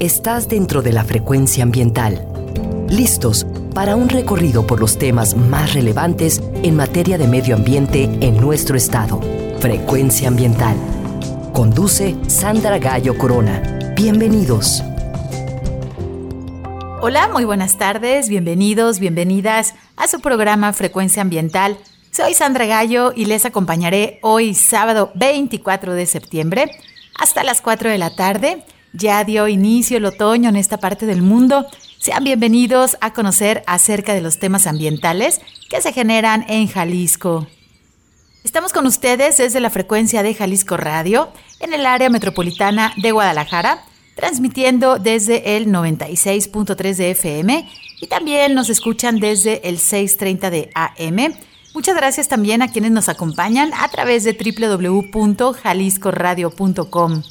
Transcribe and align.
estás 0.00 0.48
dentro 0.48 0.80
de 0.80 0.94
la 0.94 1.04
frecuencia 1.04 1.62
ambiental. 1.62 2.26
Listos 2.88 3.46
para 3.74 3.96
un 3.96 4.08
recorrido 4.08 4.66
por 4.66 4.80
los 4.80 4.98
temas 4.98 5.36
más 5.36 5.74
relevantes 5.74 6.42
en 6.62 6.74
materia 6.74 7.18
de 7.18 7.28
medio 7.28 7.54
ambiente 7.54 8.04
en 8.04 8.40
nuestro 8.40 8.78
estado. 8.78 9.20
Frecuencia 9.60 10.28
ambiental. 10.28 10.74
Conduce 11.52 12.16
Sandra 12.28 12.78
Gallo 12.78 13.18
Corona. 13.18 13.92
Bienvenidos. 13.94 14.82
Hola, 17.02 17.28
muy 17.28 17.44
buenas 17.44 17.76
tardes, 17.76 18.30
bienvenidos, 18.30 19.00
bienvenidas 19.00 19.74
a 19.96 20.08
su 20.08 20.20
programa 20.20 20.72
Frecuencia 20.72 21.20
Ambiental. 21.20 21.76
Soy 22.10 22.32
Sandra 22.32 22.64
Gallo 22.64 23.12
y 23.14 23.26
les 23.26 23.44
acompañaré 23.44 24.18
hoy 24.22 24.54
sábado 24.54 25.12
24 25.14 25.92
de 25.92 26.06
septiembre 26.06 26.70
hasta 27.18 27.44
las 27.44 27.60
4 27.60 27.90
de 27.90 27.98
la 27.98 28.16
tarde 28.16 28.64
ya 28.92 29.24
dio 29.24 29.48
inicio 29.48 29.96
el 29.96 30.04
otoño 30.04 30.48
en 30.48 30.56
esta 30.56 30.78
parte 30.78 31.06
del 31.06 31.22
mundo. 31.22 31.66
Sean 31.98 32.24
bienvenidos 32.24 32.96
a 33.00 33.12
conocer 33.12 33.62
acerca 33.66 34.14
de 34.14 34.20
los 34.20 34.38
temas 34.38 34.66
ambientales 34.66 35.40
que 35.68 35.80
se 35.80 35.92
generan 35.92 36.44
en 36.48 36.68
Jalisco. 36.68 37.46
Estamos 38.42 38.72
con 38.72 38.86
ustedes 38.86 39.36
desde 39.36 39.60
la 39.60 39.68
frecuencia 39.68 40.22
de 40.22 40.34
Jalisco 40.34 40.76
Radio 40.76 41.28
en 41.60 41.74
el 41.74 41.84
área 41.84 42.08
metropolitana 42.08 42.94
de 42.96 43.12
Guadalajara, 43.12 43.84
transmitiendo 44.16 44.98
desde 44.98 45.56
el 45.56 45.66
96.3 45.66 46.96
de 46.96 47.10
FM 47.10 47.68
y 48.00 48.06
también 48.06 48.54
nos 48.54 48.70
escuchan 48.70 49.20
desde 49.20 49.68
el 49.68 49.78
630 49.78 50.50
de 50.50 50.70
AM. 50.74 51.34
Muchas 51.74 51.94
gracias 51.94 52.28
también 52.28 52.62
a 52.62 52.72
quienes 52.72 52.92
nos 52.92 53.10
acompañan 53.10 53.72
a 53.74 53.88
través 53.88 54.24
de 54.24 54.32
www.jaliscoradio.com. 54.32 57.22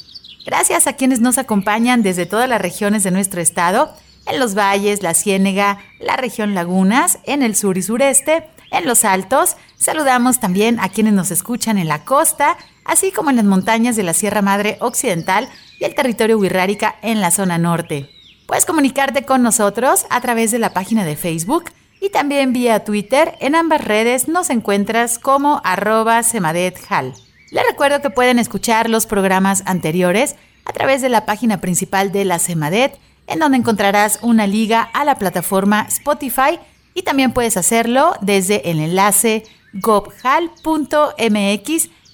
Gracias 0.45 0.87
a 0.87 0.93
quienes 0.93 1.19
nos 1.19 1.37
acompañan 1.37 2.01
desde 2.01 2.25
todas 2.25 2.49
las 2.49 2.61
regiones 2.61 3.03
de 3.03 3.11
nuestro 3.11 3.41
estado, 3.41 3.93
en 4.25 4.39
los 4.39 4.55
valles, 4.55 5.03
la 5.03 5.13
Ciénega, 5.13 5.79
la 5.99 6.15
región 6.15 6.53
Lagunas, 6.53 7.19
en 7.25 7.43
el 7.43 7.55
sur 7.55 7.77
y 7.77 7.81
sureste, 7.81 8.47
en 8.71 8.85
los 8.85 9.05
altos. 9.05 9.55
Saludamos 9.77 10.39
también 10.39 10.79
a 10.79 10.89
quienes 10.89 11.13
nos 11.13 11.31
escuchan 11.31 11.77
en 11.77 11.87
la 11.87 12.05
costa, 12.05 12.57
así 12.85 13.11
como 13.11 13.29
en 13.29 13.37
las 13.37 13.45
montañas 13.45 13.95
de 13.95 14.03
la 14.03 14.13
Sierra 14.13 14.41
Madre 14.41 14.77
Occidental 14.81 15.49
y 15.79 15.85
el 15.85 15.95
territorio 15.95 16.37
Huirrárica 16.37 16.95
en 17.01 17.21
la 17.21 17.31
zona 17.31 17.57
norte. 17.57 18.09
Puedes 18.45 18.65
comunicarte 18.65 19.25
con 19.25 19.43
nosotros 19.43 20.05
a 20.09 20.21
través 20.21 20.51
de 20.51 20.59
la 20.59 20.73
página 20.73 21.05
de 21.05 21.15
Facebook 21.15 21.65
y 22.01 22.09
también 22.09 22.53
vía 22.53 22.83
Twitter. 22.83 23.35
En 23.39 23.55
ambas 23.55 23.83
redes 23.83 24.27
nos 24.27 24.49
encuentras 24.49 25.19
como 25.19 25.61
arroba 25.63 26.23
semadethal. 26.23 27.13
Les 27.51 27.65
recuerdo 27.65 28.01
que 28.01 28.11
pueden 28.11 28.37
escuchar 28.37 28.89
los 28.89 29.07
programas 29.07 29.63
anteriores 29.65 30.35
a 30.65 30.73
través 30.73 31.01
de 31.01 31.09
la 31.09 31.25
página 31.25 31.59
principal 31.59 32.11
de 32.11 32.23
la 32.23 32.37
CEMADET, 32.37 32.99
en 33.25 33.39
donde 33.39 33.57
encontrarás 33.57 34.19
una 34.21 34.45
liga 34.45 34.81
a 34.93 35.03
la 35.03 35.15
plataforma 35.15 35.87
Spotify 35.87 36.59
y 36.93 37.01
también 37.01 37.31
puedes 37.31 37.57
hacerlo 37.57 38.13
desde 38.21 38.69
el 38.69 38.79
enlace 38.79 39.45
gobhal.mx 39.73 40.59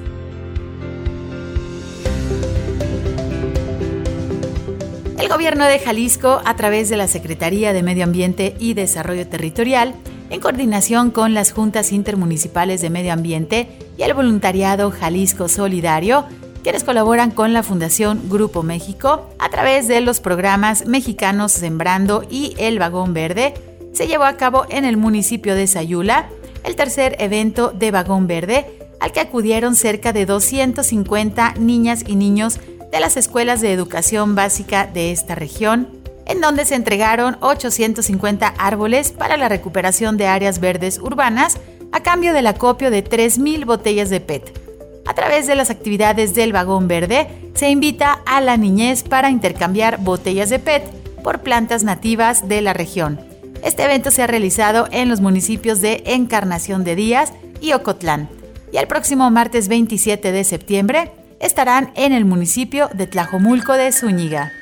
El 5.19 5.29
gobierno 5.29 5.67
de 5.67 5.79
Jalisco, 5.79 6.41
a 6.45 6.57
través 6.57 6.89
de 6.89 6.97
la 6.97 7.07
Secretaría 7.07 7.73
de 7.73 7.83
Medio 7.83 8.05
Ambiente 8.05 8.57
y 8.59 8.75
Desarrollo 8.75 9.29
Territorial, 9.29 9.95
en 10.31 10.41
coordinación 10.41 11.11
con 11.11 11.35
las 11.35 11.53
juntas 11.53 11.93
intermunicipales 11.93 12.81
de 12.81 12.91
medio 12.91 13.13
ambiente 13.13 13.69
y 13.97 14.03
el 14.03 14.15
voluntariado 14.15 14.91
Jalisco 14.91 15.49
Solidario, 15.49 16.25
quienes 16.63 16.85
colaboran 16.85 17.31
con 17.31 17.53
la 17.53 17.63
Fundación 17.63 18.29
Grupo 18.29 18.63
México 18.63 19.29
a 19.39 19.49
través 19.49 19.89
de 19.89 20.01
los 20.01 20.21
programas 20.21 20.87
Mexicanos 20.87 21.53
Sembrando 21.53 22.25
y 22.31 22.55
El 22.59 22.79
Vagón 22.79 23.15
Verde, 23.15 23.55
se 23.93 24.07
llevó 24.07 24.25
a 24.25 24.37
cabo 24.37 24.65
en 24.71 24.85
el 24.85 24.97
municipio 24.97 25.55
de 25.55 25.67
Sayula 25.67 26.29
el 26.65 26.77
tercer 26.77 27.17
evento 27.19 27.71
de 27.71 27.91
Vagón 27.91 28.27
Verde, 28.27 28.67
al 29.01 29.13
que 29.13 29.21
acudieron 29.21 29.75
cerca 29.75 30.13
de 30.13 30.27
250 30.27 31.55
niñas 31.59 32.05
y 32.07 32.15
niños 32.15 32.61
de 32.93 33.01
las 33.01 33.17
escuelas 33.17 33.61
de 33.61 33.73
educación 33.73 34.35
básica 34.35 34.87
de 34.87 35.11
esta 35.11 35.35
región, 35.35 35.89
en 36.27 36.41
donde 36.41 36.65
se 36.65 36.77
entregaron 36.77 37.37
850 37.41 38.47
árboles 38.47 39.11
para 39.11 39.37
la 39.37 39.49
recuperación 39.49 40.17
de 40.17 40.29
áreas 40.29 40.61
verdes 40.61 40.99
urbanas 40.99 41.59
a 41.91 42.03
cambio 42.03 42.33
del 42.33 42.47
acopio 42.47 42.91
de 42.91 43.03
3.000 43.03 43.67
botellas 43.67 44.09
de 44.09 44.21
PET. 44.21 44.62
A 45.07 45.15
través 45.15 45.47
de 45.47 45.57
las 45.57 45.71
actividades 45.71 46.35
del 46.35 46.53
Vagón 46.53 46.89
Verde, 46.89 47.29
se 47.55 47.71
invita 47.71 48.21
a 48.25 48.41
la 48.41 48.57
niñez 48.57 49.03
para 49.03 49.31
intercambiar 49.31 49.99
botellas 49.99 50.51
de 50.51 50.59
PET 50.59 50.85
por 51.23 51.41
plantas 51.41 51.85
nativas 51.85 52.49
de 52.49 52.61
la 52.61 52.73
región. 52.73 53.21
Este 53.63 53.85
evento 53.85 54.11
se 54.11 54.23
ha 54.23 54.27
realizado 54.27 54.89
en 54.91 55.09
los 55.09 55.21
municipios 55.21 55.81
de 55.81 56.03
Encarnación 56.07 56.85
de 56.85 56.97
Díaz 56.97 57.33
y 57.61 57.73
Ocotlán. 57.73 58.29
Y 58.73 58.79
el 58.79 58.89
próximo 58.89 59.31
martes 59.31 59.69
27 59.69 60.33
de 60.33 60.45
septiembre 60.45 61.13
estarán 61.41 61.93
en 61.95 62.13
el 62.13 62.25
municipio 62.25 62.89
de 62.95 63.07
Tlajomulco 63.07 63.75
de 63.75 63.93
Zúñiga. 63.93 64.53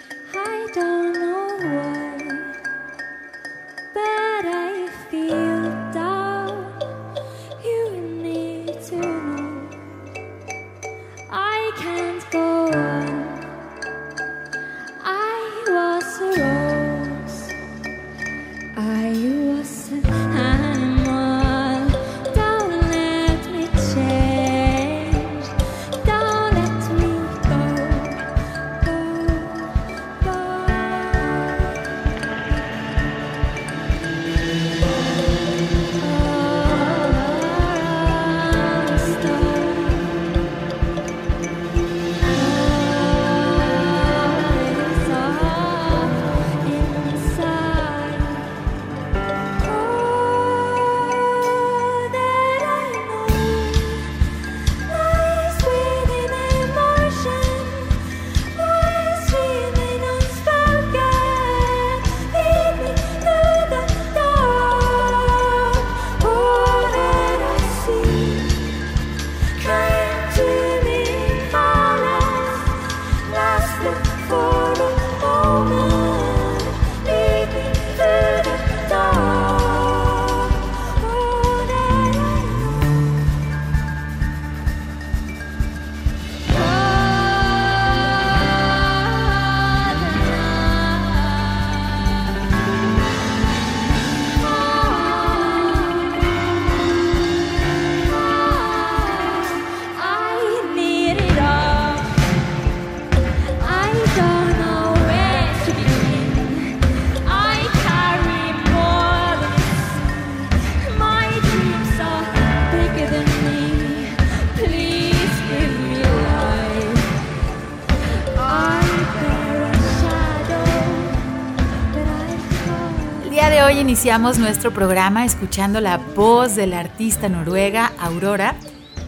Iniciamos 124.01 124.39
nuestro 124.39 124.73
programa 124.73 125.27
escuchando 125.27 125.79
la 125.79 125.99
voz 125.99 126.55
de 126.55 126.67
la 126.67 126.81
artista 126.81 127.29
noruega 127.29 127.93
Aurora 127.99 128.57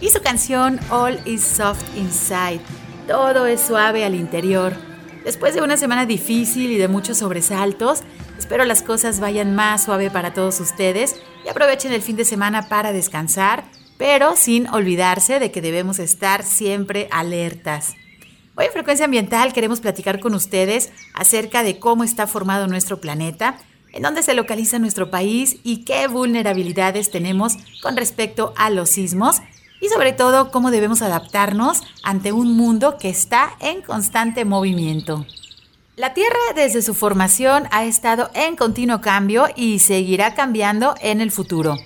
y 0.02 0.10
su 0.10 0.20
canción 0.20 0.78
All 0.90 1.18
is 1.24 1.42
Soft 1.42 1.82
Inside. 1.96 2.60
Todo 3.08 3.46
es 3.46 3.62
suave 3.62 4.04
al 4.04 4.14
interior. 4.14 4.74
Después 5.24 5.54
de 5.54 5.62
una 5.62 5.78
semana 5.78 6.04
difícil 6.04 6.70
y 6.70 6.76
de 6.76 6.88
muchos 6.88 7.16
sobresaltos, 7.16 8.02
espero 8.38 8.66
las 8.66 8.82
cosas 8.82 9.18
vayan 9.18 9.54
más 9.54 9.84
suave 9.84 10.10
para 10.10 10.34
todos 10.34 10.60
ustedes 10.60 11.16
y 11.42 11.48
aprovechen 11.48 11.94
el 11.94 12.02
fin 12.02 12.16
de 12.16 12.26
semana 12.26 12.68
para 12.68 12.92
descansar, 12.92 13.64
pero 13.96 14.36
sin 14.36 14.68
olvidarse 14.68 15.38
de 15.38 15.50
que 15.50 15.62
debemos 15.62 16.00
estar 16.00 16.42
siempre 16.42 17.08
alertas. 17.10 17.94
Hoy 18.56 18.66
en 18.66 18.72
Frecuencia 18.72 19.06
Ambiental 19.06 19.54
queremos 19.54 19.80
platicar 19.80 20.20
con 20.20 20.34
ustedes 20.34 20.90
acerca 21.14 21.62
de 21.62 21.78
cómo 21.78 22.04
está 22.04 22.26
formado 22.26 22.66
nuestro 22.66 23.00
planeta, 23.00 23.56
en 23.92 24.02
dónde 24.02 24.22
se 24.22 24.34
localiza 24.34 24.78
nuestro 24.78 25.10
país 25.10 25.58
y 25.62 25.84
qué 25.84 26.08
vulnerabilidades 26.08 27.10
tenemos 27.10 27.56
con 27.82 27.96
respecto 27.96 28.52
a 28.56 28.70
los 28.70 28.90
sismos 28.90 29.40
y 29.80 29.88
sobre 29.88 30.12
todo 30.12 30.50
cómo 30.50 30.70
debemos 30.70 31.02
adaptarnos 31.02 31.82
ante 32.02 32.32
un 32.32 32.56
mundo 32.56 32.96
que 32.98 33.08
está 33.10 33.56
en 33.60 33.82
constante 33.82 34.44
movimiento. 34.44 35.26
La 35.96 36.14
Tierra 36.14 36.38
desde 36.54 36.80
su 36.80 36.94
formación 36.94 37.68
ha 37.70 37.84
estado 37.84 38.30
en 38.34 38.56
continuo 38.56 39.00
cambio 39.00 39.48
y 39.54 39.80
seguirá 39.80 40.34
cambiando 40.34 40.94
en 41.00 41.20
el 41.20 41.30
futuro. 41.30 41.76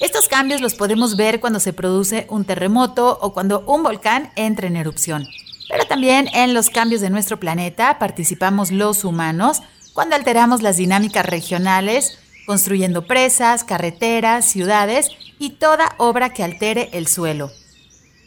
Estos 0.00 0.28
cambios 0.28 0.62
los 0.62 0.74
podemos 0.74 1.16
ver 1.16 1.40
cuando 1.40 1.60
se 1.60 1.74
produce 1.74 2.26
un 2.30 2.46
terremoto 2.46 3.18
o 3.20 3.34
cuando 3.34 3.60
un 3.66 3.82
volcán 3.82 4.30
entra 4.34 4.66
en 4.66 4.76
erupción. 4.76 5.26
Pero 5.68 5.84
también 5.84 6.28
en 6.32 6.54
los 6.54 6.70
cambios 6.70 7.02
de 7.02 7.10
nuestro 7.10 7.38
planeta 7.38 7.98
participamos 7.98 8.70
los 8.70 9.04
humanos 9.04 9.60
cuando 9.92 10.16
alteramos 10.16 10.62
las 10.62 10.76
dinámicas 10.76 11.26
regionales, 11.26 12.18
construyendo 12.46 13.06
presas, 13.06 13.64
carreteras, 13.64 14.44
ciudades 14.44 15.10
y 15.38 15.50
toda 15.50 15.94
obra 15.98 16.30
que 16.30 16.42
altere 16.42 16.90
el 16.92 17.06
suelo. 17.06 17.50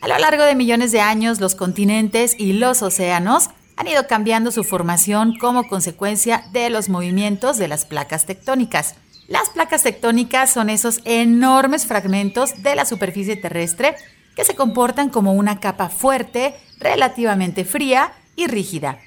A 0.02 0.08
lo 0.08 0.18
largo 0.18 0.44
de 0.44 0.56
millones 0.56 0.92
de 0.92 1.02
años, 1.02 1.40
los 1.40 1.56
continentes 1.56 2.36
y 2.38 2.54
los 2.54 2.82
océanos 2.82 3.50
han 3.76 3.88
ido 3.88 4.06
cambiando 4.08 4.52
su 4.52 4.64
formación 4.64 5.38
como 5.38 5.68
consecuencia 5.68 6.46
de 6.52 6.70
los 6.70 6.90
movimientos 6.90 7.58
de 7.58 7.68
las 7.68 7.86
placas 7.86 8.26
tectónicas. 8.26 8.96
Las 9.28 9.50
placas 9.50 9.84
tectónicas 9.84 10.52
son 10.52 10.70
esos 10.70 11.00
enormes 11.06 11.86
fragmentos 11.86 12.62
de 12.62 12.76
la 12.76 12.86
superficie 12.86 13.36
terrestre 13.36 13.96
que 14.36 14.44
se 14.44 14.56
comportan 14.56 15.10
como 15.10 15.34
una 15.34 15.60
capa 15.60 15.90
fuerte, 15.90 16.56
relativamente 16.80 17.66
fría 17.66 18.14
y 18.36 18.48
rígida. 18.48 19.00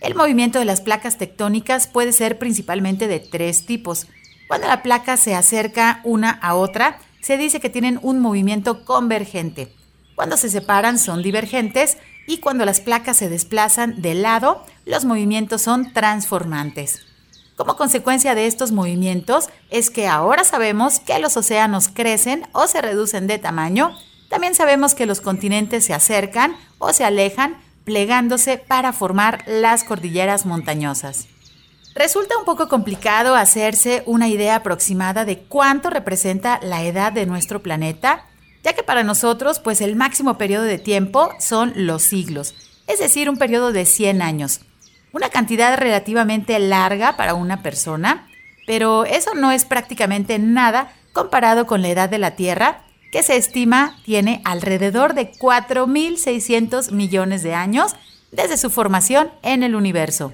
El 0.00 0.14
movimiento 0.14 0.58
de 0.58 0.64
las 0.64 0.80
placas 0.80 1.18
tectónicas 1.18 1.86
puede 1.86 2.12
ser 2.12 2.38
principalmente 2.38 3.08
de 3.08 3.20
tres 3.20 3.66
tipos. 3.66 4.06
Cuando 4.48 4.68
la 4.68 4.82
placa 4.82 5.16
se 5.16 5.34
acerca 5.34 6.00
una 6.04 6.30
a 6.30 6.54
otra, 6.54 6.98
se 7.20 7.36
dice 7.36 7.60
que 7.60 7.70
tienen 7.70 7.98
un 8.02 8.20
movimiento 8.20 8.84
convergente. 8.84 9.74
Cuando 10.14 10.36
se 10.36 10.50
separan 10.50 10.98
son 10.98 11.22
divergentes 11.22 11.98
y 12.26 12.38
cuando 12.38 12.64
las 12.64 12.80
placas 12.80 13.16
se 13.16 13.28
desplazan 13.28 14.00
de 14.00 14.14
lado, 14.14 14.64
los 14.84 15.04
movimientos 15.04 15.62
son 15.62 15.92
transformantes. 15.92 17.00
Como 17.56 17.76
consecuencia 17.76 18.34
de 18.34 18.46
estos 18.46 18.72
movimientos 18.72 19.48
es 19.70 19.90
que 19.90 20.06
ahora 20.06 20.44
sabemos 20.44 21.00
que 21.00 21.18
los 21.18 21.36
océanos 21.36 21.88
crecen 21.88 22.46
o 22.52 22.66
se 22.66 22.82
reducen 22.82 23.26
de 23.26 23.38
tamaño, 23.38 23.96
también 24.28 24.54
sabemos 24.54 24.94
que 24.94 25.06
los 25.06 25.20
continentes 25.20 25.84
se 25.84 25.94
acercan 25.94 26.56
o 26.78 26.92
se 26.92 27.04
alejan 27.04 27.56
plegándose 27.86 28.58
para 28.58 28.92
formar 28.92 29.44
las 29.46 29.84
cordilleras 29.84 30.44
montañosas. 30.44 31.28
Resulta 31.94 32.36
un 32.36 32.44
poco 32.44 32.68
complicado 32.68 33.36
hacerse 33.36 34.02
una 34.04 34.28
idea 34.28 34.56
aproximada 34.56 35.24
de 35.24 35.38
cuánto 35.38 35.88
representa 35.88 36.60
la 36.62 36.82
edad 36.82 37.12
de 37.12 37.24
nuestro 37.24 37.62
planeta, 37.62 38.26
ya 38.62 38.74
que 38.74 38.82
para 38.82 39.04
nosotros 39.04 39.60
pues 39.60 39.80
el 39.80 39.96
máximo 39.96 40.36
periodo 40.36 40.64
de 40.64 40.78
tiempo 40.78 41.30
son 41.38 41.72
los 41.74 42.02
siglos, 42.02 42.54
es 42.86 42.98
decir, 42.98 43.30
un 43.30 43.38
periodo 43.38 43.72
de 43.72 43.86
100 43.86 44.20
años. 44.20 44.60
Una 45.12 45.30
cantidad 45.30 45.78
relativamente 45.78 46.58
larga 46.58 47.16
para 47.16 47.34
una 47.34 47.62
persona, 47.62 48.28
pero 48.66 49.04
eso 49.04 49.34
no 49.34 49.52
es 49.52 49.64
prácticamente 49.64 50.38
nada 50.38 50.92
comparado 51.12 51.66
con 51.66 51.80
la 51.82 51.88
edad 51.88 52.10
de 52.10 52.18
la 52.18 52.32
Tierra, 52.32 52.82
se 53.22 53.36
estima 53.36 53.96
tiene 54.04 54.40
alrededor 54.44 55.14
de 55.14 55.32
4.600 55.32 56.90
millones 56.92 57.42
de 57.42 57.54
años 57.54 57.96
desde 58.32 58.56
su 58.56 58.70
formación 58.70 59.30
en 59.42 59.62
el 59.62 59.74
universo. 59.74 60.32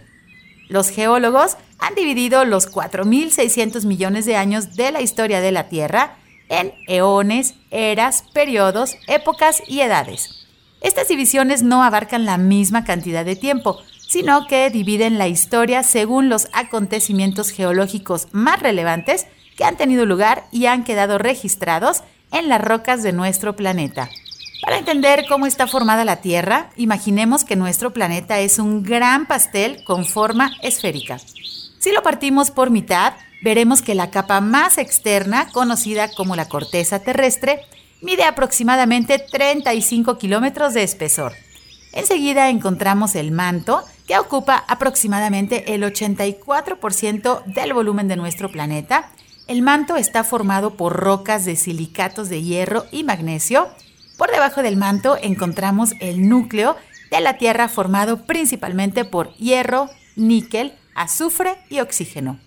Los 0.68 0.88
geólogos 0.88 1.56
han 1.78 1.94
dividido 1.94 2.44
los 2.44 2.70
4.600 2.72 3.84
millones 3.84 4.24
de 4.24 4.36
años 4.36 4.74
de 4.74 4.92
la 4.92 5.00
historia 5.00 5.40
de 5.40 5.52
la 5.52 5.68
Tierra 5.68 6.16
en 6.48 6.72
eones, 6.86 7.54
eras, 7.70 8.24
periodos, 8.32 8.96
épocas 9.06 9.62
y 9.66 9.80
edades. 9.80 10.46
Estas 10.80 11.08
divisiones 11.08 11.62
no 11.62 11.82
abarcan 11.82 12.24
la 12.24 12.38
misma 12.38 12.84
cantidad 12.84 13.24
de 13.24 13.36
tiempo, 13.36 13.78
sino 14.08 14.46
que 14.46 14.68
dividen 14.70 15.16
la 15.16 15.28
historia 15.28 15.82
según 15.82 16.28
los 16.28 16.48
acontecimientos 16.52 17.50
geológicos 17.50 18.28
más 18.32 18.60
relevantes 18.60 19.26
que 19.56 19.64
han 19.64 19.76
tenido 19.76 20.06
lugar 20.06 20.44
y 20.50 20.66
han 20.66 20.84
quedado 20.84 21.18
registrados 21.18 22.02
en 22.32 22.48
las 22.48 22.60
rocas 22.60 23.02
de 23.02 23.12
nuestro 23.12 23.54
planeta. 23.54 24.08
Para 24.62 24.78
entender 24.78 25.24
cómo 25.28 25.46
está 25.46 25.66
formada 25.66 26.04
la 26.04 26.20
Tierra, 26.20 26.70
imaginemos 26.76 27.44
que 27.44 27.56
nuestro 27.56 27.92
planeta 27.92 28.38
es 28.40 28.58
un 28.58 28.82
gran 28.82 29.26
pastel 29.26 29.82
con 29.84 30.04
forma 30.04 30.52
esférica. 30.62 31.18
Si 31.78 31.90
lo 31.92 32.02
partimos 32.02 32.50
por 32.52 32.70
mitad, 32.70 33.14
veremos 33.42 33.82
que 33.82 33.96
la 33.96 34.10
capa 34.10 34.40
más 34.40 34.78
externa, 34.78 35.48
conocida 35.52 36.08
como 36.12 36.36
la 36.36 36.48
corteza 36.48 37.00
terrestre, 37.00 37.62
mide 38.02 38.24
aproximadamente 38.24 39.18
35 39.18 40.16
kilómetros 40.16 40.74
de 40.74 40.84
espesor. 40.84 41.32
Enseguida 41.92 42.48
encontramos 42.48 43.16
el 43.16 43.32
manto, 43.32 43.82
que 44.06 44.18
ocupa 44.18 44.64
aproximadamente 44.68 45.74
el 45.74 45.82
84% 45.82 47.44
del 47.46 47.72
volumen 47.72 48.08
de 48.08 48.16
nuestro 48.16 48.50
planeta, 48.50 49.10
el 49.48 49.62
manto 49.62 49.96
está 49.96 50.24
formado 50.24 50.76
por 50.76 50.96
rocas 50.96 51.44
de 51.44 51.56
silicatos 51.56 52.28
de 52.28 52.42
hierro 52.42 52.86
y 52.90 53.04
magnesio. 53.04 53.68
Por 54.16 54.30
debajo 54.30 54.62
del 54.62 54.76
manto 54.76 55.16
encontramos 55.20 55.94
el 56.00 56.28
núcleo 56.28 56.76
de 57.10 57.20
la 57.20 57.38
Tierra 57.38 57.68
formado 57.68 58.24
principalmente 58.24 59.04
por 59.04 59.34
hierro, 59.34 59.90
níquel, 60.16 60.72
azufre 60.94 61.56
y 61.68 61.80
oxígeno. 61.80 62.38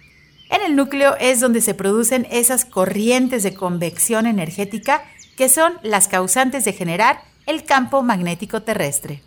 En 0.49 0.61
el 0.61 0.75
núcleo 0.75 1.15
es 1.19 1.39
donde 1.39 1.61
se 1.61 1.73
producen 1.73 2.27
esas 2.31 2.65
corrientes 2.65 3.43
de 3.43 3.53
convección 3.53 4.25
energética 4.25 5.03
que 5.35 5.49
son 5.49 5.73
las 5.83 6.07
causantes 6.07 6.65
de 6.65 6.73
generar 6.73 7.21
el 7.45 7.63
campo 7.63 8.03
magnético 8.03 8.61
terrestre. 8.61 9.21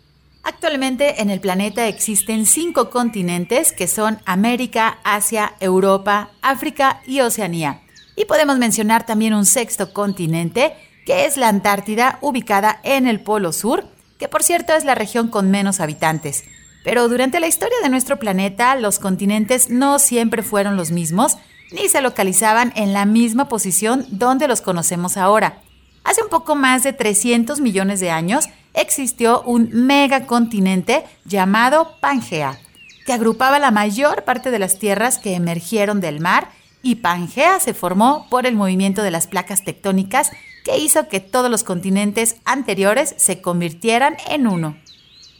Actualmente 0.49 1.21
en 1.21 1.29
el 1.29 1.39
planeta 1.39 1.87
existen 1.87 2.47
cinco 2.47 2.89
continentes 2.89 3.71
que 3.71 3.87
son 3.87 4.17
América, 4.25 4.97
Asia, 5.03 5.53
Europa, 5.59 6.31
África 6.41 7.01
y 7.05 7.19
Oceanía. 7.19 7.81
Y 8.15 8.25
podemos 8.25 8.57
mencionar 8.57 9.05
también 9.05 9.35
un 9.35 9.45
sexto 9.45 9.93
continente, 9.93 10.73
que 11.05 11.25
es 11.25 11.37
la 11.37 11.49
Antártida, 11.49 12.17
ubicada 12.21 12.79
en 12.83 13.05
el 13.05 13.19
Polo 13.19 13.53
Sur, 13.53 13.85
que 14.17 14.27
por 14.27 14.41
cierto 14.41 14.73
es 14.73 14.85
la 14.85 14.95
región 14.95 15.27
con 15.27 15.51
menos 15.51 15.79
habitantes. 15.79 16.45
Pero 16.83 17.07
durante 17.09 17.39
la 17.39 17.47
historia 17.47 17.77
de 17.83 17.89
nuestro 17.89 18.17
planeta, 18.17 18.75
los 18.75 18.97
continentes 18.97 19.69
no 19.69 19.99
siempre 19.99 20.41
fueron 20.41 20.77
los 20.77 20.89
mismos, 20.89 21.37
ni 21.71 21.89
se 21.89 22.01
localizaban 22.01 22.73
en 22.75 22.91
la 22.91 23.05
misma 23.05 23.49
posición 23.49 24.03
donde 24.09 24.47
los 24.47 24.61
conocemos 24.61 25.15
ahora. 25.15 25.61
Hace 26.03 26.23
un 26.23 26.29
poco 26.29 26.55
más 26.55 26.81
de 26.81 26.91
300 26.91 27.59
millones 27.59 27.99
de 27.99 28.09
años, 28.09 28.49
existió 28.73 29.41
un 29.41 29.69
megacontinente 29.71 31.03
llamado 31.25 31.95
Pangea, 31.99 32.59
que 33.05 33.13
agrupaba 33.13 33.59
la 33.59 33.71
mayor 33.71 34.23
parte 34.23 34.51
de 34.51 34.59
las 34.59 34.79
tierras 34.79 35.17
que 35.17 35.35
emergieron 35.35 36.01
del 36.01 36.19
mar 36.19 36.49
y 36.81 36.95
Pangea 36.95 37.59
se 37.59 37.73
formó 37.73 38.27
por 38.29 38.45
el 38.45 38.55
movimiento 38.55 39.03
de 39.03 39.11
las 39.11 39.27
placas 39.27 39.63
tectónicas 39.63 40.31
que 40.63 40.77
hizo 40.77 41.07
que 41.07 41.19
todos 41.19 41.49
los 41.49 41.63
continentes 41.63 42.37
anteriores 42.45 43.15
se 43.17 43.41
convirtieran 43.41 44.17
en 44.27 44.47
uno. 44.47 44.77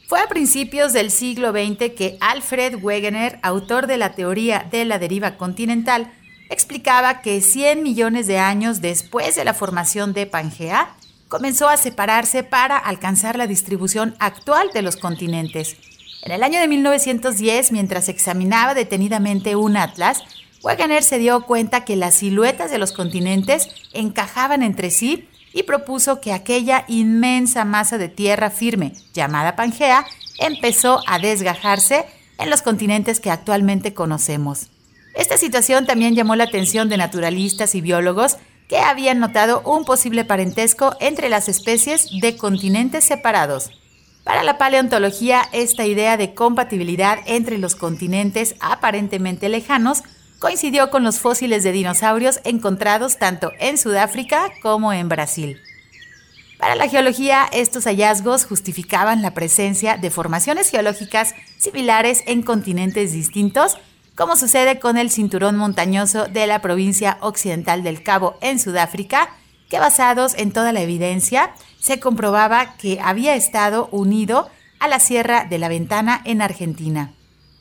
Fue 0.08 0.20
a 0.20 0.28
principios 0.28 0.92
del 0.92 1.12
siglo 1.12 1.52
XX 1.52 1.92
que 1.96 2.18
Alfred 2.20 2.84
Wegener, 2.84 3.40
autor 3.44 3.86
de 3.86 3.98
la 3.98 4.14
teoría 4.14 4.68
de 4.72 4.84
la 4.84 4.98
deriva 4.98 5.38
continental, 5.38 6.12
explicaba 6.50 7.22
que 7.22 7.42
100 7.42 7.84
millones 7.84 8.26
de 8.26 8.40
años 8.40 8.82
después 8.82 9.36
de 9.36 9.46
la 9.46 9.54
formación 9.54 10.14
de 10.14 10.26
Pangea, 10.26 10.96
comenzó 11.30 11.70
a 11.70 11.78
separarse 11.78 12.44
para 12.44 12.76
alcanzar 12.76 13.38
la 13.38 13.48
distribución 13.48 14.16
actual 14.20 14.72
de 14.74 14.82
los 14.82 14.98
continentes. 14.98 15.78
En 16.24 16.34
el 16.34 16.44
año 16.44 16.60
de 16.60 16.68
1910, 16.68 17.72
mientras 17.72 18.10
examinaba 18.10 18.74
detenidamente 18.74 19.56
un 19.56 19.78
atlas, 19.78 20.22
Wegener 20.62 21.04
se 21.04 21.20
dio 21.20 21.46
cuenta 21.46 21.86
que 21.86 21.96
las 21.96 22.16
siluetas 22.16 22.72
de 22.72 22.80
los 22.80 22.92
continentes 22.92 23.70
encajaban 23.94 24.64
entre 24.64 24.90
sí 24.90 25.30
y 25.54 25.64
propuso 25.64 26.20
que 26.20 26.34
aquella 26.34 26.84
inmensa 26.88 27.64
masa 27.64 27.98
de 27.98 28.10
tierra 28.10 28.50
firme, 28.50 28.94
llamada 29.14 29.56
Pangea, 29.56 30.06
empezó 30.40 31.02
a 31.08 31.20
desgajarse 31.20 32.06
en 32.38 32.50
los 32.50 32.62
continentes 32.62 33.20
que 33.20 33.32
actualmente 33.32 33.94
conocemos. 33.94 34.68
Esta 35.16 35.38
situación 35.38 35.86
también 35.86 36.16
llamó 36.16 36.36
la 36.36 36.46
atención 36.46 36.90
de 36.90 36.98
naturalistas 36.98 37.76
y 37.76 37.82
biólogos 37.82 38.38
que 38.70 38.78
habían 38.78 39.20
notado 39.20 39.62
un 39.66 39.84
posible 39.84 40.24
parentesco 40.24 40.96
entre 41.02 41.28
las 41.28 41.50
especies 41.50 42.08
de 42.22 42.38
continentes 42.38 43.04
separados. 43.04 43.72
Para 44.24 44.44
la 44.44 44.60
paleontología, 44.60 45.42
esta 45.52 45.86
idea 45.88 46.16
de 46.16 46.36
compatibilidad 46.36 47.18
entre 47.26 47.58
los 47.58 47.76
continentes 47.76 48.56
aparentemente 48.60 49.50
lejanos 49.50 50.04
coincidió 50.38 50.92
con 50.92 51.04
los 51.04 51.20
fósiles 51.20 51.64
de 51.64 51.72
dinosaurios 51.72 52.40
encontrados 52.44 53.18
tanto 53.18 53.52
en 53.60 53.78
Sudáfrica 53.78 54.52
como 54.62 54.94
en 54.94 55.10
Brasil. 55.10 55.60
Para 56.60 56.76
la 56.76 56.88
geología, 56.88 57.48
estos 57.52 57.86
hallazgos 57.86 58.46
justificaban 58.46 59.22
la 59.22 59.34
presencia 59.34 59.98
de 59.98 60.12
formaciones 60.12 60.70
geológicas 60.70 61.34
similares 61.58 62.22
en 62.28 62.44
continentes 62.44 63.14
distintos, 63.14 63.78
como 64.20 64.36
sucede 64.36 64.80
con 64.80 64.98
el 64.98 65.12
cinturón 65.12 65.56
montañoso 65.56 66.28
de 66.28 66.46
la 66.46 66.62
provincia 66.62 67.18
occidental 67.22 67.84
del 67.84 68.04
Cabo 68.04 68.36
en 68.42 68.60
Sudáfrica, 68.60 69.30
que 69.70 69.80
basados 69.80 70.34
en 70.38 70.52
toda 70.52 70.74
la 70.74 70.82
evidencia, 70.82 71.52
se 71.80 72.02
comprobaba 72.02 72.76
que 72.76 73.00
había 73.02 73.36
estado 73.36 73.88
unido 73.94 74.50
a 74.82 74.90
la 74.90 75.00
Sierra 75.00 75.46
de 75.50 75.58
la 75.58 75.70
Ventana 75.70 76.22
en 76.26 76.42
Argentina. 76.42 77.14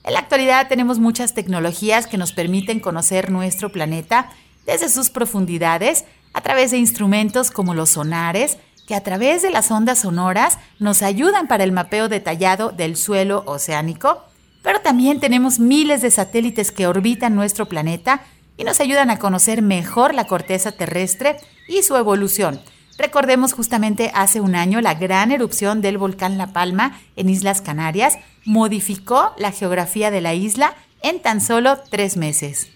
En 0.02 0.14
la 0.14 0.18
actualidad 0.18 0.66
tenemos 0.66 0.98
muchas 0.98 1.32
tecnologías 1.32 2.08
que 2.08 2.18
nos 2.18 2.32
permiten 2.32 2.80
conocer 2.80 3.30
nuestro 3.30 3.70
planeta 3.70 4.28
desde 4.66 4.88
sus 4.88 5.10
profundidades 5.10 6.06
a 6.32 6.40
través 6.40 6.72
de 6.72 6.78
instrumentos 6.78 7.52
como 7.52 7.72
los 7.72 7.90
sonares, 7.90 8.58
que 8.88 8.96
a 8.96 9.04
través 9.04 9.42
de 9.42 9.50
las 9.50 9.70
ondas 9.70 10.00
sonoras 10.00 10.58
nos 10.80 11.02
ayudan 11.02 11.46
para 11.46 11.62
el 11.62 11.70
mapeo 11.70 12.08
detallado 12.08 12.72
del 12.72 12.96
suelo 12.96 13.44
oceánico, 13.46 14.24
pero 14.62 14.80
también 14.80 15.20
tenemos 15.20 15.58
miles 15.58 16.02
de 16.02 16.10
satélites 16.10 16.72
que 16.72 16.86
orbitan 16.86 17.34
nuestro 17.34 17.66
planeta 17.66 18.22
y 18.56 18.64
nos 18.64 18.80
ayudan 18.80 19.10
a 19.10 19.18
conocer 19.18 19.62
mejor 19.62 20.14
la 20.14 20.26
corteza 20.26 20.72
terrestre 20.72 21.36
y 21.68 21.82
su 21.82 21.96
evolución. 21.96 22.60
Recordemos 22.98 23.52
justamente 23.52 24.10
hace 24.14 24.40
un 24.40 24.56
año 24.56 24.80
la 24.80 24.94
gran 24.94 25.30
erupción 25.30 25.80
del 25.80 25.98
volcán 25.98 26.36
La 26.36 26.52
Palma 26.52 27.00
en 27.14 27.30
Islas 27.30 27.62
Canarias, 27.62 28.18
modificó 28.44 29.32
la 29.38 29.52
geografía 29.52 30.10
de 30.10 30.20
la 30.20 30.34
isla 30.34 30.74
en 31.02 31.22
tan 31.22 31.40
solo 31.40 31.78
tres 31.90 32.16
meses. 32.16 32.68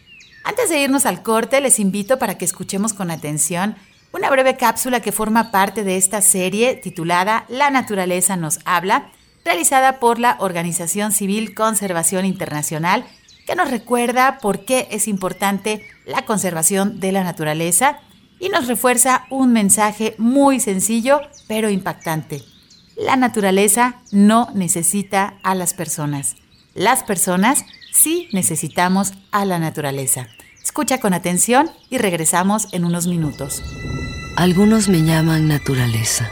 Antes 0.45 0.71
de 0.71 0.81
irnos 0.81 1.07
al 1.07 1.23
corte, 1.23 1.61
les 1.61 1.81
invito 1.81 2.19
para 2.21 2.39
que 2.39 2.45
escuchemos 2.45 2.93
con 2.93 3.11
atención 3.11 3.77
una 4.13 4.31
breve 4.31 4.57
cápsula 4.57 5.01
que 5.01 5.11
forma 5.11 5.51
parte 5.51 5.83
de 5.83 5.97
esta 5.97 6.21
serie 6.21 6.77
titulada 6.77 7.45
La 7.49 7.71
naturaleza 7.71 8.37
nos 8.37 8.61
habla, 8.65 9.11
realizada 9.45 9.99
por 9.99 10.19
la 10.19 10.37
Organización 10.41 11.13
Civil 11.13 11.55
Conservación 11.55 12.25
Internacional, 12.25 13.05
que 13.47 13.57
nos 13.57 13.71
recuerda 13.71 14.39
por 14.39 14.65
qué 14.65 14.89
es 14.91 15.09
importante 15.09 15.87
la 16.07 16.25
conservación 16.25 17.01
de 17.01 17.13
la 17.13 17.25
naturaleza 17.25 18.01
y 18.39 18.49
nos 18.49 18.67
refuerza 18.67 19.27
un 19.31 19.53
mensaje 19.53 20.15
muy 20.19 20.61
sencillo 20.61 21.21
pero 21.49 21.71
impactante. 21.71 22.43
La 22.97 23.17
naturaleza 23.17 23.97
no 24.11 24.49
necesita 24.55 25.35
a 25.43 25.55
las 25.55 25.75
personas. 25.75 26.37
Las 26.75 27.03
personas 27.03 27.65
sí 27.93 28.29
necesitamos 28.33 29.13
a 29.31 29.45
la 29.45 29.59
naturaleza. 29.59 30.29
Escucha 30.63 31.01
con 31.01 31.15
atención 31.15 31.71
y 31.91 31.99
regresamos 31.99 32.69
en 32.73 32.85
unos 32.85 33.07
minutos. 33.07 33.63
Algunos 34.37 34.89
me 34.89 35.03
llaman 35.03 35.49
naturaleza. 35.49 36.31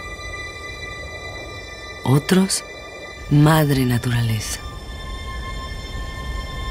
Otros, 2.04 2.64
madre 3.30 3.84
naturaleza. 3.84 4.58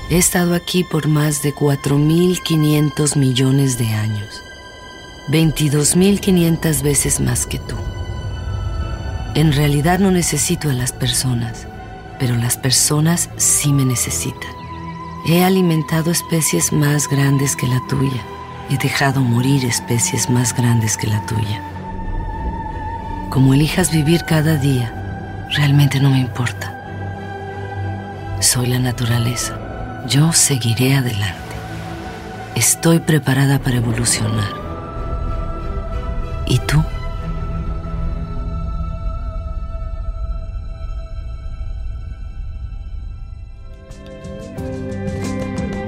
He 0.10 0.18
estado 0.18 0.56
aquí 0.56 0.84
por 0.84 1.08
más 1.08 1.42
de 1.42 1.54
4.500 1.54 3.16
millones 3.16 3.78
de 3.78 3.88
años. 3.94 4.42
22.500 5.30 6.82
veces 6.82 7.20
más 7.20 7.46
que 7.46 7.60
tú. 7.60 7.76
En 9.36 9.54
realidad 9.54 10.00
no 10.00 10.12
necesito 10.12 10.70
a 10.70 10.74
las 10.74 10.92
personas, 10.92 11.68
pero 12.20 12.36
las 12.36 12.58
personas 12.58 13.30
sí 13.38 13.72
me 13.72 13.86
necesitan. 13.86 14.52
He 15.28 15.44
alimentado 15.44 16.12
especies 16.12 16.74
más 16.74 17.08
grandes 17.08 17.56
que 17.56 17.68
la 17.68 17.80
tuya. 17.88 18.22
He 18.70 18.78
dejado 18.78 19.22
morir 19.22 19.64
especies 19.64 20.30
más 20.30 20.56
grandes 20.56 20.98
que 20.98 21.08
la 21.08 21.24
tuya. 21.26 21.62
Como 23.30 23.54
elijas 23.54 23.92
vivir 23.92 24.24
cada 24.26 24.58
día, 24.58 24.99
realmente 25.56 26.00
no 26.00 26.10
me 26.10 26.20
importa. 26.20 26.76
Soy 28.40 28.68
la 28.68 28.80
naturaleza. 28.80 29.58
Yo 30.08 30.32
seguiré 30.32 30.96
adelante. 30.96 31.36
Estoy 32.56 33.00
preparada 33.00 33.60
para 33.60 33.78
evolucionar. 33.78 34.54
¿Y 36.48 36.58
tú? 36.60 36.84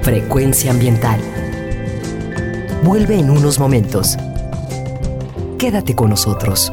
Frecuencia 0.02 0.70
ambiental. 0.70 1.20
Vuelve 2.82 3.18
en 3.18 3.30
unos 3.30 3.58
momentos. 3.58 4.16
Quédate 5.58 5.94
con 5.94 6.10
nosotros. 6.10 6.72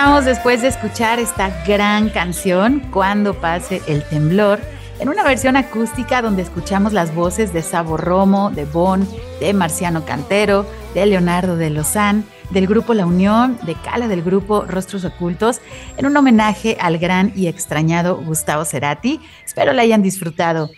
Después 0.00 0.62
de 0.62 0.68
escuchar 0.68 1.18
esta 1.18 1.62
gran 1.66 2.08
canción, 2.08 2.80
Cuando 2.90 3.34
pase 3.34 3.82
el 3.86 4.02
temblor, 4.02 4.58
en 4.98 5.10
una 5.10 5.22
versión 5.22 5.56
acústica 5.56 6.22
donde 6.22 6.40
escuchamos 6.40 6.94
las 6.94 7.14
voces 7.14 7.52
de 7.52 7.60
Sabo 7.60 7.98
Romo, 7.98 8.50
de 8.50 8.64
Bon, 8.64 9.06
de 9.40 9.52
Marciano 9.52 10.06
Cantero, 10.06 10.64
de 10.94 11.04
Leonardo 11.04 11.56
de 11.56 11.68
Lozán, 11.68 12.24
del 12.48 12.66
grupo 12.66 12.94
La 12.94 13.04
Unión, 13.04 13.58
de 13.66 13.74
Cala 13.74 14.08
del 14.08 14.22
grupo 14.22 14.64
Rostros 14.66 15.04
Ocultos, 15.04 15.60
en 15.98 16.06
un 16.06 16.16
homenaje 16.16 16.78
al 16.80 16.96
gran 16.96 17.32
y 17.36 17.46
extrañado 17.46 18.16
Gustavo 18.16 18.64
Cerati. 18.64 19.20
Espero 19.44 19.74
la 19.74 19.82
hayan 19.82 20.02
disfrutado. 20.02 20.70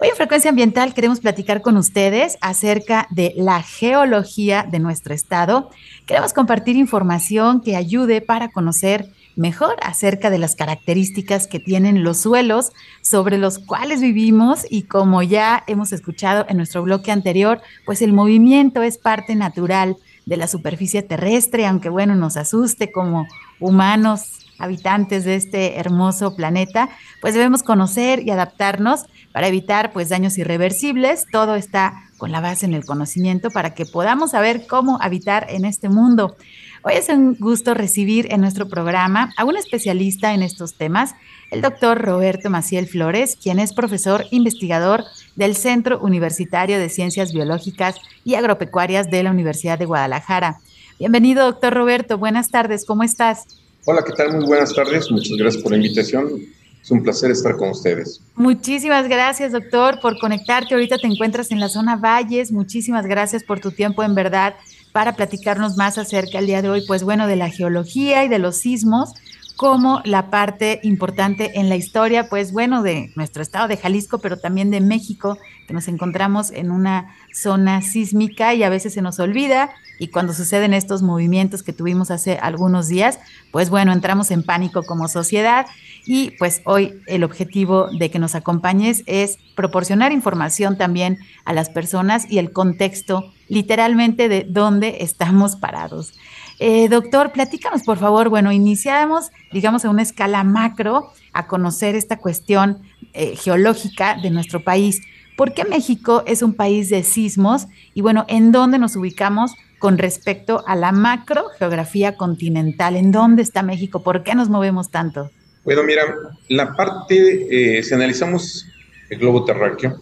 Hoy 0.00 0.10
en 0.10 0.16
Frecuencia 0.16 0.50
Ambiental 0.50 0.94
queremos 0.94 1.18
platicar 1.18 1.60
con 1.60 1.76
ustedes 1.76 2.38
acerca 2.40 3.08
de 3.10 3.32
la 3.36 3.64
geología 3.64 4.62
de 4.62 4.78
nuestro 4.78 5.12
estado. 5.12 5.70
Queremos 6.06 6.32
compartir 6.32 6.76
información 6.76 7.60
que 7.60 7.74
ayude 7.74 8.20
para 8.20 8.52
conocer 8.52 9.10
mejor 9.34 9.74
acerca 9.82 10.30
de 10.30 10.38
las 10.38 10.54
características 10.54 11.48
que 11.48 11.58
tienen 11.58 12.04
los 12.04 12.18
suelos 12.18 12.70
sobre 13.00 13.38
los 13.38 13.58
cuales 13.58 14.00
vivimos 14.00 14.64
y 14.70 14.82
como 14.82 15.24
ya 15.24 15.64
hemos 15.66 15.92
escuchado 15.92 16.46
en 16.48 16.58
nuestro 16.58 16.84
bloque 16.84 17.10
anterior, 17.10 17.60
pues 17.84 18.00
el 18.00 18.12
movimiento 18.12 18.84
es 18.84 18.98
parte 18.98 19.34
natural 19.34 19.96
de 20.26 20.36
la 20.36 20.46
superficie 20.46 21.02
terrestre, 21.02 21.66
aunque 21.66 21.88
bueno, 21.88 22.14
nos 22.14 22.36
asuste 22.36 22.92
como 22.92 23.26
humanos 23.58 24.37
habitantes 24.58 25.24
de 25.24 25.36
este 25.36 25.78
hermoso 25.78 26.34
planeta, 26.36 26.88
pues 27.20 27.34
debemos 27.34 27.62
conocer 27.62 28.22
y 28.26 28.30
adaptarnos 28.30 29.06
para 29.32 29.48
evitar 29.48 29.92
pues 29.92 30.08
daños 30.08 30.38
irreversibles. 30.38 31.26
Todo 31.30 31.54
está 31.54 32.04
con 32.18 32.32
la 32.32 32.40
base 32.40 32.66
en 32.66 32.74
el 32.74 32.84
conocimiento 32.84 33.50
para 33.50 33.74
que 33.74 33.86
podamos 33.86 34.32
saber 34.32 34.66
cómo 34.66 34.98
habitar 35.00 35.46
en 35.48 35.64
este 35.64 35.88
mundo. 35.88 36.36
Hoy 36.82 36.94
es 36.94 37.08
un 37.08 37.36
gusto 37.38 37.74
recibir 37.74 38.32
en 38.32 38.40
nuestro 38.40 38.68
programa 38.68 39.32
a 39.36 39.44
un 39.44 39.56
especialista 39.56 40.32
en 40.32 40.42
estos 40.42 40.74
temas, 40.74 41.14
el 41.50 41.60
doctor 41.60 42.00
Roberto 42.00 42.50
Maciel 42.50 42.86
Flores, 42.86 43.36
quien 43.40 43.58
es 43.58 43.72
profesor 43.72 44.26
investigador 44.30 45.04
del 45.34 45.56
Centro 45.56 46.00
Universitario 46.00 46.78
de 46.78 46.88
Ciencias 46.88 47.32
Biológicas 47.32 47.96
y 48.24 48.34
Agropecuarias 48.34 49.10
de 49.10 49.22
la 49.22 49.30
Universidad 49.30 49.78
de 49.78 49.86
Guadalajara. 49.86 50.60
Bienvenido, 50.98 51.44
doctor 51.44 51.74
Roberto. 51.74 52.18
Buenas 52.18 52.50
tardes. 52.50 52.84
¿Cómo 52.86 53.02
estás? 53.02 53.46
Hola, 53.90 54.04
¿qué 54.04 54.12
tal? 54.12 54.34
Muy 54.34 54.44
buenas 54.44 54.74
tardes. 54.74 55.10
Muchas 55.10 55.34
gracias 55.38 55.62
por 55.62 55.72
la 55.72 55.78
invitación. 55.78 56.42
Es 56.82 56.90
un 56.90 57.02
placer 57.02 57.30
estar 57.30 57.56
con 57.56 57.70
ustedes. 57.70 58.20
Muchísimas 58.34 59.08
gracias, 59.08 59.50
doctor, 59.50 59.98
por 60.00 60.18
conectarte. 60.18 60.74
Ahorita 60.74 60.98
te 60.98 61.06
encuentras 61.06 61.50
en 61.52 61.58
la 61.58 61.70
zona 61.70 61.96
Valles. 61.96 62.52
Muchísimas 62.52 63.06
gracias 63.06 63.44
por 63.44 63.60
tu 63.60 63.70
tiempo, 63.70 64.02
en 64.02 64.14
verdad, 64.14 64.56
para 64.92 65.16
platicarnos 65.16 65.78
más 65.78 65.96
acerca 65.96 66.38
el 66.38 66.44
día 66.44 66.60
de 66.60 66.68
hoy, 66.68 66.84
pues 66.86 67.02
bueno, 67.02 67.26
de 67.26 67.36
la 67.36 67.48
geología 67.48 68.24
y 68.24 68.28
de 68.28 68.38
los 68.38 68.58
sismos 68.58 69.14
como 69.58 70.00
la 70.04 70.30
parte 70.30 70.78
importante 70.84 71.58
en 71.58 71.68
la 71.68 71.74
historia, 71.74 72.28
pues 72.28 72.52
bueno, 72.52 72.84
de 72.84 73.10
nuestro 73.16 73.42
estado 73.42 73.66
de 73.66 73.76
Jalisco, 73.76 74.20
pero 74.20 74.38
también 74.38 74.70
de 74.70 74.80
México, 74.80 75.36
que 75.66 75.74
nos 75.74 75.88
encontramos 75.88 76.52
en 76.52 76.70
una 76.70 77.12
zona 77.34 77.82
sísmica 77.82 78.54
y 78.54 78.62
a 78.62 78.68
veces 78.68 78.94
se 78.94 79.02
nos 79.02 79.18
olvida. 79.18 79.70
Y 79.98 80.08
cuando 80.08 80.32
suceden 80.32 80.74
estos 80.74 81.02
movimientos 81.02 81.64
que 81.64 81.72
tuvimos 81.72 82.12
hace 82.12 82.38
algunos 82.40 82.86
días, 82.86 83.18
pues 83.50 83.68
bueno, 83.68 83.92
entramos 83.92 84.30
en 84.30 84.44
pánico 84.44 84.84
como 84.84 85.08
sociedad. 85.08 85.66
Y 86.06 86.30
pues 86.38 86.62
hoy 86.64 86.94
el 87.08 87.24
objetivo 87.24 87.88
de 87.90 88.12
que 88.12 88.20
nos 88.20 88.36
acompañes 88.36 89.02
es 89.06 89.38
proporcionar 89.56 90.12
información 90.12 90.78
también 90.78 91.18
a 91.44 91.52
las 91.52 91.68
personas 91.68 92.30
y 92.30 92.38
el 92.38 92.52
contexto 92.52 93.32
literalmente 93.48 94.28
de 94.28 94.46
dónde 94.48 94.98
estamos 95.00 95.56
parados. 95.56 96.12
Eh, 96.58 96.88
doctor, 96.88 97.32
platícanos, 97.32 97.82
por 97.82 97.98
favor. 97.98 98.28
Bueno, 98.28 98.50
iniciamos, 98.50 99.30
digamos, 99.52 99.84
a 99.84 99.90
una 99.90 100.02
escala 100.02 100.42
macro 100.42 101.12
a 101.32 101.46
conocer 101.46 101.94
esta 101.94 102.16
cuestión 102.16 102.78
eh, 103.12 103.36
geológica 103.36 104.16
de 104.20 104.30
nuestro 104.30 104.64
país. 104.64 105.00
¿Por 105.36 105.54
qué 105.54 105.64
México 105.64 106.24
es 106.26 106.42
un 106.42 106.54
país 106.54 106.88
de 106.88 107.04
sismos? 107.04 107.68
Y 107.94 108.00
bueno, 108.00 108.24
¿en 108.28 108.50
dónde 108.50 108.78
nos 108.78 108.96
ubicamos 108.96 109.54
con 109.78 109.98
respecto 109.98 110.64
a 110.66 110.74
la 110.74 110.90
macro 110.90 111.44
geografía 111.58 112.16
continental? 112.16 112.96
¿En 112.96 113.12
dónde 113.12 113.42
está 113.42 113.62
México? 113.62 114.02
¿Por 114.02 114.24
qué 114.24 114.34
nos 114.34 114.48
movemos 114.48 114.90
tanto? 114.90 115.30
Bueno, 115.64 115.84
mira, 115.84 116.02
la 116.48 116.74
parte, 116.74 117.78
eh, 117.78 117.82
si 117.84 117.94
analizamos 117.94 118.66
el 119.10 119.18
globo 119.18 119.44
terráqueo, 119.44 120.00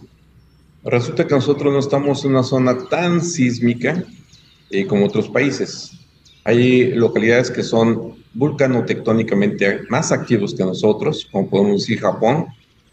resulta 0.83 1.27
que 1.27 1.35
nosotros 1.35 1.71
no 1.71 1.79
estamos 1.79 2.25
en 2.25 2.31
una 2.31 2.43
zona 2.43 2.75
tan 2.89 3.23
sísmica 3.23 4.03
como 4.89 5.05
otros 5.05 5.29
países. 5.29 5.96
Hay 6.47 6.93
localidades 6.93 7.51
que 7.51 7.61
son 7.61 8.15
vulcanotectónicamente 8.33 9.81
más 9.89 10.13
activos 10.13 10.55
que 10.55 10.63
nosotros, 10.63 11.27
como 11.29 11.49
podemos 11.49 11.81
decir 11.81 11.99
Japón, 11.99 12.45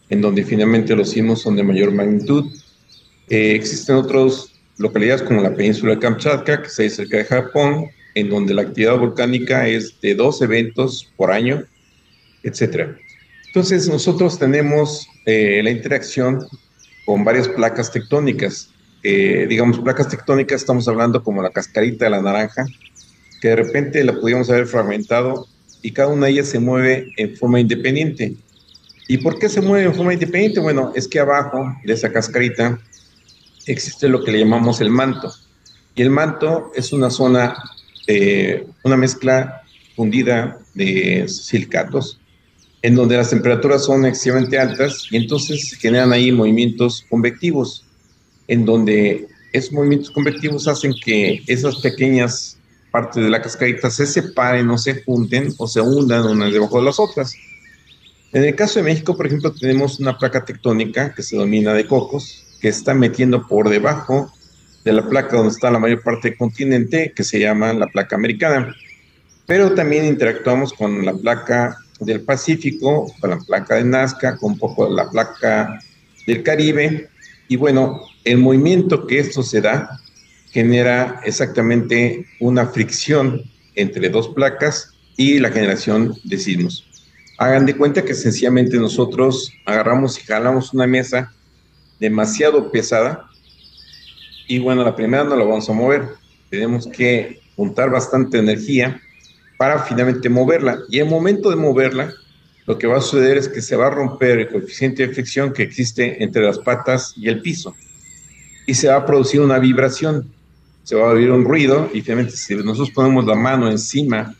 en 0.08 0.20
donde 0.20 0.42
finalmente 0.42 0.96
los 0.96 1.10
sismos 1.10 1.42
son 1.42 1.54
de 1.54 1.62
mayor 1.62 1.92
magnitud. 1.92 2.46
Eh, 3.28 3.54
existen 3.54 3.94
otras 3.94 4.48
localidades 4.78 5.22
como 5.22 5.40
la 5.40 5.54
península 5.54 5.94
de 5.94 6.00
Kamchatka, 6.00 6.62
que 6.62 6.66
está 6.66 6.88
cerca 6.88 7.18
de 7.18 7.24
Japón, 7.26 7.86
en 8.16 8.28
donde 8.28 8.54
la 8.54 8.62
actividad 8.62 8.98
volcánica 8.98 9.68
es 9.68 10.00
de 10.00 10.16
dos 10.16 10.42
eventos 10.42 11.12
por 11.16 11.30
año, 11.30 11.62
etc. 12.42 12.88
Entonces 13.46 13.88
nosotros 13.88 14.36
tenemos 14.36 15.06
eh, 15.26 15.60
la 15.62 15.70
interacción 15.70 16.44
con 17.06 17.22
varias 17.22 17.46
placas 17.46 17.92
tectónicas. 17.92 18.70
Eh, 19.04 19.46
digamos, 19.48 19.78
placas 19.78 20.08
tectónicas, 20.08 20.62
estamos 20.62 20.88
hablando 20.88 21.22
como 21.22 21.40
la 21.40 21.50
cascarita 21.50 22.06
de 22.06 22.10
la 22.10 22.20
naranja, 22.20 22.66
que 23.40 23.48
de 23.48 23.56
repente 23.56 24.04
la 24.04 24.18
podíamos 24.20 24.50
haber 24.50 24.66
fragmentado 24.66 25.46
y 25.82 25.92
cada 25.92 26.08
una 26.08 26.26
de 26.26 26.32
ellas 26.32 26.48
se 26.48 26.58
mueve 26.58 27.08
en 27.16 27.36
forma 27.36 27.60
independiente. 27.60 28.36
¿Y 29.06 29.18
por 29.18 29.38
qué 29.38 29.48
se 29.48 29.60
mueve 29.60 29.86
en 29.86 29.94
forma 29.94 30.14
independiente? 30.14 30.60
Bueno, 30.60 30.92
es 30.94 31.06
que 31.06 31.20
abajo 31.20 31.76
de 31.84 31.92
esa 31.92 32.10
cascarita 32.10 32.80
existe 33.66 34.08
lo 34.08 34.24
que 34.24 34.32
le 34.32 34.40
llamamos 34.40 34.80
el 34.80 34.90
manto. 34.90 35.32
Y 35.94 36.02
el 36.02 36.10
manto 36.10 36.72
es 36.74 36.92
una 36.92 37.10
zona, 37.10 37.54
eh, 38.06 38.66
una 38.82 38.96
mezcla 38.96 39.62
fundida 39.94 40.58
de 40.74 41.26
silicatos, 41.28 42.18
en 42.82 42.94
donde 42.94 43.16
las 43.16 43.30
temperaturas 43.30 43.84
son 43.84 44.04
excesivamente 44.04 44.58
altas 44.58 45.06
y 45.10 45.16
entonces 45.16 45.68
se 45.68 45.76
generan 45.76 46.12
ahí 46.12 46.32
movimientos 46.32 47.04
convectivos, 47.08 47.84
en 48.48 48.64
donde 48.64 49.26
esos 49.52 49.72
movimientos 49.72 50.10
convectivos 50.10 50.66
hacen 50.66 50.92
que 51.04 51.42
esas 51.46 51.76
pequeñas 51.76 52.58
partes 52.94 53.24
de 53.24 53.28
la 53.28 53.42
cascarita 53.42 53.90
se 53.90 54.06
separen 54.06 54.70
o 54.70 54.78
se 54.78 55.02
junten 55.02 55.52
o 55.58 55.66
se 55.66 55.80
hundan 55.80 56.26
unas 56.26 56.52
debajo 56.52 56.78
de 56.78 56.84
las 56.84 57.00
otras. 57.00 57.34
En 58.32 58.44
el 58.44 58.54
caso 58.54 58.78
de 58.78 58.84
México, 58.84 59.16
por 59.16 59.26
ejemplo, 59.26 59.52
tenemos 59.52 59.98
una 59.98 60.16
placa 60.16 60.44
tectónica 60.44 61.12
que 61.12 61.24
se 61.24 61.34
domina 61.34 61.74
de 61.74 61.88
cocos, 61.88 62.46
que 62.60 62.68
está 62.68 62.94
metiendo 62.94 63.48
por 63.48 63.68
debajo 63.68 64.32
de 64.84 64.92
la 64.92 65.08
placa 65.08 65.36
donde 65.36 65.50
está 65.50 65.72
la 65.72 65.80
mayor 65.80 66.04
parte 66.04 66.28
del 66.28 66.38
continente, 66.38 67.12
que 67.16 67.24
se 67.24 67.40
llama 67.40 67.72
la 67.72 67.88
placa 67.88 68.14
americana. 68.14 68.72
Pero 69.44 69.74
también 69.74 70.04
interactuamos 70.04 70.72
con 70.72 71.04
la 71.04 71.14
placa 71.14 71.76
del 71.98 72.20
Pacífico, 72.20 73.12
con 73.20 73.30
la 73.30 73.38
placa 73.40 73.74
de 73.74 73.84
Nazca, 73.86 74.36
con 74.36 74.52
un 74.52 74.58
poco 74.60 74.88
la 74.88 75.10
placa 75.10 75.80
del 76.28 76.44
Caribe. 76.44 77.08
Y 77.48 77.56
bueno, 77.56 78.02
el 78.22 78.38
movimiento 78.38 79.04
que 79.08 79.18
esto 79.18 79.42
se 79.42 79.60
da 79.60 80.00
genera 80.54 81.20
exactamente 81.24 82.26
una 82.38 82.68
fricción 82.68 83.42
entre 83.74 84.08
dos 84.08 84.28
placas 84.28 84.92
y 85.16 85.40
la 85.40 85.50
generación 85.50 86.14
de 86.22 86.38
sismos. 86.38 86.86
Hagan 87.38 87.66
de 87.66 87.76
cuenta 87.76 88.04
que 88.04 88.14
sencillamente 88.14 88.76
nosotros 88.76 89.52
agarramos 89.66 90.16
y 90.16 90.22
jalamos 90.22 90.72
una 90.72 90.86
mesa 90.86 91.32
demasiado 91.98 92.70
pesada 92.70 93.28
y 94.46 94.60
bueno, 94.60 94.84
la 94.84 94.94
primera 94.94 95.24
no 95.24 95.36
la 95.36 95.44
vamos 95.44 95.68
a 95.68 95.72
mover. 95.72 96.08
Tenemos 96.50 96.86
que 96.86 97.40
juntar 97.56 97.90
bastante 97.90 98.38
energía 98.38 99.00
para 99.58 99.80
finalmente 99.80 100.28
moverla. 100.28 100.78
Y 100.88 101.00
el 101.00 101.08
momento 101.08 101.50
de 101.50 101.56
moverla, 101.56 102.12
lo 102.66 102.78
que 102.78 102.86
va 102.86 102.98
a 102.98 103.00
suceder 103.00 103.38
es 103.38 103.48
que 103.48 103.60
se 103.62 103.74
va 103.74 103.88
a 103.88 103.90
romper 103.90 104.38
el 104.38 104.48
coeficiente 104.48 105.06
de 105.06 105.14
fricción 105.14 105.52
que 105.52 105.64
existe 105.64 106.22
entre 106.22 106.42
las 106.42 106.58
patas 106.58 107.14
y 107.16 107.28
el 107.28 107.40
piso. 107.40 107.74
Y 108.66 108.74
se 108.74 108.88
va 108.88 108.96
a 108.96 109.06
producir 109.06 109.40
una 109.40 109.58
vibración 109.58 110.32
se 110.84 110.94
va 110.94 111.10
a 111.10 111.14
oír 111.14 111.30
un 111.30 111.44
ruido 111.44 111.90
y 111.92 112.02
finalmente 112.02 112.36
si 112.36 112.54
nosotros 112.54 112.90
ponemos 112.90 113.24
la 113.24 113.34
mano 113.34 113.68
encima 113.68 114.34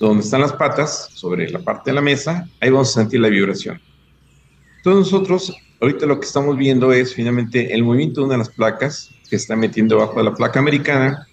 donde 0.00 0.24
están 0.24 0.40
las 0.40 0.54
patas, 0.54 1.10
sobre 1.14 1.48
la 1.48 1.60
parte 1.60 1.90
de 1.90 1.94
la 1.94 2.00
mesa, 2.00 2.48
ahí 2.60 2.70
vamos 2.70 2.90
a 2.90 3.00
sentir 3.02 3.20
la 3.20 3.28
vibración. 3.28 3.80
Entonces 4.78 5.12
nosotros 5.12 5.54
ahorita 5.80 6.06
lo 6.06 6.18
que 6.18 6.26
estamos 6.26 6.56
viendo 6.56 6.92
es 6.92 7.14
finalmente 7.14 7.72
el 7.72 7.84
movimiento 7.84 8.20
de 8.20 8.26
una 8.26 8.34
de 8.34 8.38
las 8.38 8.48
placas 8.48 9.10
que 9.30 9.36
está 9.36 9.54
metiendo 9.54 9.98
bajo 9.98 10.18
de 10.18 10.24
la 10.24 10.34
placa 10.34 10.58
americana 10.58 11.26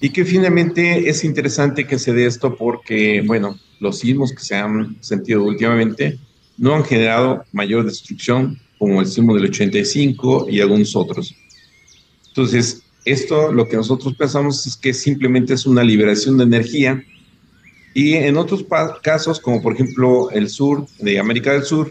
y 0.00 0.10
que 0.10 0.24
finalmente 0.24 1.08
es 1.08 1.24
interesante 1.24 1.86
que 1.86 1.98
se 1.98 2.12
dé 2.12 2.26
esto 2.26 2.56
porque, 2.56 3.22
bueno, 3.26 3.58
los 3.80 3.98
sismos 3.98 4.32
que 4.32 4.40
se 4.40 4.54
han 4.54 4.96
sentido 5.02 5.42
últimamente 5.42 6.18
no 6.56 6.74
han 6.74 6.84
generado 6.84 7.44
mayor 7.52 7.84
destrucción 7.84 8.58
como 8.78 9.00
el 9.00 9.06
sismo 9.06 9.34
del 9.34 9.44
85 9.46 10.46
y 10.48 10.60
algunos 10.60 10.94
otros. 10.94 11.34
Entonces, 12.28 12.82
esto 13.10 13.52
lo 13.52 13.68
que 13.68 13.76
nosotros 13.76 14.14
pensamos 14.14 14.66
es 14.66 14.76
que 14.76 14.92
simplemente 14.92 15.54
es 15.54 15.66
una 15.66 15.82
liberación 15.82 16.38
de 16.38 16.44
energía 16.44 17.04
Y 17.94 18.14
en 18.14 18.36
otros 18.36 18.64
casos, 19.02 19.40
como 19.40 19.60
por 19.62 19.74
ejemplo 19.74 20.30
el 20.30 20.48
sur 20.48 20.86
de 20.98 21.18
América 21.18 21.52
del 21.52 21.64
Sur, 21.64 21.90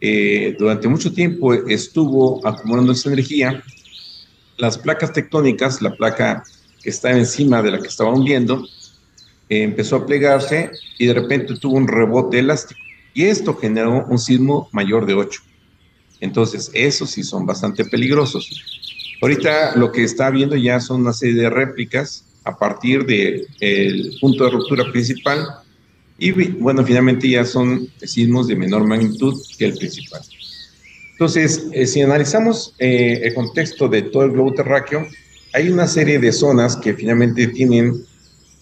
eh, 0.00 0.54
durante 0.58 0.88
mucho 0.88 1.12
tiempo 1.12 1.52
estuvo 1.52 2.46
acumulando 2.46 2.92
esa 2.92 3.08
energía. 3.08 3.62
Las 4.56 4.78
placas 4.78 5.12
tectónicas, 5.12 5.82
la 5.82 5.94
placa 5.94 6.44
que 6.82 6.90
está 6.90 7.10
encima 7.10 7.62
de 7.62 7.72
la 7.72 7.78
que 7.80 7.88
estaban 7.88 8.22
viendo, 8.24 8.64
eh, 9.48 9.62
empezó 9.62 9.96
a 9.96 10.06
plegarse 10.06 10.70
y 10.98 11.06
de 11.06 11.14
repente 11.14 11.56
tuvo 11.56 11.76
un 11.76 11.88
rebote 11.88 12.38
elástico. 12.38 12.80
Y 13.12 13.24
esto 13.24 13.56
generó 13.56 14.06
un 14.06 14.18
sismo 14.18 14.68
mayor 14.72 15.04
de 15.04 15.14
8. 15.14 15.40
Entonces, 16.20 16.70
esos 16.74 17.10
sí 17.10 17.22
son 17.22 17.46
bastante 17.46 17.84
peligrosos. 17.84 18.77
Ahorita 19.20 19.76
lo 19.76 19.90
que 19.90 20.04
está 20.04 20.30
viendo 20.30 20.56
ya 20.56 20.80
son 20.80 21.02
una 21.02 21.12
serie 21.12 21.42
de 21.42 21.50
réplicas 21.50 22.24
a 22.44 22.56
partir 22.56 23.04
del 23.04 23.46
punto 24.20 24.44
de 24.44 24.50
ruptura 24.50 24.90
principal 24.90 25.46
y 26.18 26.32
bueno, 26.32 26.84
finalmente 26.84 27.28
ya 27.28 27.44
son 27.44 27.88
sismos 28.02 28.48
de 28.48 28.56
menor 28.56 28.84
magnitud 28.84 29.40
que 29.56 29.66
el 29.66 29.78
principal. 29.78 30.20
Entonces, 31.12 31.66
eh, 31.72 31.86
si 31.86 32.00
analizamos 32.00 32.74
eh, 32.78 33.20
el 33.22 33.34
contexto 33.34 33.88
de 33.88 34.02
todo 34.02 34.24
el 34.24 34.32
globo 34.32 34.52
terráqueo, 34.54 35.06
hay 35.52 35.68
una 35.68 35.86
serie 35.86 36.18
de 36.18 36.32
zonas 36.32 36.76
que 36.76 36.94
finalmente 36.94 37.46
tienen 37.48 38.04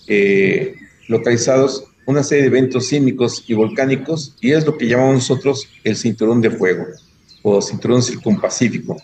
eh, 0.06 0.74
localizados 1.08 1.84
una 2.06 2.22
serie 2.22 2.42
de 2.42 2.48
eventos 2.48 2.86
sísmicos 2.86 3.44
y 3.48 3.54
volcánicos 3.54 4.36
y 4.40 4.52
es 4.52 4.64
lo 4.64 4.78
que 4.78 4.86
llamamos 4.86 5.16
nosotros 5.16 5.68
el 5.82 5.96
cinturón 5.96 6.40
de 6.40 6.50
fuego 6.50 6.86
o 7.42 7.60
cinturón 7.60 8.02
circumpacífico. 8.02 8.96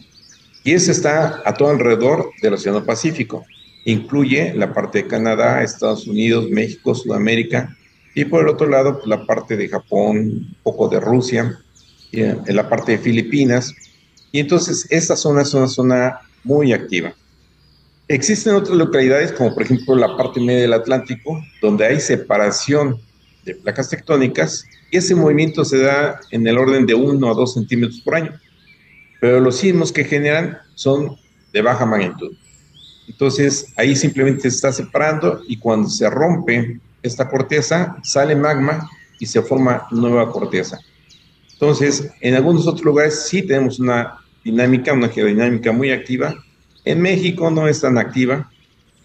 Y 0.65 0.73
ese 0.73 0.93
está 0.93 1.43
a 1.45 1.55
todo 1.55 1.71
alrededor 1.71 2.31
del 2.41 2.55
Océano 2.55 2.85
Pacífico. 2.85 3.45
Incluye 3.85 4.55
la 4.55 4.73
parte 4.73 5.03
de 5.03 5.09
Canadá, 5.09 5.63
Estados 5.63 6.07
Unidos, 6.07 6.49
México, 6.51 6.95
Sudamérica, 6.95 7.77
y 8.15 8.25
por 8.25 8.43
el 8.43 8.49
otro 8.49 8.69
lado, 8.69 8.97
pues, 8.97 9.07
la 9.07 9.27
parte 9.27 9.57
de 9.57 9.69
Japón, 9.69 10.17
un 10.19 10.57
poco 10.63 10.89
de 10.89 11.01
Rusia, 11.01 11.59
en 12.13 12.57
la 12.57 12.69
parte 12.69 12.93
de 12.93 12.99
Filipinas. 12.99 13.75
Y 14.31 14.41
entonces 14.41 14.87
esta 14.91 15.17
zona 15.17 15.43
es 15.43 15.55
una 15.55 15.67
zona 15.67 16.21
muy 16.45 16.73
activa. 16.73 17.15
Existen 18.09 18.55
otras 18.55 18.77
localidades, 18.77 19.33
como 19.33 19.55
por 19.55 19.63
ejemplo 19.63 19.95
la 19.97 20.17
parte 20.17 20.41
media 20.41 20.63
del 20.63 20.73
Atlántico, 20.75 21.43
donde 21.63 21.87
hay 21.87 22.01
separación 22.01 23.01
de 23.45 23.55
placas 23.55 23.89
tectónicas 23.89 24.67
y 24.91 24.99
ese 24.99 25.15
movimiento 25.15 25.65
se 25.65 25.79
da 25.79 26.21
en 26.31 26.47
el 26.47 26.59
orden 26.59 26.85
de 26.85 26.95
1 26.95 27.31
a 27.31 27.35
2 27.35 27.55
centímetros 27.55 28.01
por 28.03 28.15
año. 28.17 28.39
Pero 29.23 29.39
los 29.39 29.59
sismos 29.59 29.93
que 29.93 30.03
generan 30.03 30.59
son 30.75 31.17
de 31.53 31.63
baja 31.63 31.87
magnitud. 31.87 32.33
Entonces 33.07 33.73
ahí 33.77 33.95
simplemente 33.95 34.43
se 34.43 34.57
está 34.57 34.73
separando 34.73 35.43
y 35.47 35.59
cuando 35.59 35.89
se 35.89 36.11
rompe 36.11 36.81
esta 37.05 37.29
corteza, 37.29 37.99
sale 38.03 38.35
magma 38.35 38.91
y 39.21 39.27
se 39.27 39.41
forma 39.41 39.87
nueva 39.93 40.33
corteza. 40.33 40.81
Entonces, 41.53 42.11
en 42.21 42.35
algunos 42.35 42.67
otros 42.67 42.85
lugares 42.85 43.27
sí 43.29 43.43
tenemos 43.43 43.79
una 43.79 44.19
dinámica, 44.45 44.93
una 44.93 45.09
geodinámica 45.09 45.71
muy 45.71 45.93
activa. 45.93 46.35
En 46.85 47.01
México 47.01 47.49
no 47.49 47.69
es 47.69 47.81
tan 47.81 47.99
activa, 47.99 48.51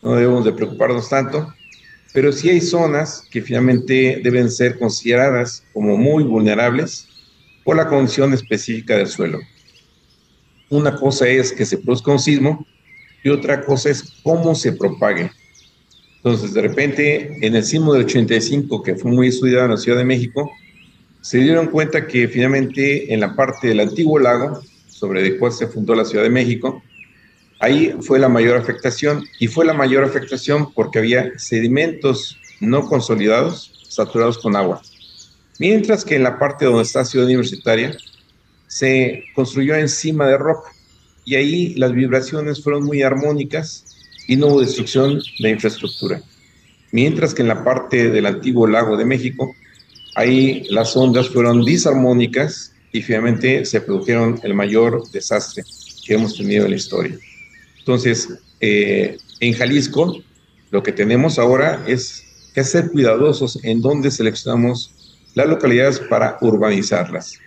no 0.02 0.16
debemos 0.16 0.46
de 0.46 0.54
preocuparnos 0.54 1.10
tanto, 1.10 1.54
pero 2.12 2.32
sí 2.32 2.50
hay 2.50 2.62
zonas 2.62 3.24
que 3.30 3.44
finalmente 3.44 4.20
deben 4.24 4.50
ser 4.50 4.80
consideradas 4.80 5.64
como 5.74 5.96
muy 5.96 6.24
vulnerables 6.24 7.08
por 7.64 7.76
la 7.76 7.88
condición 7.88 8.34
específica 8.34 8.98
del 8.98 9.06
suelo. 9.06 9.38
Una 10.70 10.96
cosa 10.96 11.28
es 11.28 11.54
que 11.54 11.66
se 11.66 11.78
produzca 11.78 12.12
un 12.12 12.20
sismo 12.20 12.66
y 13.24 13.30
otra 13.30 13.64
cosa 13.64 13.90
es 13.90 14.04
cómo 14.24 14.56
se 14.56 14.74
propague. 14.74 15.32
Entonces, 16.18 16.54
de 16.54 16.62
repente, 16.62 17.38
en 17.46 17.56
el 17.56 17.64
sismo 17.64 17.94
del 17.94 18.06
85, 18.06 18.84
que 18.84 18.96
fue 18.96 19.12
muy 19.12 19.28
estudiado 19.28 19.66
en 19.66 19.72
la 19.72 19.78
Ciudad 19.78 19.98
de 19.98 20.04
México, 20.04 20.52
se 21.22 21.40
dieron 21.40 21.68
cuenta 21.68 22.08
que 22.08 22.28
finalmente 22.28 23.14
en 23.14 23.20
la 23.20 23.36
parte 23.36 23.68
del 23.68 23.80
antiguo 23.80 24.20
lago, 24.20 24.62
sobre 24.88 25.26
el 25.26 25.38
cual 25.38 25.52
se 25.52 25.68
fundó 25.68 25.96
la 25.96 26.06
Ciudad 26.06 26.24
de 26.24 26.30
México, 26.30 26.82
ahí 27.60 27.94
fue 28.02 28.20
la 28.20 28.30
mayor 28.30 28.58
afectación 28.58 29.26
y 29.40 29.48
fue 29.48 29.66
la 29.66 29.74
mayor 29.74 30.04
afectación 30.04 30.74
porque 30.74 31.00
había 31.00 31.32
sedimentos 31.38 32.38
no 32.60 32.88
consolidados 32.88 33.74
saturados 33.88 34.38
con 34.38 34.56
agua. 34.56 34.82
Mientras 35.60 36.06
que 36.06 36.16
en 36.16 36.24
la 36.24 36.38
parte 36.38 36.66
donde 36.66 36.84
está 36.84 37.04
Ciudad 37.04 37.26
Universitaria 37.26 37.96
se 38.68 39.24
construyó 39.34 39.76
encima 39.76 40.28
de 40.28 40.38
roca 40.38 40.72
y 41.26 41.36
ahí 41.36 41.74
las 41.76 41.92
vibraciones 41.92 42.64
fueron 42.64 42.86
muy 42.86 43.02
armónicas 43.02 43.86
y 44.28 44.36
no 44.36 44.48
hubo 44.48 44.62
destrucción 44.62 45.22
de 45.40 45.50
infraestructura. 45.50 46.22
Mientras 46.92 47.34
que 47.34 47.42
en 47.42 47.50
la 47.50 47.64
parte 47.64 48.10
del 48.10 48.26
antiguo 48.26 48.68
lago 48.68 48.96
de 48.96 49.06
México, 49.06 49.54
ahí 50.16 50.66
las 50.70 50.96
ondas 50.96 51.30
fueron 51.30 51.66
disarmónicas 51.66 52.74
y 52.92 53.02
finalmente 53.02 53.66
se 53.66 53.82
produjeron 53.82 54.40
el 54.44 54.54
mayor 54.54 55.10
desastre 55.12 55.64
que 56.06 56.14
hemos 56.14 56.38
tenido 56.38 56.66
en 56.66 56.72
la 56.72 56.78
historia. 56.78 57.18
Entonces, 57.80 58.30
eh, 58.62 59.18
en 59.40 59.54
Jalisco, 59.54 60.22
lo 60.72 60.82
que 60.82 60.92
tenemos 60.92 61.38
ahora 61.40 61.84
es 61.88 62.24
que 62.54 62.64
ser 62.64 62.90
cuidadosos 62.92 63.60
en 63.64 63.82
dónde 63.82 64.12
seleccionamos 64.12 65.20
las 65.36 65.48
localidades 65.48 66.00
para 66.00 66.38
urbanizarlas. 66.42 67.38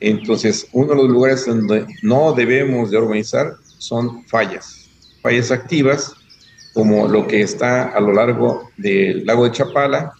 Entonces, 0.00 0.66
uno 0.72 0.88
de 0.88 0.96
los 0.96 1.08
lugares 1.08 1.46
donde 1.46 1.86
no 2.02 2.32
debemos 2.32 2.90
de 2.90 2.98
urbanizar 2.98 3.54
son 3.78 4.24
fallas 4.26 4.80
fallas 5.20 5.50
activas, 5.50 6.14
como 6.72 7.08
lo 7.08 7.26
que 7.26 7.42
está 7.42 7.88
a 7.88 8.00
lo 8.00 8.12
largo 8.12 8.70
del 8.76 9.26
lago 9.26 9.44
de 9.44 9.52
Chapala, 9.52 10.12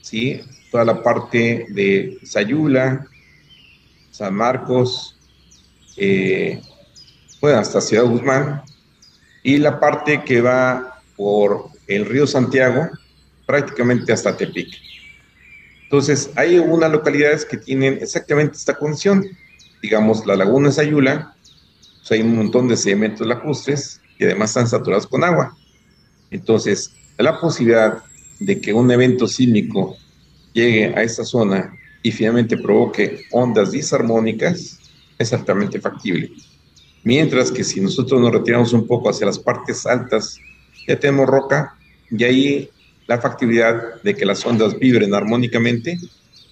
¿sí? 0.00 0.40
toda 0.70 0.84
la 0.84 1.02
parte 1.02 1.66
de 1.68 2.18
Sayula, 2.24 3.06
San 4.10 4.34
Marcos, 4.34 5.18
eh, 5.96 6.60
bueno, 7.40 7.58
hasta 7.58 7.80
Ciudad 7.80 8.04
Guzmán, 8.04 8.62
y 9.42 9.58
la 9.58 9.78
parte 9.78 10.24
que 10.24 10.40
va 10.40 11.00
por 11.16 11.66
el 11.86 12.06
río 12.06 12.26
Santiago, 12.26 12.88
prácticamente 13.46 14.12
hasta 14.12 14.36
Tepic. 14.36 14.74
Entonces, 15.94 16.32
hay 16.34 16.58
unas 16.58 16.90
localidades 16.90 17.44
que 17.44 17.56
tienen 17.56 17.98
exactamente 18.02 18.56
esta 18.56 18.74
condición. 18.74 19.24
Digamos, 19.80 20.26
la 20.26 20.34
laguna 20.34 20.72
Sayula, 20.72 21.36
hay 22.10 22.20
un 22.20 22.34
montón 22.34 22.66
de 22.66 22.76
sedimentos 22.76 23.24
lacustres 23.24 24.00
y 24.18 24.24
además 24.24 24.50
están 24.50 24.66
saturados 24.66 25.06
con 25.06 25.22
agua. 25.22 25.56
Entonces, 26.32 26.92
la 27.16 27.38
posibilidad 27.40 28.02
de 28.40 28.60
que 28.60 28.72
un 28.72 28.90
evento 28.90 29.28
sísmico 29.28 29.96
llegue 30.52 30.86
a 30.96 31.04
esta 31.04 31.24
zona 31.24 31.72
y 32.02 32.10
finalmente 32.10 32.56
provoque 32.56 33.26
ondas 33.30 33.70
disarmónicas 33.70 34.80
es 35.16 35.32
altamente 35.32 35.80
factible. 35.80 36.32
Mientras 37.04 37.52
que 37.52 37.62
si 37.62 37.80
nosotros 37.80 38.20
nos 38.20 38.32
retiramos 38.32 38.72
un 38.72 38.88
poco 38.88 39.10
hacia 39.10 39.26
las 39.26 39.38
partes 39.38 39.86
altas, 39.86 40.40
ya 40.88 40.98
tenemos 40.98 41.28
roca 41.28 41.76
y 42.10 42.24
ahí 42.24 42.70
la 43.06 43.20
factibilidad 43.20 44.02
de 44.02 44.14
que 44.14 44.24
las 44.24 44.44
ondas 44.46 44.78
vibren 44.78 45.14
armónicamente 45.14 45.98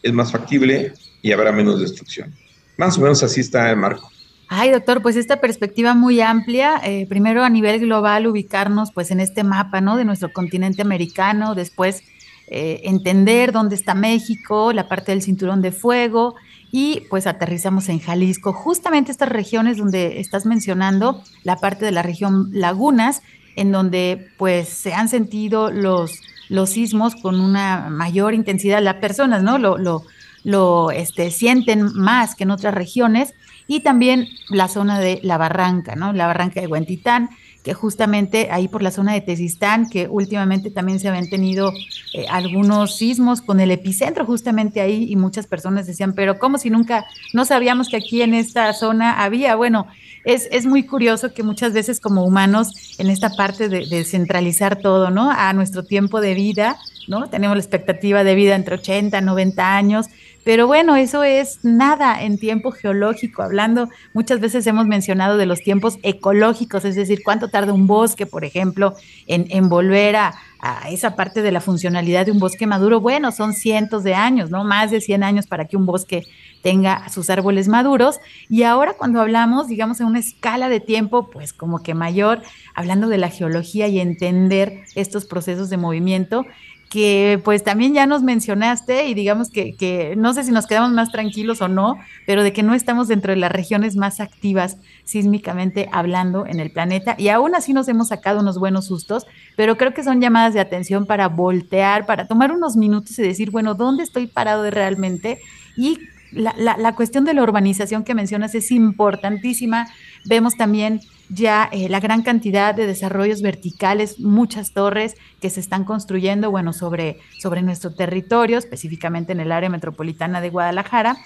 es 0.03 0.13
más 0.13 0.33
factible 0.33 0.93
y 1.23 1.33
habrá 1.33 1.53
menos 1.53 1.81
destrucción. 1.81 2.35
Más 2.77 2.99
o 2.99 3.01
menos 3.01 3.23
así 3.23 3.41
está 3.41 3.71
el 3.71 3.77
marco. 3.77 4.11
Ay, 4.49 4.71
doctor, 4.71 5.01
pues 5.01 5.17
esta 5.17 5.41
perspectiva 5.41 5.95
muy 5.95 6.21
amplia, 6.21 6.79
eh, 6.85 7.07
primero 7.09 7.43
a 7.43 7.49
nivel 7.49 7.81
global 7.81 8.27
ubicarnos 8.27 8.93
pues 8.93 9.11
en 9.11 9.21
este 9.21 9.45
mapa, 9.45 9.81
¿no? 9.81 9.97
De 9.97 10.05
nuestro 10.05 10.31
continente 10.31 10.83
americano, 10.83 11.55
después 11.55 12.03
eh, 12.49 12.83
entender 12.85 13.53
dónde 13.53 13.77
está 13.77 13.95
México, 13.95 14.75
la 14.75 14.89
parte 14.89 15.13
del 15.13 15.23
cinturón 15.23 15.63
de 15.63 15.73
fuego 15.73 16.35
y 16.71 17.05
pues 17.09 17.27
aterrizamos 17.27 17.89
en 17.89 17.99
Jalisco, 17.99 18.53
justamente 18.53 19.11
estas 19.11 19.31
regiones 19.31 19.79
donde 19.79 20.21
estás 20.21 20.45
mencionando, 20.45 21.23
la 21.45 21.57
parte 21.57 21.87
de 21.87 21.93
la 21.93 22.03
región 22.03 22.51
Lagunas, 22.53 23.23
en 23.57 23.73
donde 23.73 24.29
pues 24.37 24.69
se 24.69 24.93
han 24.93 25.09
sentido 25.09 25.71
los, 25.71 26.21
los 26.53 26.71
sismos 26.71 27.17
con 27.17 27.41
una 27.41 27.89
mayor 27.89 28.35
intensidad, 28.35 28.83
las 28.83 28.97
personas, 28.97 29.43
¿no? 29.43 29.57
Lo, 29.57 29.79
lo, 29.79 30.05
lo 30.45 30.91
este, 30.91 31.31
sienten 31.31 31.95
más 31.95 32.35
que 32.35 32.45
en 32.45 32.51
otras 32.51 32.75
regiones 32.75 33.33
y 33.67 33.81
también 33.81 34.29
la 34.51 34.69
zona 34.69 35.01
de 35.01 35.19
la 35.23 35.39
barranca, 35.39 35.97
¿no? 35.97 36.13
La 36.13 36.27
barranca 36.27 36.61
de 36.61 36.67
Huentitán, 36.67 37.31
que 37.63 37.75
justamente 37.75 38.49
ahí 38.51 38.69
por 38.69 38.83
la 38.83 38.91
zona 38.91 39.13
de 39.13 39.21
Tezistán, 39.21 39.89
que 39.89 40.09
últimamente 40.09 40.71
también 40.71 40.99
se 40.99 41.09
habían 41.09 41.29
tenido 41.29 41.73
eh, 42.13 42.27
algunos 42.29 42.97
sismos 42.97 43.41
con 43.41 43.61
el 43.61 43.71
epicentro 43.71 44.27
justamente 44.27 44.81
ahí 44.81 45.07
y 45.09 45.17
muchas 45.17 45.47
personas 45.47 45.87
decían, 45.87 46.15
pero 46.15 46.39
¿cómo 46.39 46.59
si 46.59 46.71
nunca, 46.71 47.07
no 47.33 47.45
sabíamos 47.45 47.89
que 47.89 47.97
aquí 47.97 48.23
en 48.23 48.35
esta 48.35 48.73
zona 48.73 49.23
había? 49.23 49.55
Bueno, 49.55 49.87
es, 50.25 50.49
es 50.51 50.67
muy 50.67 50.85
curioso 50.85 51.33
que 51.35 51.43
muchas 51.43 51.73
veces 51.73 52.01
como 52.01 52.25
humanos 52.25 52.97
en 52.99 53.09
esta 53.09 53.31
parte 53.31 53.69
de, 53.69 53.87
de 53.87 54.05
centralizar 54.05 54.77
todo, 54.77 55.11
¿no? 55.11 55.31
A 55.31 55.53
nuestro 55.53 55.85
tiempo 55.85 56.21
de 56.21 56.35
vida, 56.35 56.79
¿no? 57.09 57.29
Tenemos 57.29 57.57
la 57.57 57.63
expectativa 57.63 58.25
de 58.25 58.35
vida 58.35 58.55
entre 58.55 58.77
80, 58.77 59.21
90 59.21 59.77
años, 59.77 60.07
pero 60.45 60.67
bueno, 60.67 60.97
eso 60.97 61.23
es 61.23 61.61
nada 61.63 62.23
en 62.23 62.39
tiempo 62.39 62.73
geológico. 62.73 63.43
Hablando, 63.43 63.89
muchas 64.13 64.41
veces 64.41 64.67
hemos 64.67 64.87
mencionado 64.87 65.37
de 65.37 65.47
los 65.47 65.61
tiempos 65.61 65.99
ecológicos, 66.03 66.85
es 66.85 66.97
decir, 66.97 67.23
cuánto 67.25 67.49
tarda 67.49 67.73
un 67.73 67.87
bosque, 67.87 68.27
por 68.27 68.45
ejemplo, 68.45 68.95
en, 69.27 69.69
volver 69.69 70.17
a, 70.17 70.35
a 70.61 70.91
esa 70.91 71.15
parte 71.15 71.43
de 71.43 71.53
la 71.53 71.61
funcionalidad 71.61 72.27
de 72.27 72.33
un 72.33 72.39
bosque 72.39 72.67
maduro, 72.67 73.01
bueno, 73.01 73.31
son 73.31 73.53
cientos 73.53 74.03
de 74.03 74.15
años, 74.15 74.51
¿no? 74.51 74.65
Más 74.65 74.91
de 74.91 75.01
100 75.01 75.23
años 75.23 75.47
para 75.47 75.67
que 75.67 75.77
un 75.77 75.87
bosque 75.87 76.25
tenga 76.63 77.09
sus 77.09 77.29
árboles 77.29 77.69
maduros. 77.69 78.21
Y 78.49 78.63
ahora 78.63 78.95
cuando 78.95 79.21
hablamos, 79.21 79.67
digamos, 79.67 80.01
en 80.01 80.07
una 80.07 80.21
escala 80.21 80.69
de 80.69 80.81
tiempo, 80.81 81.29
pues 81.31 81.53
como 81.53 81.83
que 81.83 81.95
mayor, 81.95 82.43
hablando 82.75 83.09
de 83.09 83.19
la 83.19 83.29
geología 83.29 83.89
y 83.89 84.01
entender 84.01 84.85
estos 84.95 85.25
procesos 85.27 85.69
de 85.69 85.77
movimiento, 85.77 86.47
que 86.93 87.41
pues 87.43 87.65
también 87.65 87.95
ya 87.95 88.07
nos 88.07 88.23
mencionaste 88.23 89.07
y 89.07 89.15
digamos 89.15 89.49
que, 89.49 89.75
que, 89.75 90.15
no 90.15 90.35
sé 90.35 90.45
si 90.45 90.51
nos 90.51 90.67
quedamos 90.67 90.93
más 90.93 91.11
tranquilos 91.11 91.63
o 91.63 91.69
no, 91.69 91.97
pero 92.27 92.43
de 92.43 92.53
que 92.53 92.63
no 92.63 92.75
estamos 92.75 93.09
dentro 93.09 93.33
de 93.33 93.39
las 93.39 93.51
regiones 93.51 93.97
más 93.97 94.21
activas 94.21 94.77
sísmicamente 95.03 95.89
hablando 95.91 96.45
en 96.45 96.61
el 96.61 96.71
planeta 96.71 97.15
y 97.17 97.29
aún 97.29 97.55
así 97.55 97.73
nos 97.73 97.89
hemos 97.89 98.09
sacado 98.09 98.41
unos 98.41 98.59
buenos 98.59 98.85
sustos, 98.89 99.25
pero 99.57 99.79
creo 99.79 99.95
que 99.95 100.05
son 100.05 100.21
llamadas 100.21 100.53
de 100.53 100.61
atención 100.61 101.07
para 101.07 101.29
voltear, 101.29 102.05
para 102.05 102.27
tomar 102.27 102.53
unos 102.53 102.77
minutos 102.77 103.19
y 103.19 103.23
decir, 103.23 103.51
bueno, 103.51 103.73
¿dónde 103.73 104.03
estoy 104.03 104.27
parado 104.27 104.71
realmente? 104.71 105.41
Y 105.79 105.99
la, 106.31 106.55
la, 106.59 106.77
la 106.77 106.95
cuestión 106.95 107.25
de 107.25 107.33
la 107.33 107.43
urbanización 107.43 108.05
que 108.05 108.15
mencionas 108.15 108.55
es 108.55 108.71
importantísima. 108.71 109.89
Vemos 110.27 110.59
también 110.59 111.01
ya 111.33 111.69
eh, 111.73 111.89
la 111.89 112.01
gran 112.01 112.23
cantidad 112.23 112.75
de 112.75 112.87
desarrollos 112.87 113.43
verticales, 113.43 114.21
muchas 114.21 114.73
torres 114.73 115.15
que 115.41 115.51
se 115.51 115.61
están 115.61 115.85
construyendo, 115.85 116.51
bueno, 116.51 116.73
sobre, 116.73 117.19
sobre 117.39 117.63
nuestro 117.63 117.95
territorio, 117.95 118.59
específicamente 118.59 119.33
en 119.33 119.41
el 119.41 119.53
área 119.53 119.71
metropolitana 119.71 120.41
de 120.41 120.51
Guadalajara. 120.51 121.17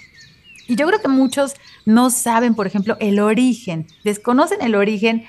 Y 0.67 0.75
yo 0.75 0.87
creo 0.87 1.01
que 1.01 1.07
muchos 1.07 1.55
no 1.85 2.09
saben, 2.09 2.55
por 2.55 2.67
ejemplo, 2.67 2.97
el 2.99 3.19
origen, 3.19 3.87
desconocen 4.03 4.61
el 4.61 4.75
origen 4.75 5.25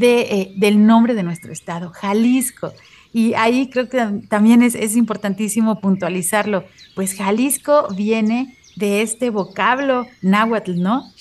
eh, 0.00 0.52
del 0.56 0.86
nombre 0.86 1.14
de 1.14 1.22
nuestro 1.22 1.52
estado, 1.52 1.90
Jalisco. 1.90 2.72
Y 3.12 3.34
ahí 3.34 3.68
creo 3.70 3.88
que 3.88 4.22
también 4.28 4.62
es, 4.62 4.76
es 4.76 4.96
importantísimo 4.96 5.80
puntualizarlo. 5.80 6.64
Pues 6.94 7.14
Jalisco 7.14 7.88
viene 7.96 8.56
de 8.80 9.02
este 9.02 9.30
vocablo 9.30 10.08
náhuatl, 10.22 10.80
¿no? 10.80 11.12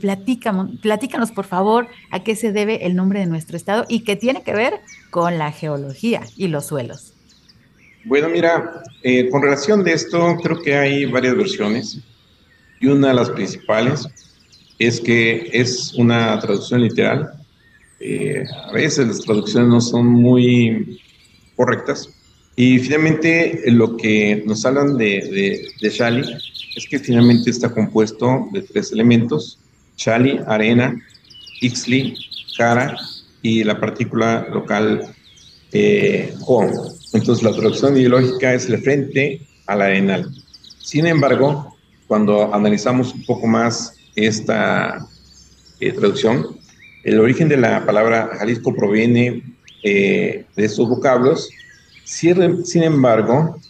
Platícanos, 0.00 0.78
platícanos 0.82 1.30
por 1.30 1.46
favor 1.46 1.86
a 2.10 2.22
qué 2.22 2.36
se 2.36 2.52
debe 2.52 2.84
el 2.84 2.94
nombre 2.94 3.20
de 3.20 3.26
nuestro 3.26 3.56
estado 3.56 3.86
y 3.88 4.00
qué 4.00 4.16
tiene 4.16 4.42
que 4.42 4.52
ver 4.52 4.80
con 5.10 5.38
la 5.38 5.52
geología 5.52 6.22
y 6.36 6.48
los 6.48 6.66
suelos. 6.66 7.14
Bueno, 8.04 8.28
mira, 8.28 8.82
eh, 9.02 9.30
con 9.30 9.42
relación 9.42 9.82
de 9.82 9.92
esto, 9.92 10.36
creo 10.42 10.60
que 10.62 10.76
hay 10.76 11.06
varias 11.06 11.36
versiones 11.36 12.00
y 12.80 12.88
una 12.88 13.08
de 13.08 13.14
las 13.14 13.30
principales 13.30 14.06
es 14.78 15.00
que 15.00 15.48
es 15.52 15.94
una 15.94 16.38
traducción 16.40 16.82
literal. 16.82 17.32
Eh, 18.00 18.44
a 18.68 18.72
veces 18.72 19.06
las 19.06 19.20
traducciones 19.20 19.68
no 19.68 19.80
son 19.80 20.06
muy 20.06 21.00
correctas. 21.56 22.10
Y 22.56 22.78
finalmente 22.78 23.62
lo 23.66 23.96
que 23.96 24.42
nos 24.46 24.64
hablan 24.64 24.96
de, 24.96 25.70
de, 25.80 25.90
Shali 25.90 26.24
es 26.74 26.86
que 26.88 26.98
finalmente 26.98 27.50
está 27.50 27.68
compuesto 27.70 28.48
de 28.52 28.62
tres 28.62 28.92
elementos, 28.92 29.58
Chali, 29.96 30.40
arena, 30.46 30.96
Ixli, 31.60 32.16
cara 32.56 32.96
y 33.42 33.62
la 33.62 33.78
partícula 33.78 34.46
local 34.50 35.14
eh, 35.72 36.32
Entonces 37.12 37.42
la 37.44 37.52
traducción 37.52 37.96
ideológica 37.96 38.54
es 38.54 38.68
el 38.68 38.78
frente 38.82 39.42
al 39.66 39.82
arenal. 39.82 40.30
Sin 40.80 41.06
embargo, 41.06 41.76
cuando 42.06 42.54
analizamos 42.54 43.12
un 43.12 43.24
poco 43.24 43.46
más 43.46 43.94
esta 44.14 45.06
eh, 45.80 45.92
traducción, 45.92 46.58
el 47.04 47.20
origen 47.20 47.48
de 47.48 47.56
la 47.56 47.84
palabra 47.84 48.30
Jalisco 48.38 48.74
proviene 48.74 49.42
eh, 49.82 50.44
de 50.56 50.64
estos 50.64 50.88
vocablos. 50.88 51.50
Sin 52.06 52.82
embargo, 52.84 53.60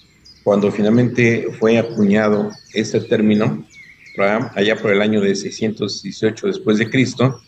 cuando 0.44 0.70
finalmente 0.70 1.48
fue 1.58 1.78
acuñado 1.78 2.50
este 2.74 3.00
término, 3.00 3.66
allá 4.54 4.76
por 4.76 4.92
el 4.92 5.00
año 5.00 5.20
de 5.20 5.34
618 5.34 6.46
después 6.46 6.78
de 6.78 6.90
Cristo, 6.90 7.40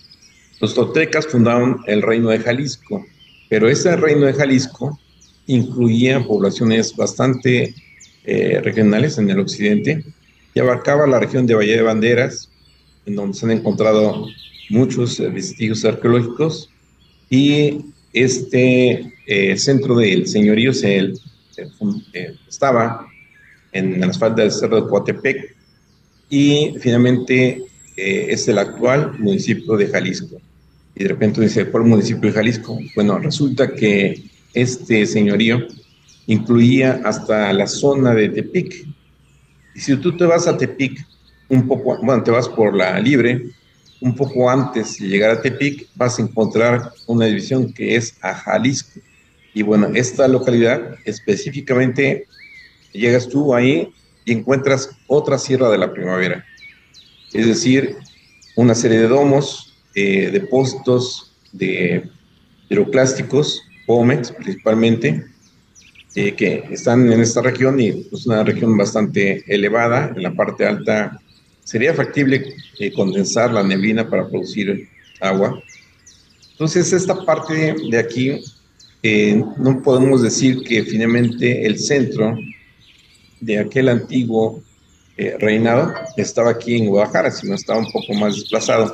los 0.61 0.75
toltecas 0.75 1.27
fundaron 1.27 1.81
el 1.87 2.03
reino 2.03 2.31
de 2.31 2.41
Jalisco, 2.41 3.05
pero 3.49 3.69
ese 3.69 3.97
reino 3.97 4.27
de 4.27 4.33
Jalisco 4.33 4.99
incluía 5.47 6.27
poblaciones 6.27 6.97
bastante 6.97 7.75
eh, 8.25 8.61
regionales 8.63 9.19
en 9.19 9.31
el 9.31 9.41
occidente 9.41 10.05
y 10.55 10.61
abarcaba 10.61 11.07
la 11.07 11.21
región 11.21 11.47
de 11.47 11.55
Valle 11.55 11.77
de 11.77 11.83
Banderas, 11.83 12.51
en 13.07 13.15
donde 13.15 13.37
se 13.37 13.47
han 13.47 13.53
encontrado 13.53 14.27
muchos 14.71 15.21
eh, 15.21 15.29
vestigios 15.29 15.85
arqueológicos, 15.85 16.71
y 17.31 17.85
este 18.13 19.13
eh, 19.31 19.59
centro 19.59 19.97
del 19.97 20.27
señorío 20.27 20.73
se 20.73 21.13
eh, 22.15 22.35
estaba 22.49 23.07
en 23.73 24.01
las 24.01 24.19
faldas 24.19 24.39
del 24.39 24.53
Cerro 24.53 24.81
de 24.81 24.89
Coatepec 24.89 25.55
y 26.31 26.75
finalmente 26.81 27.63
eh, 27.95 28.27
es 28.31 28.49
el 28.49 28.57
actual 28.57 29.19
municipio 29.19 29.77
de 29.77 29.89
Jalisco. 29.89 30.41
Y 30.95 31.03
de 31.03 31.11
repente 31.11 31.43
dice, 31.43 31.67
¿por 31.67 31.85
municipio 31.85 32.31
de 32.31 32.37
Jalisco? 32.37 32.79
Bueno, 32.95 33.19
resulta 33.19 33.75
que 33.75 34.31
este 34.55 35.05
señorío 35.05 35.67
incluía 36.27 37.03
hasta 37.05 37.53
la 37.53 37.67
zona 37.67 38.15
de 38.15 38.31
Tepic. 38.31 38.87
Y 39.75 39.81
si 39.81 39.95
tú 39.99 40.17
te 40.17 40.25
vas 40.25 40.47
a 40.47 40.57
Tepic, 40.57 41.07
un 41.51 41.69
poco, 41.69 41.99
bueno, 42.03 42.23
te 42.23 42.31
vas 42.31 42.49
por 42.49 42.75
la 42.75 42.99
Libre, 42.99 43.51
un 44.01 44.15
poco 44.17 44.49
antes 44.49 44.99
de 44.99 45.07
llegar 45.07 45.33
a 45.33 45.43
Tepic, 45.43 45.87
vas 45.95 46.19
a 46.19 46.23
encontrar 46.23 46.93
una 47.07 47.27
división 47.27 47.75
que 47.75 47.95
es 47.95 48.17
a 48.23 48.35
Jalisco. 48.35 49.01
Y 49.59 49.65
bueno, 49.65 49.91
esta 49.93 50.29
localidad 50.29 50.95
específicamente, 51.05 52.29
llegas 52.93 53.29
tú 53.29 53.57
ahí 53.57 53.93
y 54.25 54.31
encuentras 54.31 54.91
otra 55.09 55.37
sierra 55.37 55.69
de 55.69 55.79
la 55.79 55.93
primavera. 55.93 56.45
Es 57.33 57.45
decir, 57.45 57.97
una 58.55 58.77
serie 58.77 59.01
de 59.01 59.09
domos, 59.09 59.77
eh, 59.97 60.31
depósitos 60.31 61.35
de 61.51 62.09
piroclásticos, 62.69 63.61
POMEX 63.89 64.31
principalmente, 64.31 65.25
eh, 66.15 66.37
que 66.37 66.63
están 66.71 67.13
en 67.13 67.21
esta 67.21 67.43
región 67.43 67.81
y 67.81 68.07
es 68.13 68.27
una 68.27 68.45
región 68.45 68.77
bastante 68.77 69.43
elevada. 69.53 70.13
En 70.15 70.23
la 70.23 70.35
parte 70.35 70.67
alta 70.67 71.21
sería 71.65 71.93
factible 71.95 72.55
eh, 72.79 72.93
condensar 72.93 73.53
la 73.53 73.65
neblina 73.65 74.09
para 74.09 74.29
producir 74.29 74.89
agua. 75.21 75.61
Entonces, 76.53 76.93
esta 76.93 77.25
parte 77.25 77.75
de 77.91 77.99
aquí 77.99 78.41
eh, 79.03 79.43
no 79.59 79.83
podemos 79.83 80.23
decir 80.23 80.63
que 80.63 80.83
finalmente 80.85 81.67
el 81.67 81.79
centro 81.79 82.37
de 83.41 83.59
aquel 83.59 83.89
antiguo 83.89 84.63
eh, 85.17 85.37
reinado 85.39 85.95
estaba 86.17 86.51
aquí 86.51 86.77
en 86.77 86.87
Guadalajara, 86.87 87.31
sino 87.31 87.55
estaba 87.55 87.81
un 87.81 87.91
poco 87.93 88.13
más 88.15 88.35
desplazado, 88.35 88.93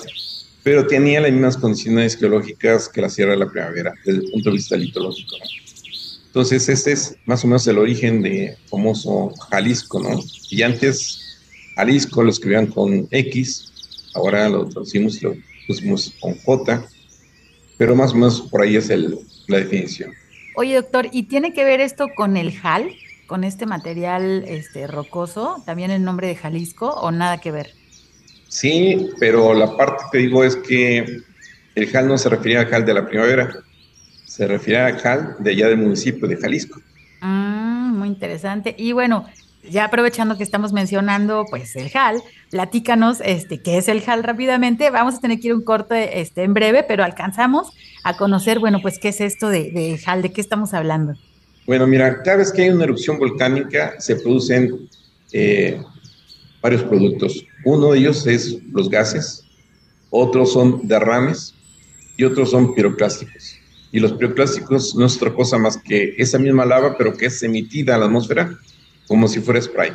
pero 0.63 0.87
tenía 0.87 1.21
las 1.21 1.33
mismas 1.33 1.57
condiciones 1.57 2.17
geológicas 2.17 2.89
que 2.89 3.01
la 3.01 3.11
Sierra 3.11 3.33
de 3.33 3.39
la 3.39 3.51
Primavera, 3.51 3.93
desde 4.05 4.25
el 4.25 4.31
punto 4.31 4.51
de 4.51 4.57
vista 4.57 4.77
litológico. 4.77 5.37
Entonces, 6.27 6.69
este 6.69 6.93
es 6.93 7.17
más 7.27 7.45
o 7.45 7.47
menos 7.47 7.67
el 7.67 7.79
origen 7.79 8.21
de 8.21 8.57
famoso 8.69 9.33
Jalisco, 9.51 10.03
¿no? 10.03 10.21
Y 10.51 10.63
antes 10.63 11.39
Jalisco 11.77 12.23
lo 12.23 12.31
escribían 12.31 12.67
con 12.67 13.07
X, 13.11 13.73
ahora 14.15 14.49
lo 14.49 14.69
traducimos 14.69 15.17
y 15.19 15.25
lo 15.27 15.37
pusimos 15.67 16.13
con 16.21 16.35
J, 16.39 16.89
pero 17.79 17.95
más 17.95 18.13
o 18.13 18.15
menos 18.15 18.43
por 18.43 18.63
ahí 18.63 18.77
es 18.77 18.91
el, 18.91 19.19
la 19.49 19.59
definición. 19.59 20.13
Oye, 20.57 20.77
doctor, 20.77 21.09
¿y 21.11 21.25
tiene 21.25 21.53
que 21.53 21.65
ver 21.65 21.81
esto 21.81 22.07
con 22.15 22.37
el 22.37 22.53
JAL, 22.53 22.91
con 23.27 23.43
este 23.45 23.67
material 23.67 24.45
este, 24.47 24.87
rocoso, 24.87 25.63
también 25.67 25.91
el 25.91 26.05
nombre 26.05 26.29
de 26.29 26.37
Jalisco, 26.37 26.91
o 26.91 27.11
nada 27.11 27.41
que 27.41 27.51
ver? 27.51 27.71
Sí, 28.49 29.11
pero 29.19 29.53
la 29.53 29.77
parte 29.77 30.05
que 30.13 30.19
digo 30.19 30.45
es 30.45 30.55
que 30.55 31.23
el 31.75 31.91
JAL 31.91 32.07
no 32.07 32.19
se 32.19 32.29
refería 32.29 32.61
al 32.61 32.67
JAL 32.67 32.85
de 32.85 32.95
la 32.95 33.07
primavera, 33.07 33.51
se 34.25 34.47
refiere 34.47 34.81
al 34.81 34.99
JAL 34.99 35.37
de 35.41 35.51
allá 35.51 35.69
del 35.69 35.79
municipio 35.79 36.29
de 36.29 36.37
Jalisco. 36.37 36.81
Ah, 37.21 37.91
muy 37.93 38.09
interesante. 38.09 38.75
Y 38.79 38.93
bueno, 38.93 39.27
ya 39.69 39.85
aprovechando 39.85 40.37
que 40.37 40.45
estamos 40.45 40.73
mencionando 40.73 41.47
pues 41.49 41.75
el 41.77 41.91
HAL, 41.93 42.23
platícanos 42.55 43.21
este, 43.25 43.61
qué 43.61 43.79
es 43.79 43.89
el 43.89 44.01
HAL 44.07 44.23
rápidamente. 44.23 44.89
Vamos 44.91 45.17
a 45.17 45.21
tener 45.21 45.41
que 45.41 45.49
ir 45.49 45.55
un 45.55 45.65
corte 45.65 46.21
este, 46.21 46.45
en 46.45 46.55
breve, 46.55 46.85
pero 46.85 47.03
alcanzamos 47.03 47.73
a 48.05 48.17
conocer, 48.17 48.61
bueno, 48.61 48.79
pues 48.81 49.01
qué 49.01 49.09
es 49.09 49.21
esto 49.21 49.49
de, 49.49 49.73
de 49.73 50.01
HAL, 50.07 50.23
de 50.23 50.31
qué 50.31 50.41
estamos 50.41 50.73
hablando. 50.73 51.17
Bueno, 51.67 51.89
mira, 51.89 52.23
cada 52.23 52.37
vez 52.37 52.53
que 52.53 52.63
hay 52.63 52.71
una 52.71 52.85
erupción 52.85 53.19
volcánica 53.19 53.95
se 53.99 54.15
producen 54.15 54.89
eh, 55.33 55.83
varios 56.63 56.85
productos. 56.85 57.45
Uno 57.65 57.91
de 57.91 57.99
ellos 57.99 58.25
es 58.25 58.57
los 58.71 58.89
gases, 58.89 59.45
otros 60.11 60.53
son 60.53 60.87
derrames 60.87 61.57
y 62.17 62.23
otros 62.23 62.53
son 62.53 62.73
piroclásticos. 62.73 63.57
Y 63.91 63.99
los 63.99 64.13
piroclásticos 64.13 64.95
no 64.95 65.07
es 65.07 65.17
otra 65.17 65.35
cosa 65.35 65.59
más 65.59 65.77
que 65.77 66.15
esa 66.19 66.39
misma 66.39 66.65
lava, 66.65 66.97
pero 66.97 67.15
que 67.15 67.27
es 67.27 67.43
emitida 67.43 67.97
a 67.97 67.99
la 67.99 68.05
atmósfera 68.05 68.57
como 69.09 69.27
si 69.27 69.41
fuera 69.41 69.61
spray. 69.61 69.91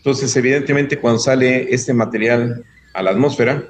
Entonces, 0.00 0.34
evidentemente, 0.34 0.98
cuando 0.98 1.20
sale 1.20 1.74
este 1.74 1.92
material 1.92 2.64
a 2.94 3.02
la 3.02 3.10
atmósfera, 3.10 3.68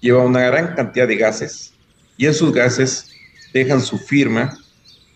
lleva 0.00 0.24
una 0.24 0.40
gran 0.46 0.76
cantidad 0.76 1.08
de 1.08 1.16
gases 1.16 1.74
y 2.16 2.26
esos 2.26 2.52
gases 2.52 3.10
dejan 3.52 3.80
su 3.80 3.98
firma 3.98 4.56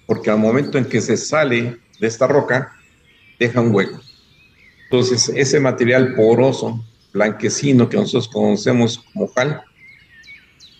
porque 0.06 0.28
al 0.28 0.38
momento 0.38 0.76
en 0.76 0.84
que 0.84 1.00
se 1.00 1.16
sale 1.16 1.78
de 2.00 2.06
esta 2.06 2.26
roca, 2.26 2.72
deja 3.38 3.60
un 3.60 3.74
hueco. 3.74 4.00
Entonces, 4.84 5.30
ese 5.34 5.60
material 5.60 6.14
poroso, 6.14 6.84
blanquecino 7.12 7.88
que 7.88 7.96
nosotros 7.96 8.28
conocemos 8.28 8.98
como 9.12 9.32
cal, 9.32 9.62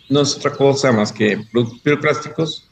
no 0.09 0.21
es 0.21 0.37
otra 0.37 0.53
cosa 0.53 0.93
más 0.93 1.13
que 1.13 1.39
plásticos 2.01 2.69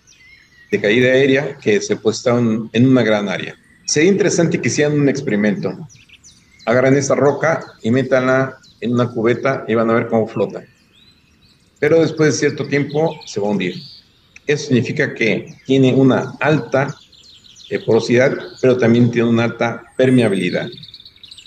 de 0.70 0.80
caída 0.80 1.08
aérea 1.08 1.56
que 1.58 1.80
se 1.80 1.96
puestan 1.96 2.70
en 2.72 2.88
una 2.88 3.02
gran 3.02 3.28
área. 3.28 3.56
Sería 3.84 4.10
interesante 4.10 4.60
que 4.60 4.68
hicieran 4.68 5.00
un 5.00 5.08
experimento. 5.08 5.86
Agarran 6.66 6.96
esta 6.96 7.14
roca 7.14 7.64
y 7.82 7.90
métanla 7.90 8.58
en 8.80 8.94
una 8.94 9.10
cubeta 9.10 9.64
y 9.68 9.74
van 9.74 9.90
a 9.90 9.94
ver 9.94 10.08
cómo 10.08 10.26
flota. 10.26 10.62
Pero 11.78 12.00
después 12.00 12.32
de 12.32 12.38
cierto 12.38 12.66
tiempo 12.66 13.14
se 13.26 13.40
va 13.40 13.48
a 13.48 13.50
hundir. 13.50 13.74
Eso 14.46 14.66
significa 14.66 15.14
que 15.14 15.54
tiene 15.66 15.94
una 15.94 16.34
alta 16.40 16.94
eh, 17.70 17.78
porosidad, 17.84 18.36
pero 18.60 18.76
también 18.76 19.10
tiene 19.10 19.28
una 19.28 19.44
alta 19.44 19.82
permeabilidad 19.96 20.68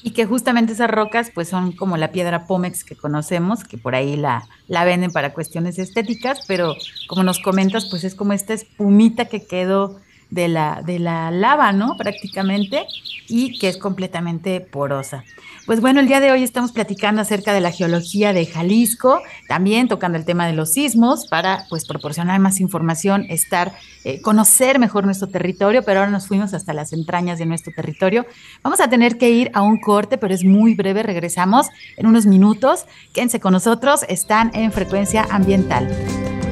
y 0.08 0.12
que 0.12 0.26
justamente 0.26 0.72
esas 0.72 0.90
rocas 0.90 1.32
pues 1.34 1.50
son 1.50 1.74
como 1.74 1.98
la 1.98 2.14
piedra 2.14 2.48
Pómex 2.48 2.86
que 2.86 2.96
conocemos, 2.96 3.66
que 3.66 3.78
por 3.78 3.94
ahí 3.94 4.16
la, 4.16 4.48
la 4.70 4.86
venden 4.86 5.12
para 5.12 5.34
cuestiones 5.34 5.80
estéticas, 5.80 6.46
pero 6.48 6.76
como 7.10 7.24
nos 7.24 7.40
comentas, 7.40 7.88
pues 7.90 8.06
es 8.06 8.16
como 8.16 8.32
esta 8.32 8.54
espumita 8.54 9.26
que 9.26 9.46
quedó 9.46 10.00
de 10.30 10.48
la, 10.48 10.82
de 10.86 11.00
la 11.00 11.32
lava, 11.32 11.72
¿no? 11.72 11.96
Prácticamente, 11.98 12.86
y 13.28 13.58
que 13.60 13.70
es 13.70 13.78
completamente 13.78 14.62
porosa. 14.62 15.24
Pues 15.68 15.82
bueno, 15.82 16.00
el 16.00 16.08
día 16.08 16.22
de 16.22 16.32
hoy 16.32 16.44
estamos 16.44 16.72
platicando 16.72 17.22
acerca 17.22 17.52
de 17.52 17.60
la 17.60 17.72
geología 17.72 18.32
de 18.32 18.46
Jalisco, 18.46 19.22
también 19.50 19.90
tocando 19.90 20.18
el 20.18 20.24
tema 20.24 20.48
de 20.48 20.54
los 20.54 20.72
sismos 20.72 21.28
para 21.28 21.66
pues 21.70 21.86
proporcionar 21.86 22.40
más 22.40 22.62
información, 22.62 23.26
estar, 23.28 23.74
eh, 24.06 24.22
conocer 24.22 24.80
mejor 24.80 25.04
nuestro 25.04 25.28
territorio, 25.28 25.84
pero 25.84 26.00
ahora 26.00 26.12
nos 26.12 26.28
fuimos 26.28 26.54
hasta 26.54 26.74
las 26.74 26.94
entrañas 26.94 27.38
de 27.38 27.48
nuestro 27.48 27.74
territorio. 27.74 28.26
Vamos 28.64 28.80
a 28.80 28.90
tener 28.90 29.18
que 29.18 29.30
ir 29.30 29.52
a 29.54 29.62
un 29.62 29.82
corte, 29.82 30.18
pero 30.18 30.34
es 30.34 30.46
muy 30.46 30.74
breve, 30.74 31.04
regresamos 31.04 31.68
en 31.98 32.08
unos 32.08 32.26
minutos. 32.26 32.86
Quédense 33.14 33.42
con 33.42 33.52
nosotros, 33.52 34.06
están 34.08 34.52
en 34.54 34.72
frecuencia 34.72 35.28
ambiental. 35.30 35.90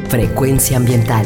Frecuencia 0.10 0.76
ambiental. 0.76 1.26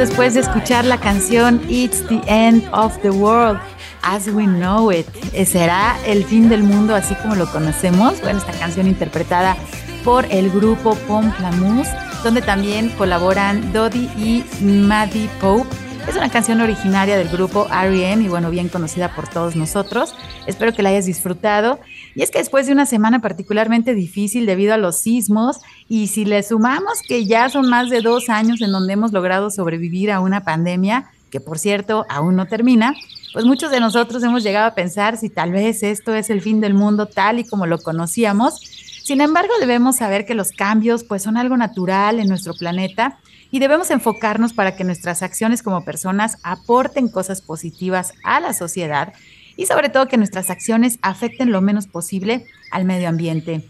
después 0.00 0.32
de 0.32 0.40
escuchar 0.40 0.86
la 0.86 0.98
canción 0.98 1.60
It's 1.68 2.02
the 2.08 2.22
End 2.26 2.66
of 2.72 2.96
the 3.02 3.10
World, 3.10 3.60
As 4.00 4.28
We 4.28 4.44
Know 4.44 4.90
It. 4.90 5.06
¿Será 5.44 5.94
el 6.06 6.24
fin 6.24 6.48
del 6.48 6.62
mundo 6.62 6.94
así 6.94 7.14
como 7.16 7.34
lo 7.34 7.44
conocemos? 7.52 8.18
Bueno, 8.22 8.38
esta 8.38 8.52
canción 8.52 8.86
interpretada 8.86 9.58
por 10.02 10.24
el 10.30 10.48
grupo 10.48 10.94
Pomplamoose, 11.06 11.90
donde 12.24 12.40
también 12.40 12.88
colaboran 12.96 13.74
Dodie 13.74 14.08
y 14.16 14.42
Maddie 14.62 15.28
Pope. 15.38 15.68
Es 16.08 16.16
una 16.16 16.30
canción 16.30 16.62
originaria 16.62 17.18
del 17.18 17.28
grupo 17.28 17.68
R.E.M. 17.70 18.24
y 18.24 18.28
bueno, 18.28 18.48
bien 18.48 18.70
conocida 18.70 19.14
por 19.14 19.28
todos 19.28 19.54
nosotros. 19.54 20.14
Espero 20.46 20.72
que 20.72 20.82
la 20.82 20.88
hayas 20.88 21.04
disfrutado. 21.04 21.78
Y 22.14 22.22
es 22.22 22.30
que 22.30 22.38
después 22.38 22.66
de 22.66 22.72
una 22.72 22.86
semana 22.86 23.20
particularmente 23.20 23.94
difícil 23.94 24.46
debido 24.46 24.74
a 24.74 24.78
los 24.78 24.98
sismos, 24.98 25.60
y 25.88 26.08
si 26.08 26.24
le 26.24 26.42
sumamos 26.42 27.00
que 27.06 27.26
ya 27.26 27.48
son 27.48 27.68
más 27.68 27.90
de 27.90 28.00
dos 28.00 28.28
años 28.28 28.60
en 28.60 28.72
donde 28.72 28.92
hemos 28.92 29.12
logrado 29.12 29.50
sobrevivir 29.50 30.10
a 30.10 30.20
una 30.20 30.42
pandemia, 30.42 31.10
que 31.30 31.40
por 31.40 31.58
cierto 31.58 32.06
aún 32.08 32.36
no 32.36 32.46
termina, 32.46 32.94
pues 33.32 33.44
muchos 33.44 33.70
de 33.70 33.80
nosotros 33.80 34.22
hemos 34.22 34.42
llegado 34.42 34.66
a 34.66 34.74
pensar 34.74 35.16
si 35.16 35.30
tal 35.30 35.52
vez 35.52 35.82
esto 35.82 36.14
es 36.14 36.30
el 36.30 36.40
fin 36.40 36.60
del 36.60 36.74
mundo 36.74 37.06
tal 37.06 37.38
y 37.38 37.44
como 37.44 37.66
lo 37.66 37.78
conocíamos. 37.78 38.60
Sin 39.04 39.20
embargo, 39.20 39.52
debemos 39.60 39.96
saber 39.96 40.26
que 40.26 40.34
los 40.34 40.50
cambios 40.50 41.04
pues 41.04 41.22
son 41.22 41.36
algo 41.36 41.56
natural 41.56 42.18
en 42.18 42.28
nuestro 42.28 42.54
planeta 42.54 43.18
y 43.52 43.58
debemos 43.58 43.90
enfocarnos 43.90 44.52
para 44.52 44.76
que 44.76 44.84
nuestras 44.84 45.22
acciones 45.22 45.62
como 45.62 45.84
personas 45.84 46.38
aporten 46.42 47.08
cosas 47.08 47.40
positivas 47.40 48.12
a 48.22 48.40
la 48.40 48.52
sociedad 48.52 49.12
y 49.60 49.66
sobre 49.66 49.90
todo 49.90 50.08
que 50.08 50.16
nuestras 50.16 50.48
acciones 50.48 50.98
afecten 51.02 51.52
lo 51.52 51.60
menos 51.60 51.86
posible 51.86 52.46
al 52.70 52.86
medio 52.86 53.10
ambiente. 53.10 53.60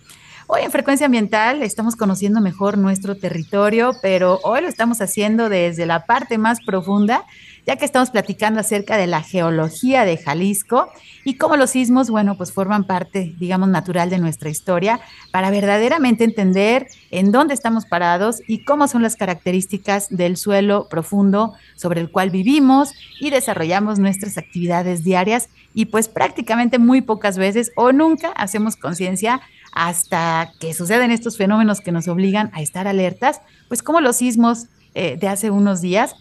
Hoy 0.53 0.63
en 0.63 0.73
Frecuencia 0.73 1.07
Ambiental 1.07 1.63
estamos 1.63 1.95
conociendo 1.95 2.41
mejor 2.41 2.77
nuestro 2.77 3.17
territorio, 3.17 3.93
pero 4.03 4.41
hoy 4.43 4.61
lo 4.63 4.67
estamos 4.67 5.01
haciendo 5.01 5.49
desde 5.49 5.87
la 5.87 6.07
parte 6.07 6.39
más 6.39 6.59
profunda 6.67 7.25
ya 7.67 7.77
que 7.77 7.85
estamos 7.85 8.11
platicando 8.11 8.61
acerca 8.61 8.97
de 8.97 9.07
la 9.07 9.23
geología 9.23 10.05
de 10.05 10.17
Jalisco 10.17 10.89
y 11.25 11.35
cómo 11.35 11.57
los 11.57 11.71
sismos, 11.71 12.11
bueno, 12.11 12.37
pues 12.37 12.53
forman 12.53 12.85
parte, 12.85 13.35
digamos, 13.39 13.69
natural 13.69 14.11
de 14.11 14.19
nuestra 14.19 14.51
historia 14.51 15.01
para 15.31 15.51
verdaderamente 15.51 16.25
entender 16.25 16.89
en 17.11 17.33
dónde 17.33 17.55
estamos 17.55 17.87
parados 17.87 18.43
y 18.47 18.65
cómo 18.65 18.89
son 18.89 19.03
las 19.03 19.17
características 19.17 20.09
del 20.11 20.37
suelo 20.37 20.89
profundo 20.89 21.55
sobre 21.77 22.01
el 22.01 22.11
cual 22.11 22.31
vivimos 22.31 22.93
y 23.21 23.31
desarrollamos 23.31 23.99
nuestras 23.99 24.39
actividades 24.39 25.05
diarias 25.05 25.49
y 25.75 25.87
pues 25.87 26.09
prácticamente 26.09 26.79
muy 26.79 27.01
pocas 27.01 27.39
veces 27.39 27.71
o 27.77 27.93
nunca 27.93 28.33
hacemos 28.33 28.77
conciencia 28.77 29.41
hasta 29.73 30.53
que 30.61 30.75
suceden 30.75 31.11
estos 31.11 31.37
fenómenos 31.37 31.81
que 31.81 31.93
nos 31.93 32.09
obligan 32.09 32.51
a 32.55 32.63
estar 32.63 32.87
alertas, 32.87 33.41
pues 33.69 33.83
como 33.83 34.01
los 34.01 34.17
sismos 34.17 34.67
eh, 34.95 35.17
de 35.21 35.29
hace 35.29 35.51
unos 35.51 35.81
días 35.81 36.15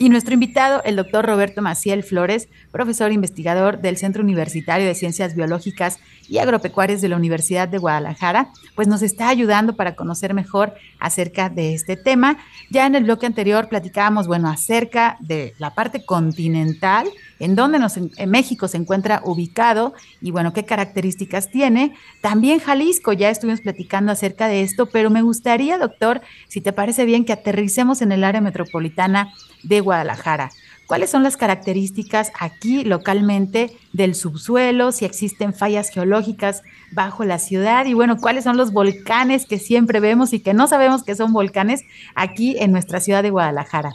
Y 0.00 0.08
nuestro 0.08 0.32
invitado, 0.32 0.82
el 0.84 0.96
doctor 0.96 1.26
Roberto 1.26 1.60
Maciel 1.60 2.02
Flores, 2.02 2.48
profesor 2.72 3.12
investigador 3.12 3.82
del 3.82 3.98
Centro 3.98 4.22
Universitario 4.22 4.86
de 4.86 4.94
Ciencias 4.94 5.34
Biológicas 5.34 5.98
y 6.26 6.38
Agropecuarias 6.38 7.02
de 7.02 7.10
la 7.10 7.16
Universidad 7.16 7.68
de 7.68 7.76
Guadalajara, 7.76 8.48
pues 8.74 8.88
nos 8.88 9.02
está 9.02 9.28
ayudando 9.28 9.76
para 9.76 9.96
conocer 9.96 10.32
mejor 10.32 10.72
acerca 11.00 11.50
de 11.50 11.74
este 11.74 11.98
tema. 11.98 12.38
Ya 12.70 12.86
en 12.86 12.94
el 12.94 13.04
bloque 13.04 13.26
anterior 13.26 13.68
platicábamos, 13.68 14.26
bueno, 14.26 14.48
acerca 14.48 15.18
de 15.20 15.52
la 15.58 15.74
parte 15.74 16.02
continental, 16.06 17.06
en 17.40 17.56
donde 17.56 17.78
nos, 17.78 17.98
México 18.26 18.68
se 18.68 18.76
encuentra 18.76 19.22
ubicado 19.24 19.94
y 20.20 20.30
bueno, 20.30 20.52
qué 20.52 20.64
características 20.64 21.50
tiene. 21.50 21.94
También 22.20 22.60
Jalisco, 22.60 23.12
ya 23.12 23.30
estuvimos 23.30 23.62
platicando 23.62 24.12
acerca 24.12 24.46
de 24.46 24.62
esto, 24.62 24.86
pero 24.86 25.10
me 25.10 25.22
gustaría, 25.22 25.78
doctor, 25.78 26.20
si 26.46 26.60
te 26.60 26.72
parece 26.72 27.04
bien, 27.04 27.24
que 27.24 27.32
aterricemos 27.32 28.02
en 28.02 28.12
el 28.12 28.22
área 28.22 28.40
metropolitana 28.40 29.32
de 29.62 29.80
Guadalajara. 29.80 30.50
¿Cuáles 30.86 31.10
son 31.10 31.22
las 31.22 31.36
características 31.36 32.32
aquí 32.38 32.82
localmente 32.82 33.70
del 33.92 34.16
subsuelo? 34.16 34.90
Si 34.90 35.04
existen 35.04 35.54
fallas 35.54 35.88
geológicas 35.88 36.62
bajo 36.90 37.24
la 37.24 37.38
ciudad 37.38 37.86
y 37.86 37.94
bueno, 37.94 38.16
cuáles 38.16 38.42
son 38.42 38.56
los 38.56 38.72
volcanes 38.72 39.46
que 39.46 39.60
siempre 39.60 40.00
vemos 40.00 40.32
y 40.32 40.40
que 40.40 40.52
no 40.52 40.66
sabemos 40.66 41.04
que 41.04 41.14
son 41.14 41.32
volcanes 41.32 41.82
aquí 42.16 42.56
en 42.58 42.72
nuestra 42.72 42.98
ciudad 42.98 43.22
de 43.22 43.30
Guadalajara. 43.30 43.92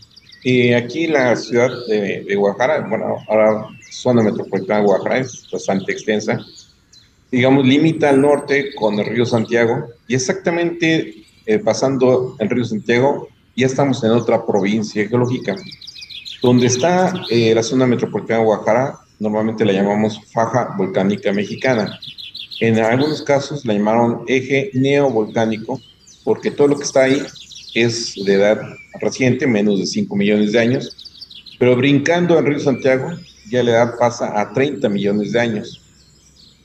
Y 0.48 0.74
aquí 0.74 1.08
la 1.08 1.36
ciudad 1.36 1.72
de, 1.88 2.36
Guadalajara, 2.36 2.88
bueno, 2.88 3.18
ahora 3.28 3.68
zona 3.89 4.22
metropolitana 4.22 4.80
de 4.80 4.86
Guadalajara 4.86 5.22
es 5.22 5.50
bastante 5.52 5.91
extensa. 5.91 6.39
Digamos, 7.32 7.66
limita 7.66 8.10
al 8.10 8.22
norte 8.22 8.76
con 8.76 9.00
el 9.00 9.08
río 9.08 9.26
Santiago 9.26 9.88
y 10.08 10.14
exactamente 10.14 11.26
eh, 11.48 11.58
pasando 11.58 12.36
el 12.38 12.48
río 12.48 12.64
Santiago 12.64 13.28
ya 13.56 13.66
estamos 13.66 14.04
en 14.04 14.12
otra 14.12 14.46
provincia 14.46 15.08
geológica. 15.08 15.56
Donde 16.43 16.68
está 16.68 17.12
eh, 17.32 17.56
la 17.56 17.64
zona 17.64 17.88
metropolitana 17.88 18.41
de 18.41 18.46
Guadalajara, 18.46 19.00
normalmente 19.20 19.66
la 19.66 19.74
llamamos 19.74 20.22
faja 20.32 20.76
volcánica 20.78 21.34
mexicana. 21.34 22.00
En 22.60 22.78
algunos 22.78 23.24
casos 23.24 23.66
la 23.66 23.74
llamaron 23.74 24.26
eje 24.28 24.70
neovolcánico, 24.76 25.82
porque 26.24 26.52
todo 26.52 26.68
lo 26.68 26.78
que 26.78 26.84
está 26.84 27.06
ahí 27.06 27.20
es 27.76 28.16
de 28.26 28.34
edad 28.34 28.62
reciente, 29.00 29.46
menos 29.46 29.80
de 29.80 29.86
5 29.86 30.16
millones 30.16 30.54
de 30.54 30.60
años, 30.60 31.56
pero 31.60 31.76
brincando 31.76 32.40
el 32.40 32.46
río 32.46 32.60
Santiago, 32.60 33.12
ya 33.50 33.64
la 33.64 33.72
edad 33.72 33.94
pasa 34.00 34.40
a 34.40 34.54
30 34.54 34.90
millones 34.90 35.34
de 35.34 35.40
años. 35.40 35.82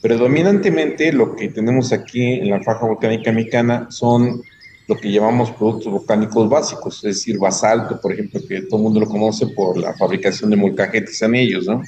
Predominantemente 0.00 1.12
lo 1.12 1.36
que 1.36 1.48
tenemos 1.48 1.92
aquí 1.92 2.22
en 2.22 2.50
la 2.50 2.62
faja 2.62 2.86
volcánica 2.86 3.32
mexicana 3.32 3.86
son 3.90 4.42
lo 4.88 4.96
que 4.96 5.12
llamamos 5.12 5.50
productos 5.52 5.92
volcánicos 5.92 6.48
básicos, 6.48 6.96
es 7.04 7.16
decir, 7.16 7.38
basalto, 7.38 8.00
por 8.00 8.12
ejemplo, 8.12 8.40
que 8.48 8.62
todo 8.62 8.78
el 8.78 8.82
mundo 8.84 9.00
lo 9.00 9.06
conoce 9.06 9.46
por 9.48 9.76
la 9.76 9.94
fabricación 9.94 10.50
de 10.50 10.56
molcajetes 10.56 11.20
ellos, 11.22 11.66
¿no? 11.66 11.82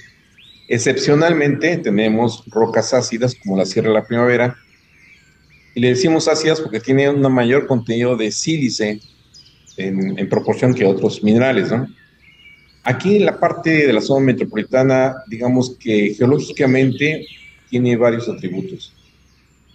Excepcionalmente 0.69 1.79
tenemos 1.79 2.45
rocas 2.47 2.93
ácidas 2.95 3.35
como 3.35 3.57
la 3.57 3.67
Sierra 3.67 3.89
de 3.89 3.95
la 3.95 4.07
Primavera, 4.07 4.57
y 5.75 5.81
le 5.81 5.89
decimos 5.89 6.29
ácidas 6.29 6.61
porque 6.61 6.81
tienen 6.81 7.25
un 7.25 7.33
mayor 7.33 7.67
contenido 7.67 8.17
de 8.17 8.31
sílice 8.31 9.01
en, 9.77 10.19
en, 10.19 10.29
proporción 10.29 10.75
que 10.75 10.85
otros 10.85 11.23
minerales, 11.23 11.71
¿no? 11.71 11.87
Aquí 12.85 13.17
en 13.17 13.27
la 13.27 13.39
parte 13.39 13.87
de 13.87 13.93
la 13.93 14.01
zona 14.01 14.27
metropolitana, 14.27 15.15
digamos 15.29 15.77
que 15.79 16.15
geológicamente 16.15 17.27
tiene 17.71 17.97
varios 17.97 18.29
atributos. 18.29 18.93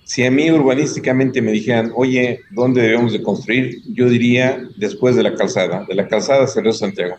Si 0.03 0.25
a 0.25 0.31
mí 0.31 0.49
urbanísticamente 0.51 1.41
me 1.41 1.51
dijeran, 1.51 1.91
oye, 1.95 2.41
¿dónde 2.51 2.81
debemos 2.81 3.13
de 3.13 3.21
construir? 3.21 3.81
Yo 3.93 4.09
diría 4.09 4.61
después 4.77 5.15
de 5.15 5.23
la 5.23 5.35
calzada, 5.35 5.85
de 5.87 5.95
la 5.95 6.07
calzada 6.07 6.45
hacia 6.45 6.61
Río 6.61 6.73
Santiago. 6.73 7.15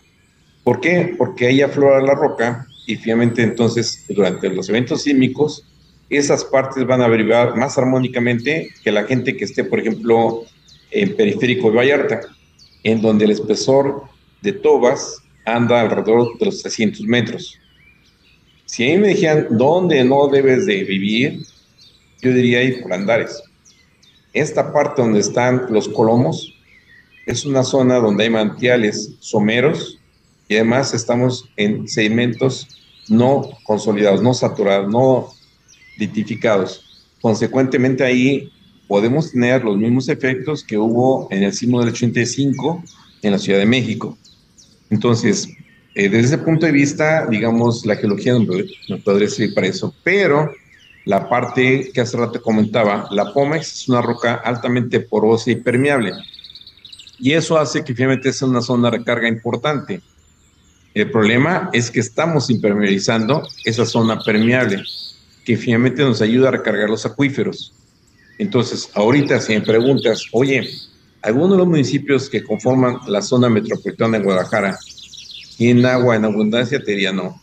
¿Por 0.63 0.79
qué? 0.79 1.15
Porque 1.17 1.47
ahí 1.47 1.61
aflora 1.61 2.01
la 2.01 2.15
roca 2.15 2.67
y 2.85 2.95
finalmente 2.95 3.43
entonces 3.43 4.05
durante 4.09 4.49
los 4.49 4.69
eventos 4.69 5.03
sísmicos 5.03 5.65
esas 6.09 6.43
partes 6.43 6.85
van 6.85 7.01
a 7.01 7.07
vibrar 7.07 7.55
más 7.55 7.77
armónicamente 7.77 8.69
que 8.83 8.91
la 8.91 9.03
gente 9.03 9.37
que 9.37 9.45
esté, 9.45 9.63
por 9.63 9.79
ejemplo, 9.79 10.43
en 10.91 11.15
periférico 11.15 11.69
de 11.69 11.77
Vallarta, 11.77 12.21
en 12.83 13.01
donde 13.01 13.25
el 13.25 13.31
espesor 13.31 14.03
de 14.41 14.53
tobas 14.53 15.17
anda 15.45 15.81
alrededor 15.81 16.37
de 16.37 16.45
los 16.45 16.61
300 16.61 17.01
metros. 17.01 17.57
Si 18.65 18.85
a 18.85 18.95
mí 18.95 19.01
me 19.01 19.07
dijeran 19.09 19.47
dónde 19.51 20.03
no 20.03 20.27
debes 20.27 20.65
de 20.65 20.83
vivir, 20.83 21.41
yo 22.21 22.33
diría 22.33 22.59
ahí 22.59 22.81
por 22.81 22.93
Andares. 22.93 23.41
Esta 24.33 24.71
parte 24.71 25.01
donde 25.01 25.19
están 25.19 25.65
los 25.69 25.89
colomos 25.89 26.53
es 27.25 27.45
una 27.45 27.63
zona 27.63 27.95
donde 27.95 28.25
hay 28.25 28.29
mantiales 28.29 29.15
someros 29.19 29.99
y 30.47 30.55
además 30.55 30.93
estamos 30.93 31.49
en 31.57 31.87
sedimentos 31.87 32.67
no 33.07 33.49
consolidados, 33.63 34.21
no 34.21 34.33
saturados, 34.33 34.91
no 34.91 35.29
litificados. 35.97 37.07
Consecuentemente 37.21 38.03
ahí 38.03 38.51
podemos 38.89 39.31
tener 39.31 39.63
los 39.63 39.77
mismos 39.77 40.09
efectos 40.09 40.63
que 40.63 40.75
hubo 40.75 41.27
en 41.29 41.43
el 41.43 41.53
sismo 41.53 41.79
del 41.79 41.89
85 41.89 42.83
en 43.21 43.31
la 43.31 43.37
Ciudad 43.37 43.59
de 43.59 43.67
México. 43.67 44.17
Entonces, 44.89 45.47
eh, 45.93 46.09
desde 46.09 46.35
ese 46.35 46.37
punto 46.39 46.65
de 46.65 46.71
vista, 46.71 47.27
digamos, 47.27 47.85
la 47.85 47.95
geología 47.95 48.33
no 48.33 48.97
podría 49.05 49.29
servir 49.29 49.53
para 49.53 49.67
eso, 49.67 49.93
pero 50.03 50.51
la 51.05 51.29
parte 51.29 51.91
que 51.93 52.01
hace 52.01 52.17
rato 52.17 52.41
comentaba, 52.41 53.07
la 53.11 53.31
Pómex 53.31 53.81
es 53.81 53.89
una 53.89 54.01
roca 54.01 54.41
altamente 54.43 54.99
porosa 54.99 55.51
y 55.51 55.55
permeable. 55.57 56.13
Y 57.19 57.33
eso 57.33 57.59
hace 57.59 57.83
que 57.83 57.93
finalmente 57.93 58.33
sea 58.33 58.47
una 58.47 58.61
zona 58.61 58.89
de 58.89 58.97
recarga 58.97 59.27
importante. 59.27 60.01
El 60.95 61.11
problema 61.11 61.69
es 61.73 61.91
que 61.91 61.99
estamos 61.99 62.49
impermeabilizando 62.49 63.47
esa 63.65 63.85
zona 63.85 64.19
permeable, 64.19 64.81
que 65.45 65.57
finalmente 65.57 66.01
nos 66.01 66.23
ayuda 66.23 66.47
a 66.47 66.53
recargar 66.53 66.89
los 66.89 67.05
acuíferos. 67.05 67.75
Entonces, 68.39 68.89
ahorita 68.95 69.39
si 69.39 69.53
me 69.53 69.61
preguntas, 69.61 70.25
oye, 70.31 70.67
¿alguno 71.21 71.51
de 71.51 71.57
los 71.59 71.67
municipios 71.67 72.27
que 72.27 72.43
conforman 72.43 72.97
la 73.07 73.21
zona 73.21 73.49
metropolitana 73.49 74.17
de 74.17 74.23
Guadalajara 74.23 74.79
tienen 75.57 75.85
agua 75.85 76.15
en 76.15 76.25
abundancia? 76.25 76.83
Te 76.83 76.91
diría 76.91 77.13
no 77.13 77.39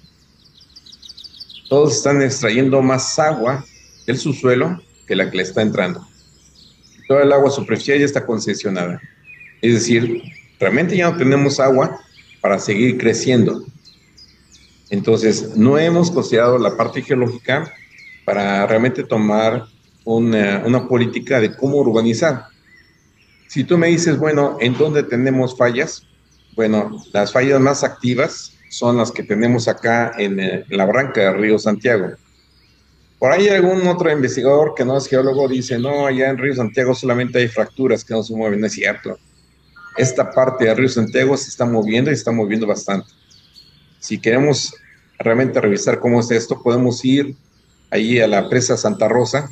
todos 1.69 1.97
están 1.97 2.23
extrayendo 2.23 2.81
más 2.83 3.19
agua 3.19 3.65
del 4.07 4.19
subsuelo 4.19 4.81
que 5.07 5.17
la 5.17 5.31
que 5.31 5.39
le 5.39 5.43
está 5.43 5.63
entrando. 5.63 6.07
Toda 7.09 7.23
el 7.23 7.33
agua 7.33 7.51
superficial 7.51 7.99
ya 7.99 8.05
está 8.05 8.25
concesionada. 8.25 9.01
Es 9.63 9.75
decir, 9.75 10.23
realmente 10.59 10.97
ya 10.97 11.11
no 11.11 11.17
tenemos 11.17 11.61
agua 11.61 12.01
para 12.41 12.59
seguir 12.59 12.99
creciendo. 12.99 13.65
Entonces, 14.91 15.57
no 15.57 15.79
hemos 15.79 16.11
considerado 16.11 16.59
la 16.59 16.77
parte 16.77 17.03
geológica 17.03 17.73
para 18.25 18.67
realmente 18.67 19.03
tomar 19.03 19.65
una, 20.07 20.89
política 20.89 21.41
de 21.41 21.55
cómo 21.55 21.79
urbanizar. 21.79 22.47
Si 23.49 23.65
tú 23.65 23.77
me 23.77 23.89
dices, 23.89 24.19
bueno, 24.19 24.57
¿en 24.61 24.77
dónde 24.79 25.03
tenemos 25.03 25.57
fallas? 25.57 26.07
Bueno, 26.55 27.05
las 27.13 27.33
fallas 27.33 27.61
más 27.61 27.85
activas 27.85 28.53
son 28.71 28.97
las 28.97 29.11
que 29.11 29.23
tenemos 29.23 29.69
acá 29.69 30.13
en, 30.17 30.41
eh, 30.41 30.65
la 30.69 30.87
branca 30.87 31.21
del 31.21 31.41
río 31.41 31.59
Santiago. 31.59 32.13
Por 33.19 33.33
ahí 33.33 33.49
algún 33.49 33.87
otro 33.87 34.11
investigador 34.11 34.75
que 34.75 34.85
no 34.85 34.97
es 34.97 35.07
geólogo 35.07 35.49
dice, 35.49 35.79
no, 35.79 36.07
allá 36.07 36.29
en 36.29 36.39
Río 36.39 36.55
Santiago 36.55 36.95
solamente 36.95 37.39
hay 37.39 37.49
fracturas 37.49 38.05
que 38.05 38.13
no 38.13 38.23
se 38.23 38.35
mueven. 38.35 38.65
Es 38.65 38.73
cierto. 38.73 39.19
Esta 39.97 40.31
parte 40.31 40.67
del 40.67 40.77
Río 40.77 40.89
Santiago 40.89 41.37
se 41.37 41.49
está 41.49 41.65
moviendo 41.65 42.11
y 42.11 42.15
se 42.15 42.19
está 42.19 42.33
moviendo 42.33 42.67
bastante. 42.67 43.09
Si 44.01 44.19
queremos 44.19 44.75
realmente 45.19 45.61
revisar 45.61 45.99
cómo 45.99 46.21
es 46.21 46.31
esto, 46.31 46.63
podemos 46.63 47.03
ir 47.07 47.35
ahí 47.91 48.21
a 48.21 48.27
la 48.27 48.51
presa 48.51 48.77
Santa 48.77 49.09
Rosa 49.09 49.49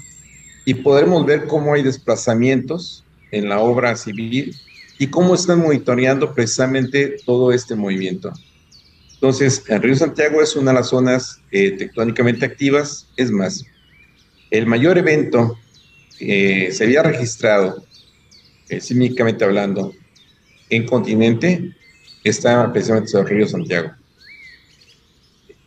y 0.64 0.74
podremos 0.74 1.26
ver 1.26 1.46
cómo 1.46 1.74
hay 1.74 1.82
desplazamientos 1.82 3.04
en 3.30 3.48
la 3.48 3.60
obra 3.60 3.96
civil 3.96 4.54
y 4.98 5.08
cómo 5.08 5.34
están 5.34 5.60
monitoreando 5.60 6.34
precisamente 6.34 7.16
todo 7.24 7.52
este 7.52 7.74
movimiento. 7.74 8.32
Entonces, 9.14 9.64
el 9.68 9.82
río 9.82 9.96
Santiago 9.96 10.42
es 10.42 10.54
una 10.54 10.70
de 10.70 10.78
las 10.78 10.88
zonas 10.88 11.40
eh, 11.50 11.72
tectónicamente 11.72 12.44
activas. 12.44 13.08
Es 13.16 13.30
más, 13.30 13.64
el 14.50 14.66
mayor 14.66 14.98
evento 14.98 15.58
que 16.18 16.70
se 16.72 16.84
había 16.84 17.02
registrado, 17.02 17.84
eh, 18.68 18.80
hablando, 19.40 19.92
en 20.70 20.86
continente, 20.86 21.74
está 22.22 22.72
precisamente 22.72 23.08
sobre 23.08 23.32
el 23.32 23.36
río 23.38 23.48
Santiago. 23.48 23.90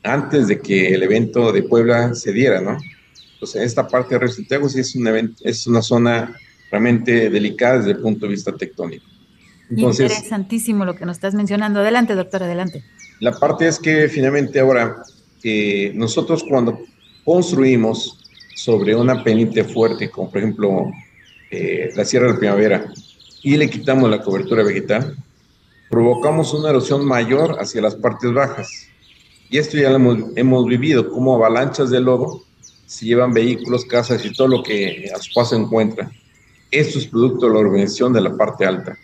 Antes 0.03 0.47
de 0.47 0.59
que 0.59 0.93
el 0.93 1.03
evento 1.03 1.51
de 1.51 1.63
Puebla 1.63 2.13
se 2.15 2.31
diera, 2.31 2.61
¿no? 2.61 2.77
Entonces, 3.37 3.61
esta 3.61 3.87
parte 3.87 4.15
del 4.15 4.21
río 4.21 4.31
Santiago 4.31 4.67
sí 4.67 4.79
es, 4.79 4.95
un 4.95 5.05
evento, 5.05 5.43
es 5.43 5.67
una 5.67 5.83
zona 5.83 6.35
realmente 6.71 7.29
delicada 7.29 7.77
desde 7.77 7.91
el 7.91 7.99
punto 7.99 8.25
de 8.25 8.31
vista 8.31 8.51
tectónico. 8.51 9.05
Interesantísimo 9.69 10.85
lo 10.85 10.95
que 10.95 11.05
nos 11.05 11.17
estás 11.17 11.35
mencionando. 11.35 11.81
Adelante, 11.81 12.15
doctor, 12.15 12.41
adelante. 12.41 12.83
La 13.19 13.31
parte 13.33 13.67
es 13.67 13.77
que 13.77 14.09
finalmente 14.09 14.59
ahora 14.59 15.03
eh, 15.43 15.91
nosotros 15.93 16.43
cuando 16.49 16.79
construimos 17.23 18.17
sobre 18.55 18.95
una 18.95 19.23
pendiente 19.23 19.63
fuerte, 19.63 20.09
como 20.09 20.31
por 20.31 20.39
ejemplo 20.39 20.91
eh, 21.51 21.91
la 21.95 22.05
Sierra 22.05 22.25
de 22.25 22.33
la 22.33 22.39
Primavera, 22.39 22.91
y 23.43 23.55
le 23.55 23.69
quitamos 23.69 24.09
la 24.09 24.23
cobertura 24.23 24.63
vegetal, 24.63 25.15
provocamos 25.91 26.55
una 26.55 26.71
erosión 26.71 27.05
mayor 27.05 27.57
hacia 27.59 27.83
las 27.83 27.93
partes 27.93 28.33
bajas. 28.33 28.87
Y 29.51 29.59
esto 29.59 29.77
ya 29.77 29.91
lo 29.91 29.97
hemos, 29.97 30.17
hemos 30.35 30.65
vivido, 30.65 31.07
como 31.07 31.35
avalanchas 31.35 31.91
de 31.91 32.01
lodo 32.01 32.46
se 32.87 33.05
llevan 33.05 33.33
vehículos, 33.33 33.85
casas 33.85 34.25
y 34.25 34.31
todo 34.31 34.47
lo 34.47 34.63
que 34.63 35.11
a 35.13 35.21
su 35.21 35.33
paso 35.33 35.55
encuentra. 35.55 36.09
Esto 36.71 36.97
es 36.97 37.05
producto 37.05 37.47
de 37.47 37.53
la 37.53 37.59
organización 37.59 38.13
de 38.13 38.21
la 38.21 38.35
parte 38.35 38.65
alta. 38.65 38.97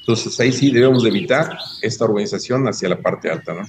Entonces 0.00 0.38
ahí 0.40 0.52
sí 0.52 0.70
debemos 0.70 1.04
evitar 1.06 1.56
esta 1.80 2.04
organización 2.04 2.66
hacia 2.66 2.88
la 2.88 2.98
parte 2.98 3.30
alta, 3.30 3.54
¿no? 3.54 3.62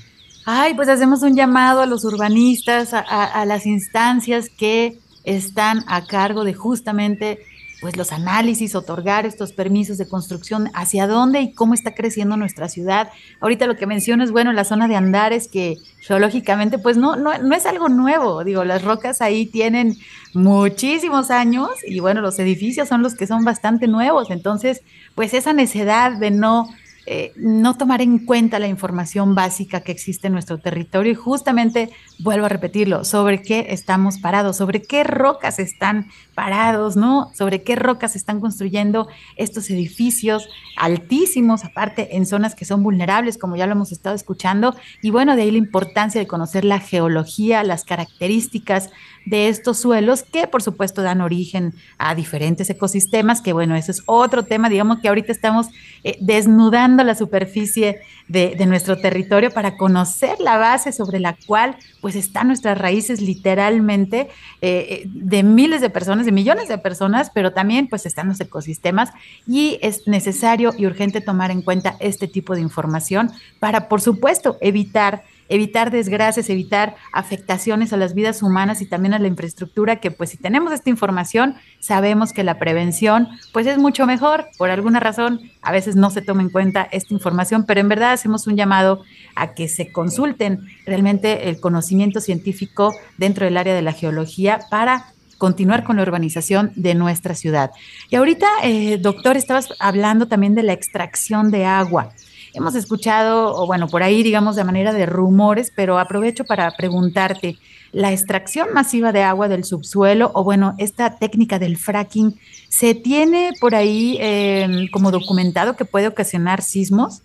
Ay, 0.45 0.73
pues 0.73 0.89
hacemos 0.89 1.21
un 1.21 1.35
llamado 1.35 1.81
a 1.81 1.85
los 1.85 2.03
urbanistas, 2.03 2.93
a, 2.93 2.99
a 2.99 3.45
las 3.45 3.65
instancias 3.67 4.49
que 4.49 4.97
están 5.23 5.83
a 5.87 6.05
cargo 6.05 6.43
de 6.43 6.53
justamente 6.55 7.39
pues 7.81 7.95
los 7.95 8.11
análisis, 8.11 8.75
otorgar 8.75 9.25
estos 9.25 9.53
permisos 9.53 9.97
de 9.97 10.07
construcción, 10.07 10.69
hacia 10.73 11.07
dónde 11.07 11.41
y 11.41 11.53
cómo 11.53 11.73
está 11.73 11.95
creciendo 11.95 12.37
nuestra 12.37 12.67
ciudad. 12.67 13.09
Ahorita 13.39 13.67
lo 13.67 13.77
que 13.77 13.87
mencionas, 13.87 14.31
bueno, 14.31 14.51
la 14.53 14.65
zona 14.65 14.87
de 14.87 14.95
Andares, 14.95 15.47
que 15.47 15.77
geológicamente 16.01 16.77
pues 16.77 16.97
no, 16.97 17.15
no, 17.15 17.37
no 17.37 17.55
es 17.55 17.65
algo 17.65 17.89
nuevo, 17.89 18.43
digo, 18.43 18.63
las 18.63 18.83
rocas 18.83 19.21
ahí 19.21 19.45
tienen 19.45 19.97
muchísimos 20.33 21.31
años 21.31 21.69
y 21.87 21.99
bueno, 21.99 22.21
los 22.21 22.39
edificios 22.39 22.87
son 22.87 23.01
los 23.01 23.15
que 23.15 23.27
son 23.27 23.43
bastante 23.43 23.87
nuevos, 23.87 24.29
entonces 24.29 24.81
pues 25.15 25.33
esa 25.33 25.53
necesidad 25.53 26.17
de 26.17 26.31
no 26.31 26.69
eh, 27.11 27.33
no 27.37 27.75
tomar 27.75 28.03
en 28.03 28.19
cuenta 28.19 28.59
la 28.59 28.67
información 28.67 29.33
básica 29.33 29.81
que 29.81 29.91
existe 29.91 30.27
en 30.27 30.33
nuestro 30.33 30.59
territorio. 30.59 31.13
Y 31.13 31.15
justamente, 31.15 31.89
vuelvo 32.19 32.45
a 32.45 32.49
repetirlo, 32.49 33.03
sobre 33.03 33.41
qué 33.41 33.65
estamos 33.69 34.19
parados, 34.19 34.57
sobre 34.57 34.83
qué 34.83 35.03
rocas 35.03 35.57
están 35.57 36.09
parados, 36.35 36.95
¿no? 36.95 37.31
Sobre 37.33 37.63
qué 37.63 37.75
rocas 37.75 38.15
están 38.15 38.39
construyendo 38.39 39.07
estos 39.37 39.71
edificios 39.71 40.49
altísimos, 40.77 41.65
aparte 41.65 42.15
en 42.15 42.27
zonas 42.27 42.53
que 42.53 42.65
son 42.65 42.83
vulnerables, 42.83 43.39
como 43.39 43.55
ya 43.55 43.65
lo 43.65 43.71
hemos 43.71 43.91
estado 43.91 44.15
escuchando, 44.15 44.75
y 45.01 45.09
bueno, 45.09 45.35
de 45.35 45.41
ahí 45.41 45.51
la 45.51 45.57
importancia 45.57 46.21
de 46.21 46.27
conocer 46.27 46.63
la 46.63 46.79
geología, 46.79 47.63
las 47.63 47.85
características 47.85 48.91
de 49.25 49.49
estos 49.49 49.77
suelos 49.77 50.23
que 50.23 50.47
por 50.47 50.63
supuesto 50.63 51.01
dan 51.01 51.21
origen 51.21 51.73
a 51.97 52.15
diferentes 52.15 52.69
ecosistemas, 52.69 53.41
que 53.41 53.53
bueno, 53.53 53.75
eso 53.75 53.91
es 53.91 54.01
otro 54.05 54.43
tema, 54.43 54.69
digamos 54.69 54.99
que 54.99 55.09
ahorita 55.09 55.31
estamos 55.31 55.67
eh, 56.03 56.17
desnudando 56.21 56.98
la 57.03 57.15
superficie 57.15 58.01
de, 58.27 58.55
nuestro 58.65 58.97
territorio 58.97 59.51
para 59.51 59.77
conocer 59.77 60.39
la 60.39 60.57
base 60.57 60.91
sobre 60.91 61.19
la 61.19 61.35
cual 61.47 61.75
pues 62.01 62.15
están 62.15 62.47
nuestras 62.47 62.77
raíces 62.77 63.21
literalmente 63.21 64.29
eh, 64.61 64.87
eh, 64.89 65.03
de 65.05 65.43
miles 65.43 65.81
de 65.81 65.89
personas, 65.89 66.25
de 66.25 66.31
millones 66.31 66.67
de 66.67 66.77
personas, 66.77 67.31
pero 67.33 67.53
también 67.53 67.87
pues 67.87 68.05
están 68.05 68.27
los 68.27 68.39
ecosistemas. 68.39 69.09
Y 69.47 69.79
es 69.81 70.07
necesario 70.07 70.73
y 70.77 70.85
urgente 70.85 71.21
tomar 71.21 71.51
en 71.51 71.61
cuenta 71.61 71.95
este 71.99 72.27
tipo 72.27 72.55
de 72.55 72.61
información 72.61 73.31
para 73.59 73.89
por 73.89 74.01
supuesto 74.01 74.57
evitar 74.61 75.23
evitar 75.49 75.91
desgracias, 75.91 76.49
evitar 76.49 76.95
afectaciones 77.11 77.91
a 77.91 77.97
las 77.97 78.13
vidas 78.13 78.41
humanas 78.41 78.81
y 78.81 78.85
también 78.85 79.13
a 79.13 79.19
la 79.19 79.27
infraestructura, 79.27 79.97
que 79.97 80.11
pues 80.11 80.29
si 80.29 80.37
tenemos 80.37 80.71
esta 80.71 80.89
información, 80.89 81.55
sabemos 81.79 82.31
que 82.31 82.43
la 82.43 82.59
prevención 82.59 83.27
pues 83.51 83.67
es 83.67 83.77
mucho 83.77 84.05
mejor. 84.05 84.47
Por 84.57 84.69
alguna 84.69 84.99
razón, 84.99 85.41
a 85.61 85.71
veces 85.71 85.95
no 85.95 86.09
se 86.09 86.21
toma 86.21 86.43
en 86.43 86.49
cuenta 86.49 86.87
esta 86.91 87.13
información, 87.13 87.65
pero 87.65 87.81
en 87.81 87.89
verdad 87.89 88.13
hacemos 88.13 88.47
un 88.47 88.55
llamado 88.55 89.03
a 89.35 89.53
que 89.53 89.67
se 89.67 89.91
consulten 89.91 90.67
realmente 90.85 91.49
el 91.49 91.59
conocimiento 91.59 92.21
científico 92.21 92.93
dentro 93.17 93.45
del 93.45 93.57
área 93.57 93.73
de 93.73 93.81
la 93.81 93.93
geología 93.93 94.59
para 94.69 95.13
continuar 95.39 95.83
con 95.83 95.95
la 95.95 96.03
urbanización 96.03 96.71
de 96.75 96.93
nuestra 96.93 97.33
ciudad. 97.33 97.71
Y 98.11 98.17
ahorita, 98.17 98.45
eh, 98.63 98.99
doctor, 98.99 99.37
estabas 99.37 99.69
hablando 99.79 100.27
también 100.27 100.53
de 100.53 100.63
la 100.63 100.73
extracción 100.73 101.49
de 101.49 101.65
agua. 101.65 102.11
Hemos 102.53 102.75
escuchado, 102.75 103.55
o 103.55 103.67
bueno, 103.67 103.87
por 103.87 104.03
ahí 104.03 104.23
digamos 104.23 104.55
de 104.55 104.63
manera 104.63 104.93
de 104.93 105.05
rumores, 105.05 105.71
pero 105.75 105.99
aprovecho 105.99 106.45
para 106.45 106.75
preguntarte, 106.75 107.57
¿la 107.91 108.11
extracción 108.11 108.73
masiva 108.73 109.11
de 109.11 109.23
agua 109.23 109.47
del 109.47 109.63
subsuelo 109.63 110.31
o 110.33 110.43
bueno, 110.43 110.75
esta 110.77 111.17
técnica 111.17 111.59
del 111.59 111.77
fracking, 111.77 112.39
¿se 112.67 112.95
tiene 112.95 113.51
por 113.59 113.75
ahí 113.75 114.17
em, 114.19 114.87
como 114.89 115.11
documentado 115.11 115.75
que 115.75 115.85
puede 115.85 116.07
ocasionar 116.07 116.61
sismos? 116.61 117.21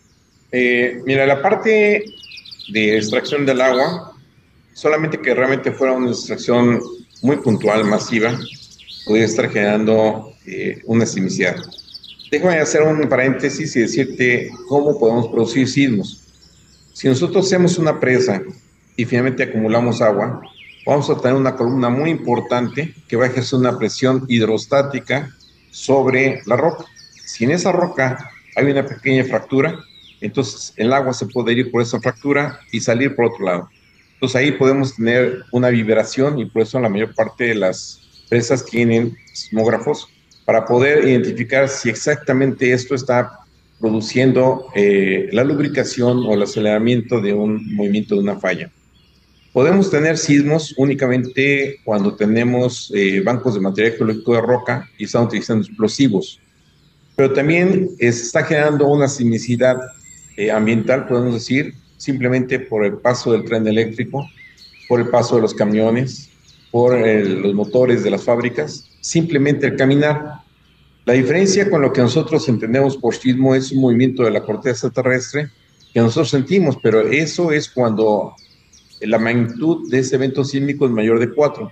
Eh, 0.52 1.00
mira, 1.04 1.26
la 1.26 1.42
parte 1.42 2.04
de 2.68 2.96
extracción 2.96 3.44
del 3.46 3.60
agua, 3.60 4.12
solamente 4.72 5.18
que 5.18 5.34
realmente 5.34 5.72
fuera 5.72 5.94
una 5.94 6.10
extracción 6.10 6.80
muy 7.22 7.36
puntual, 7.38 7.84
masiva, 7.84 8.38
podría 9.06 9.24
estar 9.24 9.50
generando 9.50 10.32
eh, 10.46 10.80
una 10.84 11.06
sismicidad. 11.06 11.56
Déjame 12.30 12.58
hacer 12.58 12.82
un 12.82 13.08
paréntesis 13.08 13.76
y 13.76 13.80
decirte 13.80 14.50
cómo 14.68 14.98
podemos 14.98 15.28
producir 15.28 15.68
sismos. 15.68 16.22
Si 16.92 17.08
nosotros 17.08 17.46
hacemos 17.46 17.78
una 17.78 18.00
presa 18.00 18.42
y 18.96 19.04
finalmente 19.04 19.42
acumulamos 19.42 20.00
agua, 20.00 20.40
vamos 20.86 21.10
a 21.10 21.16
tener 21.16 21.36
una 21.36 21.54
columna 21.54 21.90
muy 21.90 22.10
importante 22.10 22.94
que 23.08 23.16
va 23.16 23.24
a 23.24 23.28
ejercer 23.28 23.58
una 23.58 23.78
presión 23.78 24.24
hidrostática 24.28 25.30
sobre 25.70 26.40
la 26.46 26.56
roca. 26.56 26.84
Si 27.26 27.44
en 27.44 27.50
esa 27.50 27.72
roca 27.72 28.30
hay 28.56 28.66
una 28.66 28.86
pequeña 28.86 29.24
fractura, 29.24 29.78
entonces 30.20 30.72
el 30.76 30.92
agua 30.92 31.12
se 31.12 31.26
puede 31.26 31.52
ir 31.52 31.70
por 31.70 31.82
esa 31.82 32.00
fractura 32.00 32.58
y 32.72 32.80
salir 32.80 33.14
por 33.14 33.26
otro 33.26 33.44
lado. 33.44 33.68
Entonces 34.14 34.36
ahí 34.36 34.52
podemos 34.52 34.96
tener 34.96 35.44
una 35.52 35.68
vibración 35.68 36.38
y 36.38 36.46
por 36.46 36.62
eso 36.62 36.80
la 36.80 36.88
mayor 36.88 37.14
parte 37.14 37.44
de 37.44 37.54
las 37.56 38.00
presas 38.30 38.64
tienen 38.64 39.16
sismógrafos 39.32 40.08
para 40.44 40.64
poder 40.66 41.08
identificar 41.08 41.68
si 41.68 41.88
exactamente 41.88 42.72
esto 42.72 42.94
está 42.94 43.40
produciendo 43.80 44.66
eh, 44.74 45.28
la 45.32 45.44
lubricación 45.44 46.24
o 46.26 46.34
el 46.34 46.42
aceleramiento 46.42 47.20
de 47.20 47.32
un 47.32 47.74
movimiento 47.74 48.14
de 48.14 48.20
una 48.22 48.38
falla. 48.38 48.70
Podemos 49.52 49.90
tener 49.90 50.18
sismos 50.18 50.74
únicamente 50.78 51.80
cuando 51.84 52.16
tenemos 52.16 52.90
eh, 52.94 53.20
bancos 53.20 53.54
de 53.54 53.60
material 53.60 53.92
geológico 53.92 54.34
de 54.34 54.40
roca 54.40 54.90
y 54.98 55.04
están 55.04 55.24
utilizando 55.24 55.64
explosivos, 55.64 56.40
pero 57.14 57.32
también 57.32 57.90
está 57.98 58.42
generando 58.42 58.88
una 58.88 59.06
sismicidad 59.06 59.76
eh, 60.36 60.50
ambiental, 60.50 61.06
podemos 61.06 61.34
decir, 61.34 61.74
simplemente 61.96 62.58
por 62.58 62.84
el 62.84 62.94
paso 62.94 63.32
del 63.32 63.44
tren 63.44 63.66
eléctrico, 63.66 64.28
por 64.88 65.00
el 65.00 65.08
paso 65.08 65.36
de 65.36 65.42
los 65.42 65.54
camiones, 65.54 66.30
por 66.72 66.98
los 66.98 67.54
motores 67.54 68.02
de 68.02 68.10
las 68.10 68.24
fábricas, 68.24 68.90
simplemente 69.04 69.66
el 69.66 69.76
caminar. 69.76 70.40
La 71.04 71.12
diferencia 71.12 71.68
con 71.68 71.82
lo 71.82 71.92
que 71.92 72.00
nosotros 72.00 72.48
entendemos 72.48 72.96
por 72.96 73.14
sismo 73.14 73.54
es 73.54 73.70
un 73.70 73.82
movimiento 73.82 74.22
de 74.22 74.30
la 74.30 74.42
corteza 74.42 74.88
terrestre 74.88 75.50
que 75.92 76.00
nosotros 76.00 76.30
sentimos, 76.30 76.78
pero 76.82 77.02
eso 77.02 77.52
es 77.52 77.68
cuando 77.68 78.34
la 79.02 79.18
magnitud 79.18 79.90
de 79.90 79.98
ese 79.98 80.16
evento 80.16 80.42
sísmico 80.42 80.86
es 80.86 80.90
mayor 80.90 81.20
de 81.20 81.30
4, 81.30 81.70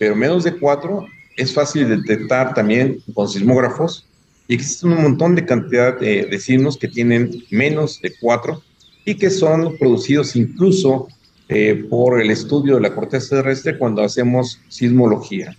pero 0.00 0.16
menos 0.16 0.42
de 0.42 0.56
4 0.58 1.06
es 1.36 1.54
fácil 1.54 1.88
de 1.88 1.98
detectar 1.98 2.54
también 2.54 3.00
con 3.14 3.28
sismógrafos 3.28 4.08
y 4.48 4.54
existen 4.54 4.94
un 4.94 5.02
montón 5.02 5.36
de 5.36 5.46
cantidad 5.46 5.96
de, 6.00 6.26
de 6.26 6.38
sismos 6.40 6.76
que 6.76 6.88
tienen 6.88 7.44
menos 7.50 8.02
de 8.02 8.12
4 8.20 8.60
y 9.04 9.14
que 9.14 9.30
son 9.30 9.78
producidos 9.78 10.34
incluso 10.34 11.06
eh, 11.48 11.86
por 11.88 12.20
el 12.20 12.32
estudio 12.32 12.74
de 12.74 12.80
la 12.80 12.94
corteza 12.96 13.36
terrestre 13.36 13.78
cuando 13.78 14.02
hacemos 14.02 14.60
sismología. 14.68 15.56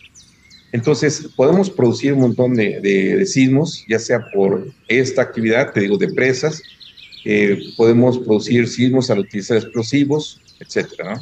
Entonces, 0.76 1.30
podemos 1.38 1.70
producir 1.70 2.12
un 2.12 2.20
montón 2.20 2.54
de, 2.54 3.26
sismos, 3.26 3.86
ya 3.88 3.98
sea 3.98 4.26
por 4.34 4.68
esta 4.90 5.22
actividad, 5.22 5.72
te 5.72 5.80
digo, 5.80 5.98
de 5.98 6.10
presas, 6.10 6.62
eh, 7.24 7.58
podemos 7.78 8.20
producir 8.20 8.68
sismos 8.68 9.10
al 9.10 9.20
utilizar 9.20 9.56
explosivos, 9.56 10.42
etcétera. 10.60 11.22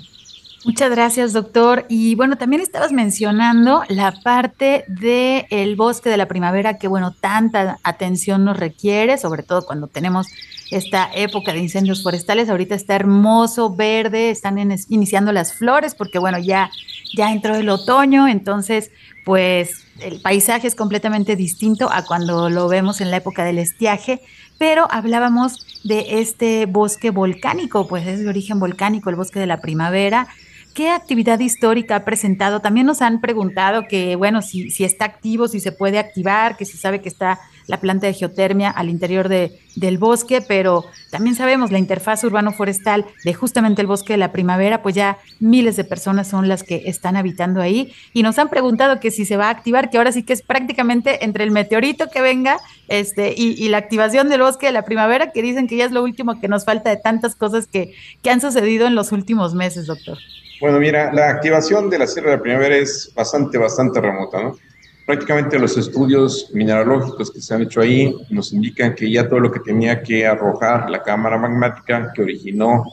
Muchas 0.66 0.92
gracias, 0.92 1.34
doctor. 1.34 1.86
Y 1.90 2.16
bueno, 2.16 2.38
también 2.38 2.62
estabas 2.62 2.94
mencionando 2.94 3.84
la 3.90 4.14
parte 4.24 4.86
del 4.88 5.76
bosque 5.76 6.10
de 6.10 6.16
la 6.16 6.30
primavera 6.30 6.78
que, 6.78 6.88
bueno, 6.88 7.14
tanta 7.14 7.80
atención 7.84 8.46
nos 8.46 8.56
requiere, 8.56 9.18
sobre 9.18 9.44
todo 9.44 9.66
cuando 9.66 9.88
tenemos 9.88 10.28
esta 10.72 11.10
época 11.14 11.52
de 11.52 11.60
incendios 11.60 12.02
forestales. 12.02 12.50
Ahorita 12.50 12.76
está 12.76 12.96
hermoso, 12.96 13.76
verde, 13.76 14.30
están 14.30 14.58
iniciando 14.88 15.34
las 15.34 15.54
flores 15.54 15.96
porque 15.96 16.18
bueno, 16.18 16.40
ya, 16.40 16.72
ya 17.16 17.32
entró 17.32 17.56
el 17.56 17.68
otoño, 17.70 18.30
entonces 18.30 18.90
pues 19.26 19.86
el 20.00 20.22
paisaje 20.22 20.68
es 20.68 20.76
completamente 20.76 21.36
distinto 21.36 21.90
a 21.92 22.04
cuando 22.06 22.50
lo 22.50 22.68
vemos 22.70 23.02
en 23.02 23.12
la 23.12 23.18
época 23.18 23.44
del 23.44 23.60
estiaje, 23.60 24.22
pero 24.58 24.88
hablábamos 24.90 25.82
de 25.84 26.22
este 26.22 26.66
bosque 26.66 27.10
volcánico, 27.10 27.88
pues 27.88 28.08
es 28.08 28.20
de 28.20 28.30
origen 28.30 28.60
volcánico, 28.60 29.10
el 29.10 29.18
bosque 29.18 29.40
de 29.40 29.48
la 29.48 29.62
primavera. 29.62 30.28
¿Qué 30.74 30.90
actividad 30.90 31.40
histórica 31.40 31.98
ha 31.98 32.04
presentado? 32.04 32.60
También 32.60 32.88
nos 32.88 33.04
han 33.04 33.22
preguntado 33.22 33.84
que, 33.88 34.16
bueno, 34.16 34.42
si, 34.42 34.72
está 34.84 35.06
activo, 35.06 35.48
si 35.48 35.60
se 35.60 35.72
puede 35.72 36.00
activar, 36.00 36.58
que 36.58 36.66
se 36.66 36.78
sabe 36.78 37.00
que 37.00 37.10
está 37.10 37.40
la 37.68 37.80
planta 37.80 38.08
de 38.08 38.14
geotermia 38.14 38.72
al 38.72 38.90
interior 38.90 39.30
de, 39.30 39.60
del 39.76 40.00
bosque, 40.00 40.42
pero 40.42 40.84
también 41.12 41.36
sabemos 41.36 41.72
la 41.72 41.78
interfaz 41.78 42.24
urbano-forestal 42.24 43.06
de 43.24 43.34
justamente 43.36 43.82
el 43.82 43.88
bosque 43.88 44.14
de 44.14 44.18
la 44.18 44.32
primavera, 44.32 44.82
pues 44.82 44.96
ya 44.96 45.20
miles 45.40 45.76
de 45.76 45.84
personas 45.84 46.28
son 46.28 46.48
las 46.48 46.64
que 46.64 46.84
están 46.88 47.18
habitando 47.18 47.62
ahí 47.62 47.94
y 48.12 48.24
nos 48.24 48.40
han 48.40 48.50
preguntado 48.50 49.00
que 49.00 49.12
si 49.12 49.26
se 49.26 49.38
va 49.38 49.50
a 49.50 49.52
activar, 49.52 49.92
que 49.92 50.00
ahora 50.00 50.12
sí 50.12 50.24
que 50.24 50.34
es 50.34 50.42
prácticamente 50.42 51.24
entre 51.24 51.44
el 51.44 51.52
meteorito 51.52 52.10
que 52.10 52.22
venga 52.22 52.58
este, 52.88 53.36
y, 53.38 53.70
la 53.70 53.78
activación 53.78 54.28
del 54.28 54.42
bosque 54.42 54.66
de 54.66 54.72
la 54.74 54.86
primavera, 54.86 55.32
que 55.32 55.44
dicen 55.44 55.68
que 55.68 55.78
ya 55.78 55.86
es 55.86 55.92
lo 55.92 56.04
último 56.04 56.42
que 56.42 56.48
nos 56.48 56.66
falta 56.66 56.90
de 56.90 56.98
tantas 56.98 57.36
cosas 57.36 57.68
que 57.68 57.94
han 58.28 58.42
sucedido 58.42 58.88
en 58.88 58.96
los 58.96 59.12
últimos 59.12 59.54
meses, 59.54 59.86
doctor. 59.86 60.18
Bueno, 60.64 60.80
mira, 60.80 61.12
la 61.12 61.28
activación 61.28 61.90
de 61.90 62.00
la 62.00 62.08
Sierra 62.08 62.30
de 62.30 62.38
la 62.38 62.42
Primavera 62.42 62.78
es 62.78 63.12
bastante, 63.14 63.58
bastante 63.58 64.00
remota, 64.00 64.42
¿no? 64.42 64.58
Prácticamente 65.06 65.60
los 65.60 65.76
estudios 65.76 66.50
mineralógicos 66.54 67.32
que 67.32 67.42
se 67.42 67.54
han 67.54 67.64
hecho 67.64 67.82
ahí 67.82 68.16
nos 68.30 68.54
indican 68.54 68.96
que 68.96 69.12
ya 69.12 69.28
todo 69.28 69.42
lo 69.42 69.52
que 69.52 69.60
tenía 69.60 70.02
que 70.02 70.26
arrojar 70.26 70.90
la 70.90 71.04
cámara 71.04 71.38
magmática 71.38 72.14
que 72.16 72.22
originó 72.22 72.86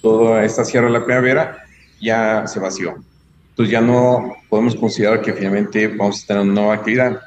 toda 0.00 0.42
esta 0.42 0.64
Sierra 0.64 0.86
de 0.86 0.94
la 0.94 1.04
Primavera 1.04 1.62
ya 2.00 2.46
se 2.46 2.58
vació. 2.58 2.94
Entonces 3.50 3.70
ya 3.70 3.82
no 3.82 4.34
podemos 4.48 4.74
considerar 4.74 5.20
que 5.20 5.34
finalmente 5.34 5.88
vamos 5.88 6.24
a 6.24 6.26
tener 6.28 6.42
una 6.44 6.54
nueva 6.54 6.74
actividad. 6.76 7.20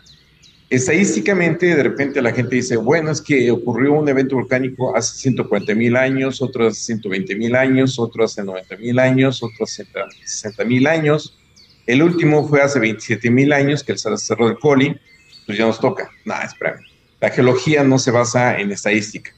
Estadísticamente, 0.75 1.73
de 1.73 1.83
repente 1.83 2.21
la 2.21 2.33
gente 2.33 2.57
dice, 2.57 2.75
bueno, 2.75 3.09
es 3.09 3.21
que 3.21 3.49
ocurrió 3.49 3.93
un 3.93 4.09
evento 4.09 4.35
volcánico 4.35 4.93
hace 4.93 5.15
140 5.19 5.73
mil 5.73 5.95
años, 5.95 6.41
otro 6.41 6.67
hace 6.67 6.81
120 6.81 7.33
mil 7.37 7.55
años, 7.55 7.97
otro 7.97 8.25
hace 8.25 8.43
90 8.43 8.75
mil 8.75 8.99
años, 8.99 9.41
otro 9.41 9.63
hace 9.63 9.87
60 10.25 10.65
mil 10.65 10.85
años. 10.85 11.39
El 11.87 12.03
último 12.03 12.45
fue 12.45 12.61
hace 12.61 12.79
27 12.79 13.31
mil 13.31 13.53
años, 13.53 13.85
que 13.85 13.93
el 13.93 13.99
Cerro 13.99 14.49
del 14.49 14.59
Coli, 14.59 14.99
pues 15.45 15.57
ya 15.57 15.65
nos 15.65 15.79
toca. 15.79 16.09
Nada, 16.25 16.43
espera. 16.43 16.77
La 17.21 17.29
geología 17.29 17.85
no 17.85 17.97
se 17.97 18.11
basa 18.11 18.59
en 18.59 18.69
estadística. 18.73 19.31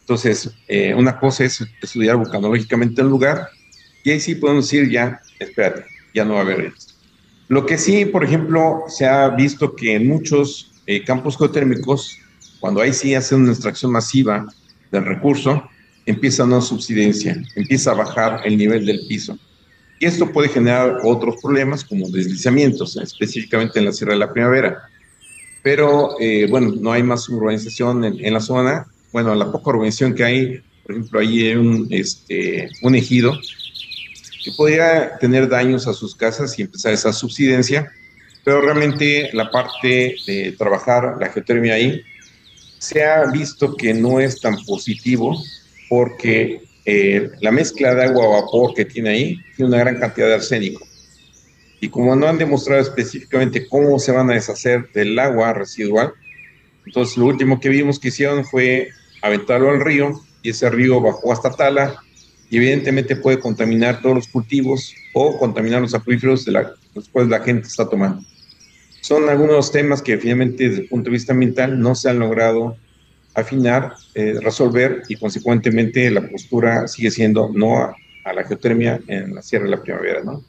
Entonces, 0.00 0.50
eh, 0.68 0.92
una 0.92 1.18
cosa 1.18 1.44
es 1.44 1.64
estudiar 1.80 2.16
vulcanológicamente 2.16 3.00
el 3.00 3.08
lugar, 3.08 3.48
y 4.04 4.10
ahí 4.10 4.20
sí 4.20 4.34
podemos 4.34 4.66
decir 4.66 4.90
ya, 4.90 5.22
espérate, 5.38 5.86
ya 6.12 6.26
no 6.26 6.34
va 6.34 6.40
a 6.40 6.42
haber 6.42 6.60
esto. 6.66 6.92
Lo 7.48 7.64
que 7.64 7.78
sí, 7.78 8.04
por 8.04 8.24
ejemplo, 8.24 8.82
se 8.88 9.06
ha 9.06 9.30
visto 9.30 9.74
que 9.74 9.94
en 9.94 10.06
muchos 10.06 10.71
eh, 10.86 11.04
campos 11.04 11.36
geotérmicos, 11.36 12.18
cuando 12.60 12.80
ahí 12.80 12.92
sí 12.92 13.14
hacen 13.14 13.42
una 13.42 13.52
extracción 13.52 13.92
masiva 13.92 14.46
del 14.90 15.04
recurso, 15.04 15.62
empieza 16.06 16.44
una 16.44 16.60
subsidencia, 16.60 17.42
empieza 17.54 17.92
a 17.92 17.94
bajar 17.94 18.40
el 18.44 18.56
nivel 18.56 18.86
del 18.86 19.06
piso. 19.08 19.38
Y 19.98 20.06
esto 20.06 20.32
puede 20.32 20.48
generar 20.48 20.98
otros 21.04 21.36
problemas 21.40 21.84
como 21.84 22.08
deslizamientos, 22.08 22.96
específicamente 22.96 23.78
en 23.78 23.84
la 23.84 23.92
Sierra 23.92 24.14
de 24.14 24.18
la 24.18 24.32
Primavera. 24.32 24.82
Pero 25.62 26.16
eh, 26.20 26.48
bueno, 26.50 26.74
no 26.80 26.90
hay 26.90 27.04
más 27.04 27.28
urbanización 27.28 28.04
en, 28.04 28.32
la 28.32 28.40
zona. 28.40 28.86
Bueno, 29.12 29.32
la 29.34 29.52
poca 29.52 29.70
urbanización 29.70 30.14
que 30.14 30.24
hay, 30.24 30.62
por 30.82 30.96
ejemplo, 30.96 31.20
ahí 31.20 31.48
hay 31.48 31.54
un, 31.54 31.86
este, 31.90 32.68
un 32.82 32.96
ejido 32.96 33.32
que 34.44 34.50
podría 34.56 35.18
tener 35.18 35.48
daños 35.48 35.86
a 35.86 35.92
sus 35.92 36.16
casas 36.16 36.58
y 36.58 36.62
empezar 36.62 36.92
esa 36.92 37.12
subsidencia 37.12 37.92
pero 38.44 38.60
realmente 38.60 39.30
la 39.32 39.50
parte 39.50 40.16
de 40.26 40.54
trabajar 40.58 41.16
la 41.20 41.28
geotermia 41.28 41.74
ahí 41.74 42.02
se 42.78 43.04
ha 43.04 43.24
visto 43.30 43.76
que 43.76 43.94
no 43.94 44.18
es 44.18 44.40
tan 44.40 44.56
positivo 44.64 45.40
porque 45.88 46.62
eh, 46.84 47.30
la 47.40 47.52
mezcla 47.52 47.94
de 47.94 48.04
agua-vapor 48.04 48.74
que 48.74 48.84
tiene 48.84 49.10
ahí 49.10 49.40
tiene 49.56 49.68
una 49.68 49.78
gran 49.78 50.00
cantidad 50.00 50.26
de 50.26 50.34
arsénico. 50.34 50.84
Y 51.80 51.88
como 51.88 52.16
no 52.16 52.26
han 52.26 52.38
demostrado 52.38 52.80
específicamente 52.80 53.68
cómo 53.68 53.98
se 53.98 54.10
van 54.10 54.30
a 54.30 54.34
deshacer 54.34 54.90
del 54.92 55.16
agua 55.18 55.52
residual, 55.52 56.12
entonces 56.84 57.16
lo 57.16 57.26
último 57.26 57.60
que 57.60 57.68
vimos 57.68 58.00
que 58.00 58.08
hicieron 58.08 58.44
fue 58.44 58.88
aventarlo 59.20 59.70
al 59.70 59.80
río 59.80 60.20
y 60.42 60.50
ese 60.50 60.68
río 60.70 61.00
bajó 61.00 61.32
hasta 61.32 61.50
Tala 61.52 61.94
y 62.50 62.56
evidentemente 62.56 63.14
puede 63.14 63.38
contaminar 63.38 64.02
todos 64.02 64.16
los 64.16 64.28
cultivos 64.28 64.92
o 65.14 65.38
contaminar 65.38 65.82
los 65.82 65.94
acuíferos 65.94 66.44
de 66.44 66.52
los 66.94 67.08
cuales 67.08 67.30
la 67.30 67.40
gente 67.40 67.68
está 67.68 67.88
tomando 67.88 68.24
son 69.02 69.28
algunos 69.28 69.72
temas 69.72 70.00
que 70.00 70.16
finalmente 70.16 70.68
desde 70.68 70.82
el 70.82 70.88
punto 70.88 71.06
de 71.06 71.14
vista 71.14 71.32
ambiental 71.32 71.78
no 71.78 71.94
se 71.96 72.08
han 72.08 72.20
logrado 72.20 72.76
afinar, 73.34 73.94
eh, 74.14 74.36
resolver 74.40 75.02
y 75.08 75.16
consecuentemente 75.16 76.08
la 76.10 76.28
postura 76.28 76.86
sigue 76.86 77.10
siendo 77.10 77.50
no 77.52 77.78
a, 77.78 78.32
la 78.32 78.44
geotermia 78.44 79.00
en 79.08 79.34
la 79.34 79.42
Sierra 79.42 79.64
de 79.64 79.70
la 79.72 79.82
Primavera, 79.82 80.22
¿no? 80.22 80.44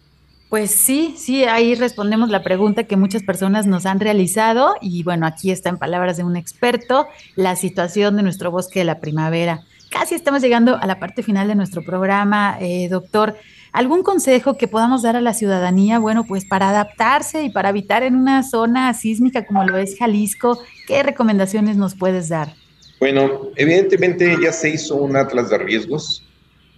Pues 0.50 0.70
sí, 0.70 1.16
sí, 1.18 1.46
ahí 1.46 1.74
respondemos 1.74 2.30
la 2.30 2.44
pregunta 2.44 2.84
que 2.84 2.96
muchas 2.96 3.24
personas 3.24 3.66
nos 3.66 3.88
han 3.88 4.00
realizado 4.00 4.76
y 4.82 5.02
bueno, 5.02 5.26
aquí 5.26 5.50
está 5.50 5.70
en 5.70 5.80
palabras 5.80 6.18
de 6.18 6.24
un 6.24 6.36
experto 6.36 7.08
la 7.36 7.56
situación 7.56 8.18
de 8.18 8.22
nuestro 8.22 8.52
bosque 8.52 8.80
de 8.80 8.86
la 8.86 9.00
primavera. 9.00 9.64
Casi 9.90 10.14
estamos 10.14 10.44
llegando 10.44 10.78
a 10.78 10.86
la 10.86 11.00
parte 11.00 11.24
final 11.24 11.48
de 11.48 11.56
nuestro 11.56 11.84
programa, 11.84 12.58
eh, 12.62 12.88
doctor. 12.88 13.36
¿Algún 13.74 14.04
consejo 14.04 14.56
que 14.56 14.68
podamos 14.68 15.02
dar 15.02 15.16
a 15.16 15.22
la 15.22 15.34
ciudadanía, 15.34 15.98
bueno, 15.98 16.26
pues 16.26 16.46
para 16.46 16.70
adaptarse 16.70 17.42
y 17.42 17.50
para 17.50 17.70
habitar 17.70 18.04
en 18.04 18.16
una 18.16 18.44
zona 18.44 18.94
sísmica 18.94 19.48
como 19.48 19.64
lo 19.64 19.80
es 19.80 19.98
Jalisco? 19.98 20.62
¿Qué 20.86 21.02
recomendaciones 21.02 21.76
nos 21.76 21.96
puedes 21.96 22.30
dar? 22.30 22.54
Bueno, 23.00 23.50
evidentemente 23.56 24.38
ya 24.40 24.52
se 24.52 24.70
hizo 24.70 24.96
un 24.98 25.16
atlas 25.16 25.50
de 25.50 25.58
riesgos 25.58 26.24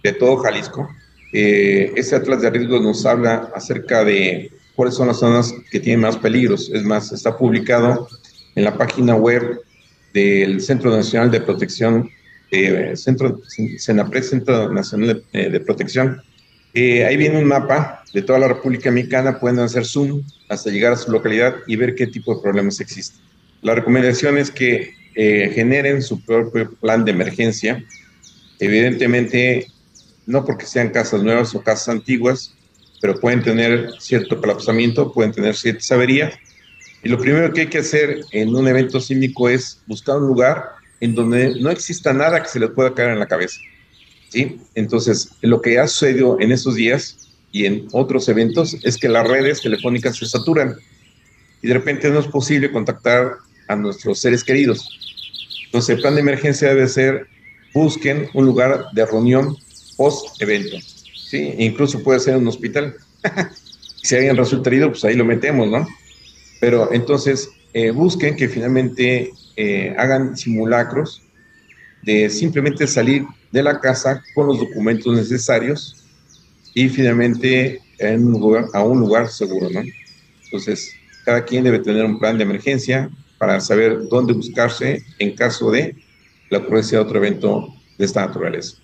de 0.02 0.14
todo 0.14 0.38
Jalisco. 0.38 0.88
Eh, 1.34 1.92
ese 1.96 2.16
atlas 2.16 2.40
de 2.40 2.48
riesgos 2.48 2.80
nos 2.80 3.04
habla 3.04 3.50
acerca 3.54 4.02
de 4.02 4.50
cuáles 4.74 4.94
son 4.94 5.08
las 5.08 5.18
zonas 5.18 5.52
que 5.70 5.80
tienen 5.80 6.00
más 6.00 6.16
peligros. 6.16 6.70
Es 6.72 6.82
más, 6.82 7.12
está 7.12 7.36
publicado 7.36 8.08
en 8.54 8.64
la 8.64 8.74
página 8.74 9.16
web 9.16 9.60
del 10.14 10.62
Centro 10.62 10.90
Nacional 10.90 11.30
de 11.30 11.42
Protección, 11.42 12.08
eh, 12.50 12.92
Centro, 12.96 13.42
Centro 13.76 14.72
Nacional 14.72 15.22
de, 15.30 15.50
de 15.50 15.60
Protección, 15.60 16.22
eh, 16.78 17.06
ahí 17.06 17.16
viene 17.16 17.38
un 17.38 17.46
mapa 17.46 18.04
de 18.12 18.20
toda 18.20 18.38
la 18.38 18.48
República 18.48 18.90
Mexicana, 18.90 19.40
pueden 19.40 19.60
hacer 19.60 19.86
zoom 19.86 20.22
hasta 20.50 20.70
llegar 20.70 20.92
a 20.92 20.96
su 20.96 21.10
localidad 21.10 21.54
y 21.66 21.74
ver 21.74 21.94
qué 21.94 22.06
tipo 22.06 22.34
de 22.34 22.42
problemas 22.42 22.80
existen. 22.80 23.18
La 23.62 23.74
recomendación 23.74 24.36
es 24.36 24.50
que 24.50 24.92
eh, 25.14 25.50
generen 25.54 26.02
su 26.02 26.22
propio 26.22 26.70
plan 26.74 27.06
de 27.06 27.12
emergencia. 27.12 27.82
Evidentemente, 28.60 29.68
no 30.26 30.44
porque 30.44 30.66
sean 30.66 30.90
casas 30.90 31.22
nuevas 31.22 31.54
o 31.54 31.62
casas 31.62 31.88
antiguas, 31.88 32.54
pero 33.00 33.18
pueden 33.20 33.42
tener 33.42 33.92
cierto 33.98 34.38
colapsamiento, 34.38 35.14
pueden 35.14 35.32
tener 35.32 35.56
cierta 35.56 35.94
averías. 35.94 36.34
Y 37.02 37.08
lo 37.08 37.18
primero 37.18 37.54
que 37.54 37.62
hay 37.62 37.68
que 37.68 37.78
hacer 37.78 38.20
en 38.32 38.54
un 38.54 38.68
evento 38.68 39.00
sísmico 39.00 39.48
es 39.48 39.80
buscar 39.86 40.18
un 40.18 40.26
lugar 40.26 40.72
en 41.00 41.14
donde 41.14 41.58
no 41.58 41.70
exista 41.70 42.12
nada 42.12 42.42
que 42.42 42.50
se 42.50 42.60
les 42.60 42.68
pueda 42.68 42.92
caer 42.92 43.12
en 43.12 43.18
la 43.18 43.26
cabeza. 43.28 43.60
¿Sí? 44.28 44.60
Entonces, 44.74 45.30
lo 45.42 45.60
que 45.60 45.78
ha 45.78 45.86
sucedido 45.86 46.38
en 46.40 46.52
estos 46.52 46.74
días 46.74 47.16
y 47.52 47.66
en 47.66 47.88
otros 47.92 48.28
eventos 48.28 48.76
es 48.82 48.98
que 48.98 49.08
las 49.08 49.26
redes 49.26 49.62
telefónicas 49.62 50.16
se 50.16 50.26
saturan 50.26 50.76
y 51.62 51.68
de 51.68 51.74
repente 51.74 52.10
no 52.10 52.20
es 52.20 52.26
posible 52.26 52.70
contactar 52.70 53.32
a 53.68 53.76
nuestros 53.76 54.20
seres 54.20 54.44
queridos. 54.44 54.88
Entonces, 55.66 55.96
el 55.96 56.00
plan 56.00 56.14
de 56.14 56.20
emergencia 56.20 56.68
debe 56.68 56.88
ser 56.88 57.26
busquen 57.74 58.28
un 58.32 58.46
lugar 58.46 58.86
de 58.92 59.04
reunión 59.04 59.54
post-evento, 59.96 60.76
¿sí? 61.14 61.54
incluso 61.58 62.02
puede 62.02 62.20
ser 62.20 62.36
un 62.36 62.48
hospital. 62.48 62.94
si 64.02 64.14
alguien 64.14 64.36
resulta 64.36 64.70
herido, 64.70 64.90
pues 64.90 65.04
ahí 65.04 65.14
lo 65.14 65.24
metemos, 65.24 65.68
¿no? 65.68 65.86
Pero 66.60 66.90
entonces, 66.92 67.50
eh, 67.74 67.90
busquen 67.90 68.36
que 68.36 68.48
finalmente 68.48 69.30
eh, 69.56 69.94
hagan 69.98 70.36
simulacros 70.36 71.22
de 72.02 72.30
simplemente 72.30 72.86
salir 72.86 73.24
de 73.56 73.62
la 73.62 73.80
casa 73.80 74.22
con 74.34 74.48
los 74.48 74.60
documentos 74.60 75.14
necesarios 75.14 76.04
y 76.74 76.90
finalmente 76.90 77.80
en 77.98 78.26
un 78.26 78.32
lugar, 78.38 78.66
a 78.74 78.84
un 78.84 79.00
lugar 79.00 79.28
seguro, 79.28 79.70
¿no? 79.70 79.80
Entonces, 80.44 80.92
cada 81.24 81.42
quien 81.42 81.64
debe 81.64 81.78
tener 81.78 82.04
un 82.04 82.18
plan 82.18 82.36
de 82.36 82.44
emergencia 82.44 83.08
para 83.38 83.58
saber 83.60 84.08
dónde 84.10 84.34
buscarse 84.34 85.02
en 85.18 85.34
caso 85.34 85.70
de 85.70 85.96
la 86.50 86.58
ocurrencia 86.58 86.98
de 86.98 87.04
otro 87.04 87.16
evento 87.16 87.68
de 87.96 88.04
esta 88.04 88.26
naturaleza. 88.26 88.76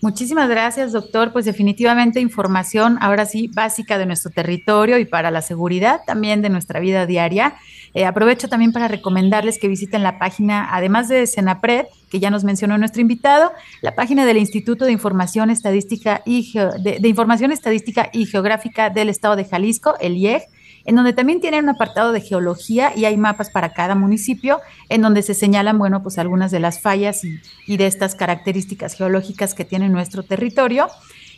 Muchísimas 0.00 0.48
gracias, 0.48 0.92
doctor. 0.92 1.32
Pues 1.32 1.44
definitivamente 1.44 2.18
información 2.18 2.96
ahora 3.02 3.26
sí 3.26 3.50
básica 3.52 3.98
de 3.98 4.06
nuestro 4.06 4.30
territorio 4.30 4.98
y 4.98 5.04
para 5.04 5.30
la 5.30 5.42
seguridad 5.42 6.00
también 6.06 6.40
de 6.40 6.48
nuestra 6.48 6.80
vida 6.80 7.04
diaria. 7.04 7.54
Eh, 7.96 8.04
aprovecho 8.04 8.46
también 8.50 8.72
para 8.72 8.88
recomendarles 8.88 9.58
que 9.58 9.68
visiten 9.68 10.02
la 10.02 10.18
página, 10.18 10.68
además 10.70 11.08
de 11.08 11.26
Senapred, 11.26 11.86
que 12.10 12.20
ya 12.20 12.28
nos 12.28 12.44
mencionó 12.44 12.76
nuestro 12.76 13.00
invitado, 13.00 13.52
la 13.80 13.94
página 13.94 14.26
del 14.26 14.36
Instituto 14.36 14.84
de 14.84 14.92
Información 14.92 15.48
Estadística 15.48 16.20
y 16.26 16.52
de, 16.52 17.08
Información 17.08 17.52
Estadística 17.52 18.10
y 18.12 18.26
Geográfica 18.26 18.90
del 18.90 19.08
Estado 19.08 19.34
de 19.34 19.46
Jalisco, 19.46 19.94
el 19.98 20.18
IEG 20.18 20.42
en 20.84 20.94
donde 20.94 21.14
también 21.14 21.40
tienen 21.40 21.64
un 21.64 21.70
apartado 21.70 22.12
de 22.12 22.20
geología 22.20 22.92
y 22.94 23.06
hay 23.06 23.16
mapas 23.16 23.48
para 23.48 23.72
cada 23.72 23.94
municipio, 23.94 24.60
en 24.90 25.00
donde 25.00 25.22
se 25.22 25.32
señalan, 25.32 25.78
bueno, 25.78 26.02
pues 26.02 26.18
algunas 26.18 26.50
de 26.50 26.60
las 26.60 26.82
fallas 26.82 27.22
y, 27.24 27.76
de 27.78 27.86
estas 27.86 28.14
características 28.14 28.94
geológicas 28.94 29.54
que 29.54 29.64
tiene 29.64 29.88
nuestro 29.88 30.22
territorio. 30.22 30.86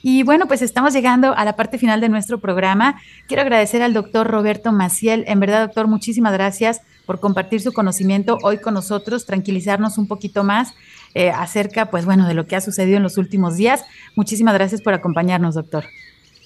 Y 0.03 0.23
bueno, 0.23 0.47
pues 0.47 0.63
estamos 0.63 0.93
llegando 0.93 1.35
a 1.37 1.45
la 1.45 1.57
parte 1.57 1.79
final 1.79 2.01
de 2.01 2.09
nuestro 2.09 2.39
programa. 2.39 3.01
Quiero 3.27 3.43
agradecer 3.43 3.83
al 3.83 3.93
doctor 3.93 4.27
Roberto 4.27 4.73
Maciel. 4.73 5.25
En 5.27 5.41
verdad, 5.41 5.67
doctor, 5.67 5.89
muchísimas 5.89 6.33
gracias 6.33 6.81
por 7.07 7.21
compartir 7.21 7.61
su 7.61 7.73
conocimiento 7.73 8.39
hoy 8.43 8.59
con 8.59 8.75
nosotros, 8.75 9.25
tranquilizarnos 9.27 9.99
un 9.99 10.07
poquito 10.07 10.45
más 10.45 10.75
eh, 11.15 11.31
acerca, 11.31 11.91
pues 11.91 12.05
bueno, 12.05 12.29
de 12.29 12.35
lo 12.35 12.47
que 12.47 12.55
ha 12.55 12.61
sucedido 12.61 12.99
en 12.99 13.03
los 13.03 13.19
últimos 13.19 13.57
días. 13.57 13.85
Muchísimas 14.15 14.55
gracias 14.55 14.83
por 14.83 14.93
acompañarnos, 14.95 15.55
doctor. 15.55 15.85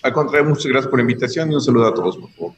Al 0.03 0.13
contrario, 0.13 0.49
muchas 0.49 0.67
gracias 0.67 0.89
por 0.89 0.99
la 0.99 1.03
invitación 1.03 1.51
y 1.53 1.55
un 1.55 1.61
saludo 1.61 1.89
a 1.89 1.95
todos, 1.95 2.17
por 2.17 2.31
favor. 2.31 2.55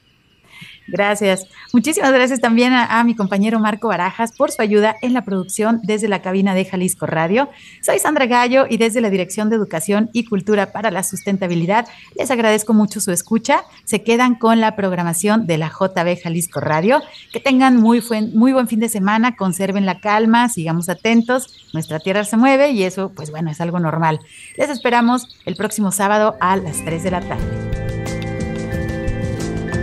Gracias. 0.86 1.46
Muchísimas 1.72 2.12
gracias 2.12 2.40
también 2.40 2.72
a, 2.72 3.02
mi 3.04 3.14
compañero 3.14 3.58
Marco 3.58 3.88
Barajas 3.88 4.32
por 4.32 4.50
su 4.50 4.60
ayuda 4.60 4.96
en 5.02 5.14
la 5.14 5.24
producción 5.24 5.80
desde 5.82 6.08
la 6.08 6.22
cabina 6.22 6.54
de 6.54 6.64
Jalisco 6.64 7.06
Radio. 7.06 7.48
Soy 7.82 7.98
Sandra 7.98 8.26
Gallo 8.26 8.66
y 8.68 8.76
desde 8.76 9.00
la 9.00 9.10
Dirección 9.10 9.50
de 9.50 9.56
Educación 9.56 10.10
y 10.12 10.24
Cultura 10.24 10.72
para 10.72 10.90
la 10.90 11.02
Sustentabilidad 11.02 11.86
les 12.16 12.30
agradezco 12.30 12.74
mucho 12.74 13.00
su 13.00 13.12
escucha. 13.12 13.64
Se 13.84 14.02
quedan 14.02 14.34
con 14.34 14.60
la 14.60 14.76
programación 14.76 15.46
de 15.46 15.58
la 15.58 15.68
JB 15.68 16.22
Jalisco 16.22 16.60
Radio. 16.60 17.02
Que 17.32 17.40
tengan 17.40 17.76
muy 17.76 18.00
buen, 18.00 18.36
muy 18.36 18.52
buen 18.52 18.68
fin 18.68 18.80
de 18.80 18.88
semana, 18.88 19.36
conserven 19.36 19.86
la 19.86 20.00
calma, 20.00 20.48
sigamos 20.48 20.88
atentos. 20.88 21.68
Nuestra 21.72 22.00
tierra 22.00 22.24
se 22.24 22.36
mueve 22.36 22.70
y 22.70 22.84
eso, 22.84 23.12
pues 23.14 23.30
bueno, 23.30 23.50
es 23.50 23.60
algo 23.60 23.80
normal. 23.80 24.20
Les 24.56 24.70
esperamos 24.70 25.36
el 25.44 25.56
próximo 25.56 25.92
sábado 25.92 26.36
a 26.40 26.56
las 26.56 26.84
3 26.84 27.02
de 27.02 27.10
la 27.10 27.20
tarde. 27.20 27.83